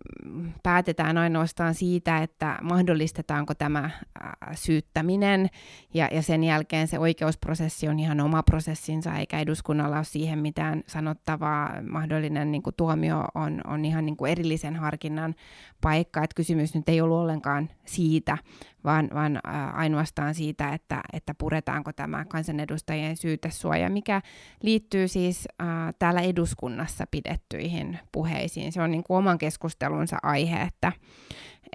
päätetään 0.64 1.18
ainoastaan 1.18 1.74
siitä, 1.74 2.18
että 2.18 2.58
mahdollistetaanko 2.62 3.54
tämä 3.54 3.80
ää, 4.20 4.38
syyttäminen 4.56 5.50
ja, 5.94 6.10
ja 6.12 6.22
sen 6.22 6.44
jälkeen 6.44 6.88
se 6.88 7.00
oikeusprosessi 7.00 7.88
on 7.88 8.00
ihan 8.00 8.20
oma 8.20 8.44
prosessinsa 8.44 9.14
eikä 9.14 9.40
eduskunnalla 9.40 9.96
ole 9.96 10.04
siihen 10.04 10.40
mitään 10.40 10.84
sanottavaa. 10.88 11.74
Mahdollinen 11.90 12.52
niin 12.52 12.64
tuomio 12.78 13.24
on, 13.36 13.62
on 13.68 13.86
ihan 13.86 14.06
niin 14.06 14.18
erillisen 14.28 14.76
harkinnan 14.76 15.36
paikka, 15.82 16.24
että 16.24 16.36
kysymys 16.36 16.76
nyt 16.76 16.90
ei 16.90 17.02
ollut 17.02 17.18
ollenkaan 17.18 17.70
siitä, 17.86 18.38
vaan, 18.84 19.10
vaan 19.14 19.40
ainoastaan 19.74 20.36
siitä, 20.36 20.74
että, 20.74 21.02
että 21.14 21.34
puretaanko 21.34 21.94
tämä 21.94 22.26
kansanedustajien 22.26 23.18
syytesuoja, 23.18 23.90
mikä 23.90 24.22
liittyy 24.64 25.08
siis 25.08 25.48
äh, 25.62 25.68
täällä 26.00 26.22
eduskunnassa 26.22 27.06
pidettyihin 27.12 28.00
puheisiin. 28.12 28.72
Se 28.72 28.82
on 28.82 28.92
niin 28.92 29.04
kuin 29.04 29.18
oman 29.18 29.38
keskustelunsa 29.38 30.18
aihe, 30.24 30.62
että, 30.62 30.92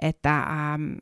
että 0.01 0.39
ähm, 0.39 0.93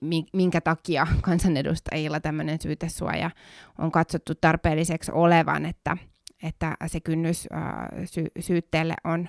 mi, 0.00 0.26
minkä 0.32 0.60
takia 0.60 1.06
kansanedustajilla 1.20 2.20
tämmöinen 2.20 2.60
syytesuoja 2.60 3.30
on 3.78 3.92
katsottu 3.92 4.34
tarpeelliseksi 4.34 5.12
olevan, 5.12 5.66
että, 5.66 5.96
että 6.42 6.76
se 6.86 7.00
kynnys 7.00 7.48
äh, 7.52 8.04
sy, 8.04 8.24
syytteelle 8.40 8.94
on, 9.04 9.28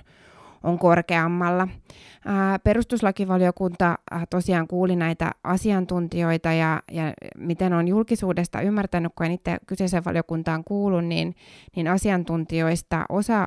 on 0.62 0.78
korkeammalla. 0.78 1.68
Perustuslakivaliokunta 2.64 3.98
tosiaan 4.30 4.68
kuuli 4.68 4.96
näitä 4.96 5.30
asiantuntijoita 5.44 6.52
ja, 6.52 6.82
ja 6.92 7.12
miten 7.38 7.72
on 7.72 7.88
julkisuudesta 7.88 8.60
ymmärtänyt, 8.60 9.12
kun 9.14 9.26
en 9.26 9.32
itse 9.32 9.58
kyseisen 9.66 10.04
valiokuntaan 10.04 10.64
kuulun, 10.64 11.08
niin, 11.08 11.34
niin 11.76 11.88
asiantuntijoista 11.88 13.04
osa, 13.08 13.46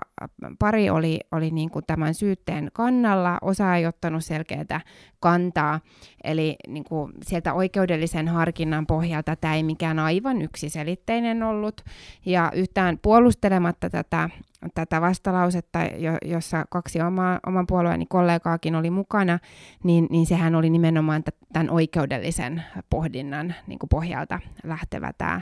pari 0.59 0.89
oli, 0.89 1.19
oli 1.31 1.51
niin 1.51 1.69
kuin 1.69 1.85
tämän 1.87 2.13
syytteen 2.13 2.69
kannalla, 2.73 3.37
osa 3.41 3.75
ei 3.75 3.85
ottanut 3.85 4.25
selkeää 4.25 4.81
kantaa, 5.19 5.79
eli 6.23 6.55
niin 6.67 6.83
kuin 6.83 7.11
sieltä 7.23 7.53
oikeudellisen 7.53 8.27
harkinnan 8.27 8.87
pohjalta 8.87 9.35
tämä 9.35 9.55
ei 9.55 9.63
mikään 9.63 9.99
aivan 9.99 10.41
yksiselitteinen 10.41 11.43
ollut, 11.43 11.81
ja 12.25 12.51
yhtään 12.55 12.99
puolustelematta 13.01 13.89
tätä 13.89 14.29
tätä 14.75 15.01
vastalausetta, 15.01 15.79
jo, 15.83 16.17
jossa 16.25 16.65
kaksi 16.69 17.01
oma, 17.01 17.39
oman 17.47 17.67
puolueeni 17.67 18.05
kollegaakin 18.05 18.75
oli 18.75 18.89
mukana, 18.89 19.39
niin, 19.83 20.07
niin 20.09 20.25
sehän 20.25 20.55
oli 20.55 20.69
nimenomaan 20.69 21.23
tämän 21.53 21.69
oikeudellisen 21.69 22.63
pohdinnan 22.89 23.55
niin 23.67 23.79
kuin 23.79 23.89
pohjalta 23.89 24.39
lähtevä 24.63 25.13
tämä 25.17 25.41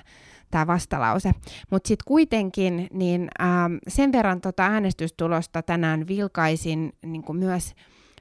tämä 0.51 0.67
vastalause. 0.67 1.31
Mutta 1.69 1.87
sitten 1.87 2.05
kuitenkin 2.07 2.87
niin, 2.93 3.27
ähm, 3.41 3.73
sen 3.87 4.11
verran 4.11 4.41
tota 4.41 4.63
äänestystulosta 4.63 5.61
tänään 5.61 6.07
vilkaisin 6.07 6.93
niin 7.05 7.23
myös, 7.33 7.73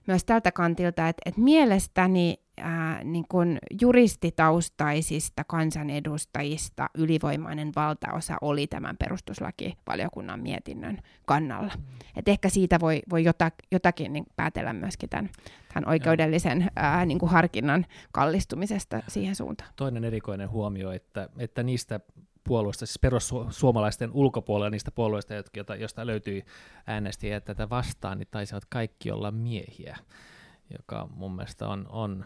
myös 0.07 0.25
tältä 0.25 0.53
kantilta, 0.53 1.09
että 1.09 1.23
et 1.27 1.37
mielestäni 1.37 2.37
ää, 2.63 3.05
niin 3.05 3.25
kuin 3.29 3.59
juristitaustaisista 3.81 5.45
kansanedustajista 5.45 6.91
ylivoimainen 6.95 7.73
valtaosa 7.77 8.37
oli 8.41 8.67
tämän 8.67 8.97
perustuslakivaliokunnan 8.97 10.41
mietinnön 10.41 10.99
kannalla. 11.27 11.73
Mm. 11.77 11.83
Et 12.17 12.29
ehkä 12.29 12.49
siitä 12.49 12.81
voi, 12.81 13.03
voi 13.11 13.25
jota, 13.25 13.51
jotakin 13.71 14.13
niin 14.13 14.27
päätellä 14.37 14.73
myöskin 14.73 15.09
tämän, 15.09 15.31
tämän 15.75 15.91
oikeudellisen 15.91 16.71
ää, 16.77 17.07
niin 17.07 17.19
kuin 17.19 17.31
harkinnan 17.31 17.87
kallistumisesta 18.13 19.03
siihen 19.09 19.37
suuntaan. 19.37 19.71
Toinen 19.77 20.05
erikoinen 20.05 20.51
huomio, 20.51 20.93
että, 20.93 21.29
että 21.39 21.63
niistä 21.63 22.01
puolueista, 22.45 22.87
siis 22.87 22.99
perussuomalaisten 22.99 24.11
ulkopuolella 24.13 24.71
niistä 24.71 24.91
puolueista, 24.91 25.35
joista, 25.35 25.77
josta 25.77 26.07
löytyi 26.07 26.45
äänestäjiä 26.87 27.41
tätä 27.41 27.71
vastaan, 27.71 28.19
niin 28.19 28.29
taisivat 28.31 28.65
kaikki 28.65 29.11
olla 29.11 29.31
miehiä, 29.31 29.97
joka 30.79 31.09
mun 31.15 31.37
mielestä 31.37 31.69
on, 31.69 31.87
on 31.89 32.25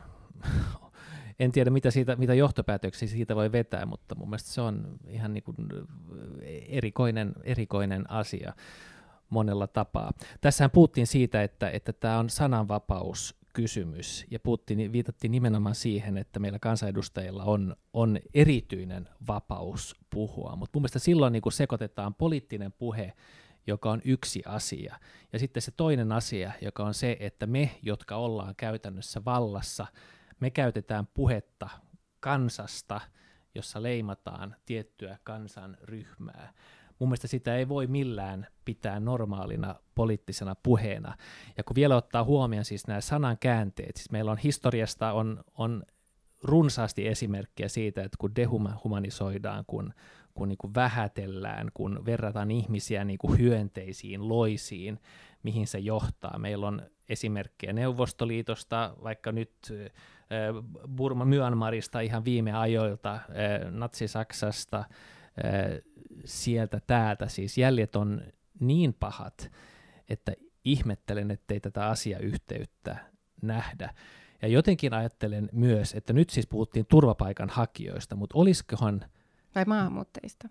en 1.38 1.52
tiedä, 1.52 1.70
mitä, 1.70 1.90
siitä, 1.90 2.16
mitä 2.16 2.34
johtopäätöksiä 2.34 3.08
siitä 3.08 3.36
voi 3.36 3.52
vetää, 3.52 3.86
mutta 3.86 4.14
mun 4.14 4.28
mielestä 4.28 4.50
se 4.50 4.60
on 4.60 4.98
ihan 5.08 5.34
niin 5.34 5.44
kuin 5.44 5.56
erikoinen, 6.68 7.32
erikoinen 7.42 8.10
asia 8.10 8.52
monella 9.30 9.66
tapaa. 9.66 10.12
Tässähän 10.40 10.70
puhuttiin 10.70 11.06
siitä, 11.06 11.42
että, 11.42 11.70
että 11.70 11.92
tämä 11.92 12.18
on 12.18 12.30
sananvapaus 12.30 13.36
kysymys, 13.52 14.26
ja 14.30 14.40
puhuttiin, 14.40 14.92
viitattiin 14.92 15.30
nimenomaan 15.30 15.74
siihen, 15.74 16.18
että 16.18 16.38
meillä 16.38 16.58
kansanedustajilla 16.58 17.44
on, 17.44 17.76
on 17.92 18.18
erityinen 18.34 19.08
vapaus 19.26 19.96
puhua, 20.10 20.56
mutta 20.56 20.76
mun 20.76 20.82
mielestä 20.82 20.98
silloin 20.98 21.32
niin 21.32 21.42
kun 21.42 21.52
sekoitetaan 21.52 22.14
poliittinen 22.14 22.72
puhe, 22.72 23.12
joka 23.66 23.90
on 23.90 24.00
yksi 24.04 24.42
asia, 24.46 24.98
ja 25.32 25.38
sitten 25.38 25.62
se 25.62 25.70
toinen 25.76 26.12
asia, 26.12 26.52
joka 26.62 26.84
on 26.84 26.94
se, 26.94 27.16
että 27.20 27.46
me, 27.46 27.70
jotka 27.82 28.16
ollaan 28.16 28.54
käytännössä 28.56 29.24
vallassa, 29.24 29.86
me 30.44 30.50
käytetään 30.50 31.06
puhetta 31.06 31.68
kansasta, 32.20 33.00
jossa 33.54 33.82
leimataan 33.82 34.56
tiettyä 34.66 35.18
kansanryhmää. 35.22 36.52
Mun 36.98 37.08
mielestä 37.08 37.28
sitä 37.28 37.56
ei 37.56 37.68
voi 37.68 37.86
millään 37.86 38.46
pitää 38.64 39.00
normaalina 39.00 39.74
poliittisena 39.94 40.54
puheena. 40.62 41.16
Ja 41.56 41.64
kun 41.64 41.74
vielä 41.74 41.96
ottaa 41.96 42.24
huomioon 42.24 42.64
siis 42.64 42.86
nämä 42.86 43.00
sanan 43.00 43.38
käänteet, 43.38 43.96
siis 43.96 44.10
meillä 44.10 44.30
on 44.30 44.38
historiasta 44.38 45.12
on, 45.12 45.44
on 45.58 45.82
runsaasti 46.42 47.08
esimerkkejä 47.08 47.68
siitä, 47.68 48.02
että 48.02 48.16
kun 48.20 48.36
dehumanisoidaan, 48.36 49.64
kun, 49.66 49.94
kun 50.34 50.48
niin 50.48 50.58
kuin 50.58 50.74
vähätellään, 50.74 51.70
kun 51.74 52.02
verrataan 52.06 52.50
ihmisiä 52.50 53.04
niin 53.04 53.18
kuin 53.18 53.38
hyönteisiin, 53.38 54.28
loisiin, 54.28 55.00
mihin 55.42 55.66
se 55.66 55.78
johtaa. 55.78 56.38
Meillä 56.38 56.66
on 56.66 56.82
esimerkkejä 57.08 57.72
Neuvostoliitosta, 57.72 58.96
vaikka 59.02 59.32
nyt 59.32 59.52
Burma 60.96 61.24
Myanmarista 61.24 62.00
ihan 62.00 62.24
viime 62.24 62.52
ajoilta, 62.52 63.20
Natsi-Saksasta, 63.70 64.84
sieltä 66.24 66.80
täältä. 66.86 67.28
Siis 67.28 67.58
jäljet 67.58 67.96
on 67.96 68.22
niin 68.60 68.94
pahat, 68.94 69.50
että 70.08 70.32
ihmettelen, 70.64 71.30
ettei 71.30 71.60
tätä 71.60 71.86
asiayhteyttä 71.86 72.96
nähdä. 73.42 73.94
Ja 74.42 74.48
jotenkin 74.48 74.94
ajattelen 74.94 75.48
myös, 75.52 75.94
että 75.94 76.12
nyt 76.12 76.30
siis 76.30 76.46
puhuttiin 76.46 76.86
turvapaikanhakijoista, 76.86 78.16
mutta 78.16 78.38
olisikohan... 78.38 79.04
Vai 79.54 79.64
maahanmuuttajista? 79.64 80.48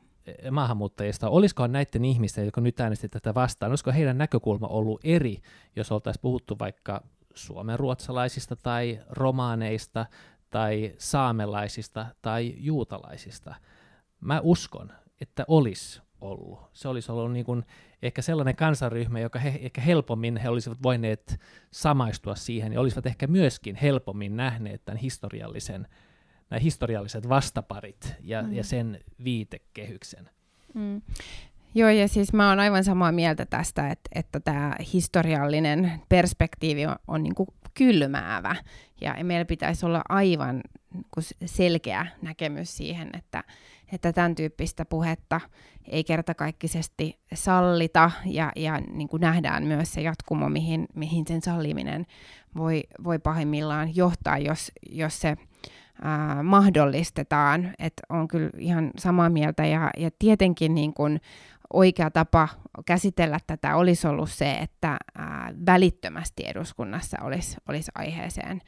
maahanmuuttajista, 0.51 1.29
olisikohan 1.29 1.71
näiden 1.71 2.05
ihmisten, 2.05 2.45
jotka 2.45 2.61
nyt 2.61 2.79
äänestivät 2.79 3.11
tätä 3.11 3.33
vastaan, 3.33 3.71
olisiko 3.71 3.91
heidän 3.91 4.17
näkökulma 4.17 4.67
ollut 4.67 5.01
eri, 5.03 5.37
jos 5.75 5.91
oltaisiin 5.91 6.21
puhuttu 6.21 6.59
vaikka 6.59 7.03
suomenruotsalaisista 7.33 8.55
tai 8.55 8.99
romaaneista 9.09 10.05
tai 10.49 10.93
saamelaisista 10.97 12.05
tai 12.21 12.53
juutalaisista. 12.57 13.55
Mä 14.19 14.39
uskon, 14.43 14.91
että 15.21 15.45
olisi 15.47 16.01
ollut. 16.21 16.59
Se 16.73 16.87
olisi 16.87 17.11
ollut 17.11 17.31
niin 17.31 17.45
kuin 17.45 17.65
ehkä 18.01 18.21
sellainen 18.21 18.55
kansanryhmä, 18.55 19.19
joka 19.19 19.39
he, 19.39 19.59
ehkä 19.61 19.81
helpommin 19.81 20.37
he 20.37 20.49
olisivat 20.49 20.83
voineet 20.83 21.39
samaistua 21.71 22.35
siihen 22.35 22.73
ja 22.73 22.79
olisivat 22.79 23.05
ehkä 23.05 23.27
myöskin 23.27 23.75
helpommin 23.75 24.37
nähneet 24.37 24.85
tämän 24.85 24.97
historiallisen, 24.97 25.87
nämä 26.49 26.59
historialliset 26.59 27.29
vastaparit 27.29 28.15
ja, 28.21 28.41
mm. 28.43 28.53
ja 28.53 28.63
sen 28.63 28.99
viitekehyksen. 29.23 30.29
Mm. 30.73 31.01
Joo, 31.75 31.89
ja 31.89 32.07
siis 32.07 32.33
mä 32.33 32.49
oon 32.49 32.59
aivan 32.59 32.83
samaa 32.83 33.11
mieltä 33.11 33.45
tästä, 33.45 33.87
että, 33.87 34.09
että 34.15 34.39
tämä 34.39 34.75
historiallinen 34.93 35.91
perspektiivi 36.09 36.85
on, 36.85 36.95
on 37.07 37.23
niin 37.23 37.35
kuin 37.35 37.47
kylmäävä, 37.73 38.55
ja 39.01 39.15
meillä 39.23 39.45
pitäisi 39.45 39.85
olla 39.85 40.01
aivan 40.09 40.61
niin 40.93 41.35
selkeä 41.45 42.07
näkemys 42.21 42.77
siihen, 42.77 43.09
että, 43.17 43.43
että 43.91 44.13
tämän 44.13 44.35
tyyppistä 44.35 44.85
puhetta 44.85 45.41
ei 45.87 46.03
kertakaikkisesti 46.03 47.19
sallita, 47.33 48.11
ja, 48.25 48.51
ja 48.55 48.81
niin 48.91 49.09
kuin 49.09 49.21
nähdään 49.21 49.63
myös 49.63 49.93
se 49.93 50.01
jatkumo, 50.01 50.49
mihin, 50.49 50.85
mihin 50.95 51.27
sen 51.27 51.41
salliminen 51.41 52.05
voi, 52.57 52.83
voi 53.03 53.19
pahimmillaan 53.19 53.95
johtaa, 53.95 54.37
jos, 54.37 54.71
jos 54.89 55.21
se 55.21 55.37
ää, 56.01 56.43
mahdollistetaan. 56.43 57.73
että 57.79 58.01
on 58.09 58.27
kyllä 58.27 58.49
ihan 58.57 58.91
samaa 58.97 59.29
mieltä. 59.29 59.65
Ja, 59.65 59.89
ja 59.97 60.09
tietenkin 60.19 60.75
niin 60.75 60.93
kun 60.93 61.19
oikea 61.73 62.11
tapa 62.11 62.49
käsitellä 62.85 63.39
tätä 63.47 63.75
olisi 63.75 64.07
ollut 64.07 64.31
se, 64.31 64.51
että 64.51 64.97
välittömästi 65.65 66.43
eduskunnassa 66.45 67.17
olisi, 67.21 67.57
olisi 67.69 67.91
aiheeseen 67.95 68.61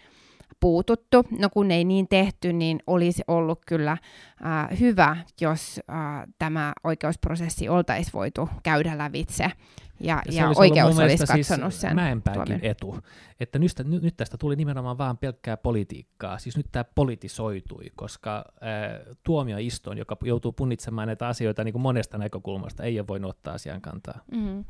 puututtu. 0.60 1.24
No 1.40 1.50
kun 1.50 1.72
ei 1.72 1.84
niin 1.84 2.08
tehty, 2.08 2.54
niin 2.54 2.80
olisi 2.88 3.24
ollut 3.28 3.60
kyllä 3.68 3.92
äh, 3.92 4.80
hyvä, 4.80 5.18
jos 5.42 5.80
äh, 5.90 5.98
tämä 6.40 6.74
oikeusprosessi 6.84 7.70
oltaisiin 7.70 8.14
voitu 8.14 8.50
käydä 8.64 8.98
lävitse 8.98 9.52
ja, 10.00 10.22
ja, 10.32 10.44
ja 10.44 10.52
oikeus 10.56 11.00
olisi 11.00 11.18
siis 11.18 11.30
katsonut 11.30 11.74
siis 11.74 11.82
sen 11.82 11.96
Mäenpäänkin 11.96 12.46
tuomin. 12.46 12.66
etu, 12.66 13.00
että 13.40 13.60
nyt, 13.60 13.72
nyt 14.02 14.18
tästä 14.18 14.38
tuli 14.38 14.56
nimenomaan 14.56 14.98
vaan 14.98 15.18
pelkkää 15.18 15.58
politiikkaa, 15.58 16.38
siis 16.38 16.58
nyt 16.58 16.66
tämä 16.72 16.84
politisoitui, 16.84 17.92
koska 17.96 18.36
äh, 18.38 19.16
tuomioistuin, 19.24 19.98
joka 19.98 20.18
joutuu 20.24 20.52
punnitsemaan 20.52 21.08
näitä 21.08 21.28
asioita 21.28 21.64
niin 21.64 21.74
kuin 21.74 21.82
monesta 21.82 22.18
näkökulmasta, 22.18 22.84
ei 22.84 23.00
ole 23.00 23.08
voinut 23.08 23.30
ottaa 23.30 23.54
asian 23.54 23.82
kantaa. 23.82 24.20
Mm, 24.32 24.66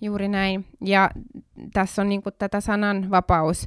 juuri 0.00 0.28
näin, 0.28 0.66
ja 0.84 1.10
tässä 1.72 2.02
on 2.02 2.08
niin 2.08 2.22
kuin 2.22 2.34
tätä 2.38 2.60
sananvapaus 2.60 3.66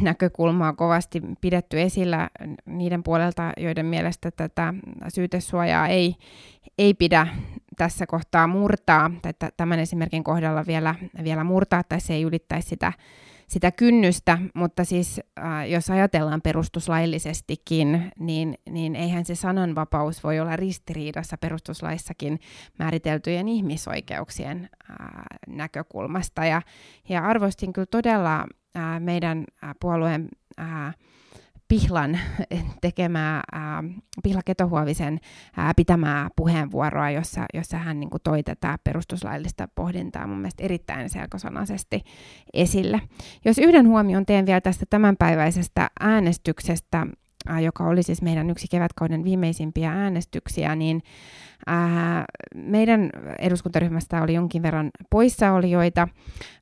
näkökulmaa 0.00 0.72
kovasti 0.72 1.22
pidetty 1.40 1.80
esillä 1.80 2.30
niiden 2.66 3.02
puolelta, 3.02 3.52
joiden 3.56 3.86
mielestä 3.86 4.30
tätä 4.30 4.74
syytesuojaa 5.08 5.88
ei, 5.88 6.14
ei 6.78 6.94
pidä 6.94 7.26
tässä 7.76 8.06
kohtaa 8.06 8.46
murtaa, 8.46 9.10
tai 9.22 9.32
tämän 9.56 9.78
esimerkin 9.78 10.24
kohdalla 10.24 10.66
vielä, 10.66 10.94
vielä 11.24 11.44
murtaa, 11.44 11.82
tai 11.82 12.00
se 12.00 12.14
ei 12.14 12.22
ylittäisi 12.22 12.68
sitä, 12.68 12.92
sitä 13.48 13.70
kynnystä, 13.70 14.38
mutta 14.54 14.84
siis 14.84 15.20
äh, 15.38 15.70
jos 15.70 15.90
ajatellaan 15.90 16.42
perustuslaillisestikin, 16.42 18.12
niin, 18.18 18.58
niin 18.70 18.96
eihän 18.96 19.24
se 19.24 19.34
sananvapaus 19.34 20.24
voi 20.24 20.40
olla 20.40 20.56
ristiriidassa 20.56 21.38
perustuslaissakin 21.38 22.40
määriteltyjen 22.78 23.48
ihmisoikeuksien 23.48 24.68
äh, 24.90 24.96
näkökulmasta. 25.46 26.44
Ja, 26.44 26.62
ja 27.08 27.24
arvostin 27.24 27.72
kyllä 27.72 27.86
todella 27.90 28.46
ää, 28.74 29.00
meidän 29.00 29.44
ää, 29.62 29.74
puolueen 29.80 30.28
ää, 30.56 30.92
Pihlan 31.68 32.18
tekemää, 32.80 33.42
ää, 33.52 33.84
Pihla 34.22 34.40
Ketohuovisen 34.44 35.20
ää, 35.56 35.72
pitämää 35.76 36.28
puheenvuoroa, 36.36 37.10
jossa, 37.10 37.44
jossa 37.54 37.78
hän 37.78 38.00
niin 38.00 38.10
kuin, 38.10 38.20
toi 38.24 38.42
tätä 38.42 38.78
perustuslaillista 38.84 39.68
pohdintaa 39.74 40.26
mun 40.26 40.38
mielestä 40.38 40.62
erittäin 40.64 41.10
selkosanaisesti 41.10 42.02
esille. 42.52 43.00
Jos 43.44 43.58
yhden 43.58 43.88
huomion 43.88 44.26
teen 44.26 44.46
vielä 44.46 44.60
tästä 44.60 44.86
tämänpäiväisestä 44.90 45.90
äänestyksestä, 46.00 47.06
ää, 47.46 47.60
joka 47.60 47.84
oli 47.84 48.02
siis 48.02 48.22
meidän 48.22 48.50
yksi 48.50 48.66
kevätkauden 48.70 49.24
viimeisimpiä 49.24 49.92
äänestyksiä, 49.92 50.76
niin 50.76 51.02
ää, 51.66 52.24
meidän 52.54 53.10
eduskuntaryhmästä 53.38 54.22
oli 54.22 54.34
jonkin 54.34 54.62
verran 54.62 54.90
poissaolijoita, 55.10 56.08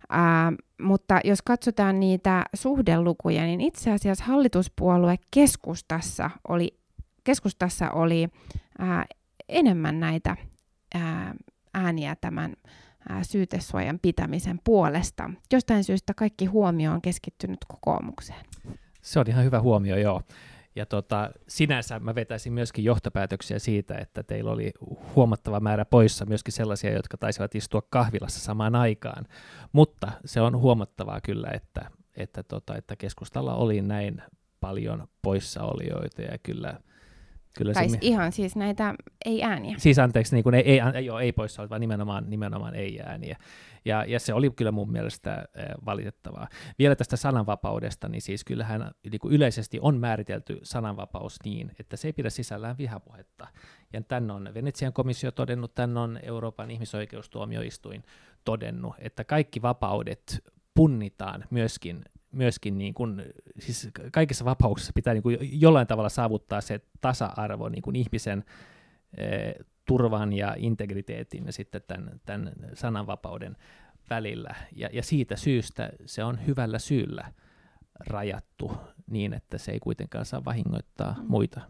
ää, 0.09 0.53
mutta 0.83 1.21
jos 1.25 1.43
katsotaan 1.43 2.01
niitä 2.01 2.45
suhdelukuja, 2.55 3.43
niin 3.43 3.61
itse 3.61 3.91
asiassa 3.91 4.25
hallituspuolue 4.25 5.17
keskustassa 5.31 6.31
oli, 6.49 6.79
keskustassa 7.25 7.91
oli 7.91 8.29
ää, 8.79 9.05
enemmän 9.49 10.01
näitä 10.01 10.37
ää, 10.95 11.35
ääniä 11.75 12.17
tämän 12.21 12.53
ää, 13.09 13.25
syytesuojan 13.25 13.99
pitämisen 14.03 14.61
puolesta. 14.65 15.31
Jostain 15.53 15.85
syystä 15.85 16.15
kaikki 16.15 16.47
huomio 16.47 16.93
on 16.93 17.03
keskittynyt 17.03 17.59
kokoomukseen. 17.69 18.45
Se 19.03 19.21
on 19.21 19.27
ihan 19.29 19.45
hyvä 19.45 19.61
huomio, 19.61 19.97
joo. 19.97 20.23
Ja 20.77 20.87
tota, 20.87 21.31
sinänsä 21.49 21.99
mä 21.99 22.15
vetäisin 22.15 22.53
myöskin 22.53 22.85
johtopäätöksiä 22.85 23.59
siitä, 23.59 23.99
että 23.99 24.23
teillä 24.23 24.51
oli 24.51 24.73
huomattava 25.17 25.61
määrä 25.61 25.85
poissa 25.85 26.27
myöskin 26.27 26.53
sellaisia, 26.53 26.93
jotka 26.93 27.17
taisivat 27.17 27.55
istua 27.55 27.83
kahvilassa 27.91 28.41
samaan 28.41 28.75
aikaan. 28.75 29.27
Mutta 29.73 30.13
se 30.25 30.41
on 30.41 30.59
huomattavaa 30.59 31.21
kyllä, 31.21 31.49
että, 31.55 31.91
että, 32.17 32.43
tota, 32.43 32.77
että 32.77 32.97
keskustalla 32.97 33.55
oli 33.55 33.83
näin 33.83 34.23
paljon 34.61 35.09
poissaolijoita 35.23 36.23
ja 36.23 36.39
kyllä– 36.39 36.75
Kyllä 37.57 37.73
tai 37.73 37.89
se, 37.89 37.99
ihan 38.01 38.33
siis 38.33 38.57
näitä 38.57 38.95
ei-ääniä. 39.25 39.75
Siis 39.79 39.99
anteeksi, 39.99 40.35
niin 40.35 40.43
kuin 40.43 40.55
ei, 40.55 40.63
ei, 40.63 40.81
ei, 40.95 41.07
joo, 41.07 41.19
ei 41.19 41.33
poissa, 41.33 41.69
vaan 41.71 41.81
nimenomaan, 41.81 42.25
nimenomaan 42.31 42.75
ei-ääniä. 42.75 43.37
Ja, 43.85 44.05
ja 44.05 44.21
se 44.21 44.35
oli 44.35 44.51
kyllä 44.51 44.73
mun 44.73 44.93
mielestä 44.93 45.35
äh, 45.35 45.45
valitettavaa. 45.85 46.49
Vielä 46.79 46.97
tästä 46.97 47.17
sananvapaudesta, 47.17 48.09
niin 48.09 48.23
siis 48.23 48.45
kyllähän 48.45 48.91
niin 49.11 49.21
kuin 49.21 49.35
yleisesti 49.35 49.79
on 49.81 49.99
määritelty 49.99 50.61
sananvapaus 50.63 51.39
niin, 51.45 51.73
että 51.81 51.97
se 51.97 52.09
ei 52.09 52.13
pidä 52.13 52.31
sisällään 52.31 52.79
vihapuhetta. 52.79 53.47
Ja 53.93 54.03
tämän 54.03 54.31
on 54.31 54.51
Venetsian 54.55 54.93
komissio 54.93 55.31
todennut, 55.31 55.75
tämän 55.75 55.97
on 55.97 56.19
Euroopan 56.23 56.71
ihmisoikeustuomioistuin 56.71 58.05
todennut, 58.45 58.95
että 58.99 59.25
kaikki 59.25 59.63
vapaudet 59.63 60.45
punnitaan 60.75 61.45
myöskin 61.51 62.05
myöskin 62.33 62.79
niin 62.79 62.95
kuin, 62.95 63.23
siis 63.59 63.89
kaikissa 64.13 64.45
vapauksissa 64.45 64.93
pitää 64.95 65.15
niin 65.15 65.23
kuin 65.23 65.39
jollain 65.61 65.87
tavalla 65.87 66.09
saavuttaa 66.09 66.61
se 66.61 66.81
tasa-arvo 67.01 67.69
niin 67.69 67.83
kuin 67.83 67.97
ihmisen 67.97 68.45
eh, 69.17 69.55
turvan 69.85 70.33
ja 70.33 70.55
integriteetin 70.59 71.47
ja 71.47 71.53
sitten 71.53 71.83
tämän, 71.89 72.21
tämän 72.27 72.53
sananvapauden 72.75 73.57
välillä. 74.11 74.55
Ja, 74.77 74.89
ja 74.93 75.03
siitä 75.03 75.37
syystä 75.37 75.91
se 76.07 76.25
on 76.25 76.47
hyvällä 76.47 76.79
syyllä 76.79 77.33
rajattu 78.07 78.73
niin, 79.11 79.35
että 79.35 79.59
se 79.59 79.73
ei 79.73 79.81
kuitenkaan 79.81 80.25
saa 80.25 80.45
vahingoittaa 80.45 81.17
mm. 81.19 81.25
muita. 81.29 81.61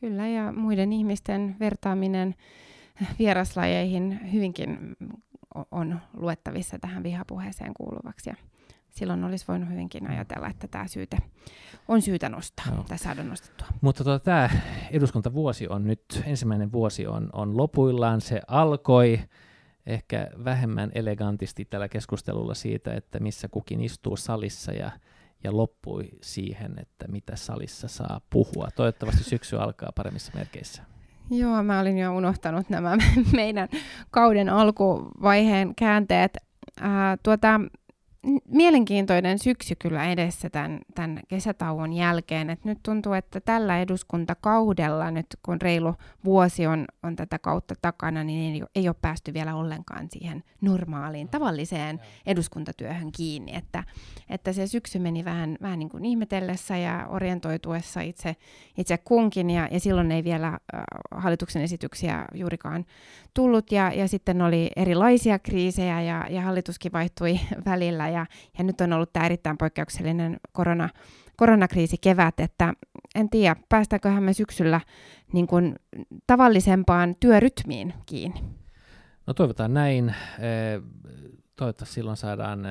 Kyllä, 0.00 0.28
ja 0.28 0.52
muiden 0.52 0.92
ihmisten 0.92 1.56
vertaaminen 1.60 2.34
vieraslajeihin 3.18 4.32
hyvinkin 4.32 4.96
on 5.70 6.00
luettavissa 6.12 6.78
tähän 6.78 7.02
vihapuheeseen 7.02 7.74
kuuluvaksi. 7.74 8.30
Ja 8.30 8.36
silloin 8.90 9.24
olisi 9.24 9.44
voinut 9.48 9.68
hyvinkin 9.68 10.10
ajatella, 10.10 10.48
että 10.48 10.68
tämä 10.68 10.86
syyte 10.86 11.18
on 11.88 12.02
syytä 12.02 12.28
nostaa 12.28 12.74
no. 12.74 12.84
tai 12.88 12.98
saada 12.98 13.22
nostettua. 13.22 13.66
Mutta 13.80 14.04
tuota, 14.04 14.24
tämä 14.24 14.50
eduskuntavuosi 14.90 15.68
on 15.68 15.86
nyt, 15.86 16.22
ensimmäinen 16.24 16.72
vuosi 16.72 17.06
on, 17.06 17.30
on 17.32 17.56
lopuillaan. 17.56 18.20
Se 18.20 18.40
alkoi 18.46 19.20
ehkä 19.86 20.28
vähemmän 20.44 20.90
elegantisti 20.94 21.64
tällä 21.64 21.88
keskustelulla 21.88 22.54
siitä, 22.54 22.94
että 22.94 23.20
missä 23.20 23.48
kukin 23.48 23.80
istuu 23.80 24.16
salissa 24.16 24.72
ja, 24.72 24.90
ja 25.44 25.56
loppui 25.56 26.08
siihen, 26.20 26.78
että 26.78 27.08
mitä 27.08 27.36
salissa 27.36 27.88
saa 27.88 28.20
puhua. 28.30 28.68
Toivottavasti 28.76 29.24
syksy 29.24 29.56
alkaa 29.56 29.92
paremmissa 29.94 30.32
merkeissä. 30.34 30.82
Joo, 31.30 31.62
mä 31.62 31.80
olin 31.80 31.98
jo 31.98 32.16
unohtanut 32.16 32.68
nämä 32.68 32.96
meidän 33.32 33.68
kauden 34.10 34.48
alkuvaiheen 34.48 35.74
käänteet. 35.74 36.36
Äh, 36.82 37.18
tuota, 37.22 37.60
mielenkiintoinen 38.48 39.38
syksy 39.38 39.74
kyllä 39.74 40.06
edessä 40.06 40.50
tämän, 40.50 40.80
tämän 40.94 41.20
kesätauon 41.28 41.92
jälkeen. 41.92 42.50
Et 42.50 42.64
nyt 42.64 42.78
tuntuu, 42.82 43.12
että 43.12 43.40
tällä 43.40 43.80
eduskuntakaudella, 43.80 45.10
nyt 45.10 45.26
kun 45.42 45.60
reilu 45.60 45.94
vuosi 46.24 46.66
on, 46.66 46.84
on 47.02 47.16
tätä 47.16 47.38
kautta 47.38 47.74
takana, 47.82 48.24
niin 48.24 48.54
ei, 48.54 48.62
ei 48.74 48.88
ole 48.88 48.96
päästy 49.02 49.34
vielä 49.34 49.54
ollenkaan 49.54 50.08
siihen 50.10 50.44
normaaliin, 50.60 51.28
tavalliseen 51.28 52.00
eduskuntatyöhön 52.26 53.12
kiinni. 53.12 53.54
Että, 53.54 53.84
että 54.30 54.52
se 54.52 54.66
syksy 54.66 54.98
meni 54.98 55.24
vähän, 55.24 55.56
vähän 55.62 55.78
niin 55.78 55.88
kuin 55.88 56.04
ihmetellessä 56.04 56.76
ja 56.76 57.06
orientoituessa 57.08 58.00
itse, 58.00 58.36
itse 58.78 58.98
kunkin, 58.98 59.50
ja, 59.50 59.68
ja 59.70 59.80
silloin 59.80 60.12
ei 60.12 60.24
vielä 60.24 60.48
äh, 60.48 60.58
hallituksen 61.10 61.62
esityksiä 61.62 62.26
juurikaan 62.34 62.84
tullut, 63.34 63.72
ja, 63.72 63.92
ja 63.92 64.08
sitten 64.08 64.42
oli 64.42 64.70
erilaisia 64.76 65.38
kriisejä, 65.38 66.02
ja, 66.02 66.26
ja 66.30 66.42
hallituskin 66.42 66.92
vaihtui 66.92 67.40
välillä, 67.70 68.09
ja, 68.10 68.26
ja 68.58 68.64
nyt 68.64 68.80
on 68.80 68.92
ollut 68.92 69.12
tämä 69.12 69.26
erittäin 69.26 69.58
poikkeuksellinen 69.58 70.40
korona, 70.52 70.88
koronakriisi 71.36 71.96
kevät, 72.00 72.40
että 72.40 72.74
en 73.14 73.30
tiedä, 73.30 73.56
päästäänköhän 73.68 74.22
me 74.22 74.32
syksyllä 74.32 74.80
niin 75.32 75.46
kuin 75.46 75.76
tavallisempaan 76.26 77.16
työrytmiin 77.20 77.94
kiinni. 78.06 78.40
No 79.26 79.34
toivotaan 79.34 79.74
näin. 79.74 80.14
Toivottavasti 81.60 81.94
silloin 81.94 82.16
saadaan 82.16 82.66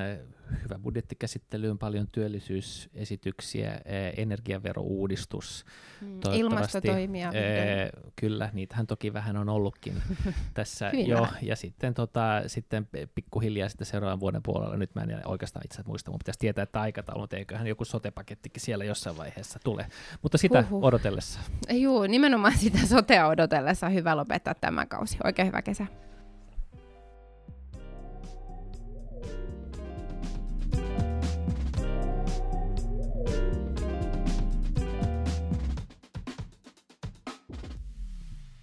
hyvä 0.62 0.78
budjettikäsittelyyn, 0.78 1.78
paljon 1.78 2.06
työllisyysesityksiä, 2.12 3.80
energiaverouudistus. 4.16 5.64
Mm, 6.00 6.20
ilmastotoimia. 6.32 7.30
Ee, 7.34 7.90
kyllä, 8.16 8.50
niitähän 8.52 8.86
toki 8.86 9.12
vähän 9.12 9.36
on 9.36 9.48
ollutkin 9.48 9.94
tässä 10.54 10.90
jo. 11.06 11.26
Ja 11.42 11.56
sitten, 11.56 11.94
tota, 11.94 12.42
sitten 12.46 12.88
pikkuhiljaa 13.14 13.68
sitten 13.68 13.86
seuraavan 13.86 14.20
vuoden 14.20 14.42
puolella, 14.42 14.76
nyt 14.76 14.94
mä 14.94 15.02
en 15.02 15.28
oikeastaan 15.28 15.64
itse 15.64 15.82
muista, 15.86 16.10
mutta 16.10 16.22
pitäisi 16.24 16.38
tietää, 16.38 16.62
että 16.62 16.80
aikataulu, 16.80 17.20
mutta 17.20 17.36
eiköhän 17.36 17.66
joku 17.66 17.84
sotepakettikin 17.84 18.62
siellä 18.62 18.84
jossain 18.84 19.16
vaiheessa 19.16 19.58
tule. 19.64 19.86
Mutta 20.22 20.38
sitä 20.38 20.62
Huhhuh. 20.62 20.84
odotellessa. 20.84 21.40
Joo, 21.68 22.06
nimenomaan 22.06 22.58
sitä 22.58 22.78
sotea 22.86 23.26
odotellessa 23.26 23.88
hyvä 23.88 24.16
lopettaa 24.16 24.54
tämä 24.54 24.86
kausi. 24.86 25.18
Oikein 25.24 25.48
hyvä 25.48 25.62
kesä. 25.62 25.86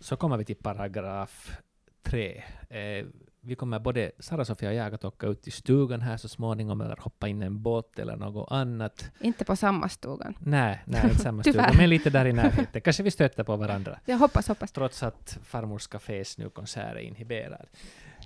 Så 0.07 0.15
kommer 0.15 0.37
vi 0.37 0.45
till 0.45 0.55
paragraf 0.55 1.57
tre. 2.03 2.43
Eh, 2.69 3.05
vi 3.41 3.55
kommer 3.55 3.79
både 3.79 4.11
Sara-Sofia 4.19 4.69
och 4.69 4.75
jag 4.75 4.93
att 4.93 5.05
åka 5.05 5.27
ut 5.27 5.41
till 5.41 5.51
stugan 5.51 6.01
här 6.01 6.17
så 6.17 6.27
småningom 6.27 6.81
eller 6.81 6.95
hoppa 6.95 7.27
in 7.27 7.43
i 7.43 7.45
en 7.45 7.61
båt 7.61 7.99
eller 7.99 8.15
något 8.15 8.51
annat. 8.51 9.11
Inte 9.19 9.45
på 9.45 9.55
samma 9.55 9.89
stugan. 9.89 10.37
Nej, 10.39 10.83
nej 10.85 11.03
inte 11.03 11.19
samma 11.19 11.43
stuga, 11.43 11.71
men 11.77 11.89
lite 11.89 12.09
där 12.09 12.25
i 12.25 12.33
närheten. 12.33 12.81
Kanske 12.81 13.03
vi 13.03 13.11
stöter 13.11 13.43
på 13.43 13.55
varandra. 13.55 13.99
Jag 14.05 14.17
hoppas, 14.17 14.47
hoppas. 14.47 14.71
Trots 14.71 15.03
att 15.03 15.39
farmors 15.43 15.87
cafés 15.87 16.37
nu 16.37 16.49
konsert 16.49 16.95
är 16.95 16.99
inhiberad. 16.99 17.67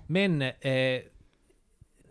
Men 0.06 0.42
eh, 0.42 1.02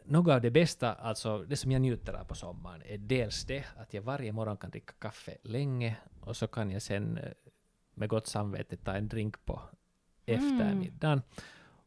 något 0.06 0.34
av 0.34 0.42
det 0.42 0.52
bästa, 0.52 0.94
alltså 0.94 1.38
det 1.38 1.58
som 1.58 1.72
jag 1.72 1.82
njuter 1.82 2.14
av 2.14 2.24
på 2.24 2.36
sommaren, 2.36 2.82
är 2.86 2.98
dels 2.98 3.46
det 3.46 3.64
att 3.78 3.94
jag 3.94 4.02
varje 4.02 4.32
morgon 4.32 4.58
kan 4.58 4.70
dricka 4.70 4.94
kaffe 5.00 5.38
länge 5.44 5.96
och 6.22 6.38
så 6.38 6.48
kan 6.48 6.72
jag 6.72 6.82
sen 6.82 7.18
eh, 7.18 7.24
med 8.02 8.10
gott 8.10 8.28
samvete 8.28 8.78
ta 8.78 8.94
en 8.94 9.08
drink 9.08 9.46
på 9.46 9.62
mm. 10.26 10.40
eftermiddagen. 10.40 11.12
Mm. 11.12 11.24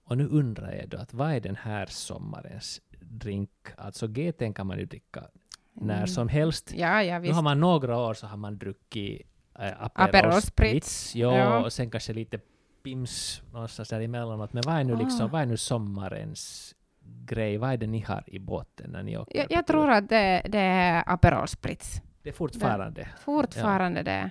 Och 0.05 0.19
nu 0.19 0.29
undrar 0.29 0.73
jag 0.73 0.89
då 0.89 0.99
att 0.99 1.15
vad 1.15 1.33
är 1.33 1.41
den 1.41 1.57
här 1.57 1.87
sommarens 1.87 2.81
drink? 3.01 3.51
Alltså 3.77 4.07
GT 4.07 4.55
kan 4.55 4.67
man 4.67 4.79
ju 4.79 4.85
dricka 4.85 5.25
när 5.73 5.97
mm. 5.97 6.07
som 6.07 6.29
helst. 6.29 6.73
Ja, 6.77 7.03
ja. 7.03 7.19
Nu 7.19 7.33
har 7.33 7.43
man 7.43 7.61
några 7.61 7.99
år 7.99 8.15
så 8.15 8.27
har 8.27 8.37
man 8.37 8.59
druckit 8.59 9.23
äh, 9.59 9.73
Aperol 9.79 10.43
Spritz. 10.43 11.15
Ja, 11.17 11.37
ja, 11.37 11.65
och 11.65 11.73
sen 11.73 11.91
kanske 11.91 12.13
lite 12.13 12.41
Pims 12.83 13.43
någonstans 13.53 13.89
där 13.89 14.01
emellanåt. 14.01 14.53
Men 14.53 14.63
vad 14.67 14.75
är 14.75 14.85
nu, 14.85 14.97
liksom, 14.97 15.27
ah. 15.27 15.29
vad 15.29 15.43
är 15.43 15.47
nu 15.47 15.57
sommarens 15.57 16.75
grej? 17.27 17.57
Vad 17.57 17.73
är 17.73 17.77
det 17.77 17.87
ni 17.87 18.01
har 18.01 18.25
i 18.27 18.39
båten 18.39 18.91
när 18.91 19.03
ni 19.03 19.19
åker? 19.19 19.39
Jag, 19.39 19.47
jag 19.51 19.67
tror 19.67 19.91
att 19.91 20.09
det, 20.09 20.43
det 20.49 20.59
är 20.59 21.03
Aperol 21.07 21.49
Spritz. 21.49 22.03
Det 22.23 22.29
är 22.29 22.33
fortfarande? 22.33 23.01
Det, 23.01 23.09
fortfarande 23.21 24.01
ja. 24.01 24.05
det. 24.05 24.31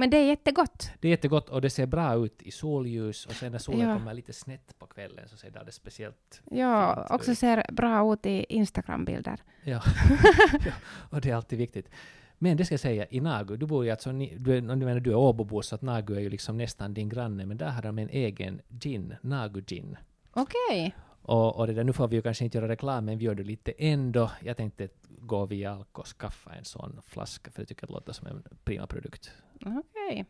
Men 0.00 0.10
det 0.10 0.16
är 0.16 0.26
jättegott. 0.26 0.90
Det 1.00 1.08
är 1.08 1.10
jättegott 1.10 1.48
och 1.48 1.60
det 1.60 1.70
ser 1.70 1.86
bra 1.86 2.14
ut 2.14 2.42
i 2.42 2.50
solljus 2.50 3.26
och 3.26 3.32
sen 3.32 3.52
när 3.52 3.58
solen 3.58 3.88
ja. 3.88 3.94
kommer 3.94 4.14
lite 4.14 4.32
snett 4.32 4.78
på 4.78 4.86
kvällen 4.86 5.28
så 5.28 5.36
ser 5.36 5.50
det 5.50 5.72
speciellt 5.72 6.42
Ja, 6.50 6.94
fint 6.94 7.10
också 7.10 7.32
ut. 7.32 7.38
ser 7.38 7.66
bra 7.72 8.12
ut 8.12 8.26
i 8.26 8.46
Instagram-bilder. 8.48 9.40
Ja. 9.64 9.82
ja, 10.66 10.72
och 11.10 11.20
det 11.20 11.30
är 11.30 11.34
alltid 11.34 11.58
viktigt. 11.58 11.90
Men 12.38 12.56
det 12.56 12.64
ska 12.64 12.72
jag 12.72 12.80
säga, 12.80 13.06
i 13.10 13.20
Nagu, 13.20 13.56
du 13.56 13.66
bor 13.66 13.84
ju 13.84 13.90
alltså, 13.90 14.12
du 14.12 14.62
menar 14.62 15.00
du 15.00 15.10
är 15.10 15.16
Åbobo 15.16 15.62
så 15.62 15.74
att 15.74 15.82
Nagu 15.82 16.14
är 16.14 16.20
ju 16.20 16.30
liksom 16.30 16.56
nästan 16.56 16.94
din 16.94 17.08
granne, 17.08 17.46
men 17.46 17.56
där 17.56 17.70
har 17.70 17.82
de 17.82 17.98
en 17.98 18.08
egen 18.08 18.60
gin, 18.68 19.14
Nagu 19.22 19.62
gin. 19.66 19.96
Okej. 20.32 20.54
Okay. 20.70 20.90
Och, 21.22 21.56
och 21.56 21.66
det 21.66 21.72
där, 21.72 21.84
nu 21.84 21.92
får 21.92 22.08
vi 22.08 22.16
ju 22.16 22.22
kanske 22.22 22.44
inte 22.44 22.58
göra 22.58 22.68
reklam, 22.68 23.04
men 23.04 23.18
vi 23.18 23.24
gör 23.24 23.34
det 23.34 23.42
lite 23.42 23.72
ändå. 23.78 24.30
Jag 24.42 24.56
tänkte 24.56 24.88
gå 25.08 25.46
via 25.46 25.72
Alko 25.72 26.00
och 26.00 26.06
skaffa 26.06 26.52
en 26.52 26.64
sån 26.64 27.00
flaska, 27.06 27.50
för 27.50 27.62
jag 27.62 27.68
tycker 27.68 27.86
det 27.86 27.92
låter 27.92 28.12
som 28.12 28.26
en 28.26 28.44
prima 28.64 28.86
produkt. 28.86 29.30
Okej. 29.54 29.80
Okay. 30.10 30.24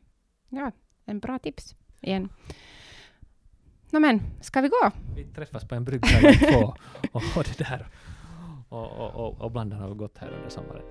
Ja, 0.48 0.72
en 1.04 1.18
bra 1.18 1.38
tips 1.38 1.76
igen. 2.00 2.28
Nå 3.90 4.00
men, 4.00 4.20
ska 4.40 4.60
vi 4.60 4.68
gå? 4.68 4.90
Vi 5.16 5.24
träffas 5.24 5.68
på 5.68 5.74
en 5.74 5.84
brygga 5.84 6.08
två 6.32 6.74
och, 7.12 7.22
och 7.36 7.44
det 7.44 7.58
där 7.58 7.86
och, 8.68 8.98
och, 8.98 9.26
och, 9.26 9.40
och 9.40 9.50
blandar 9.50 9.78
något 9.78 9.98
gott 9.98 10.18
här 10.18 10.28
under 10.28 10.48
sommaren. 10.48 10.82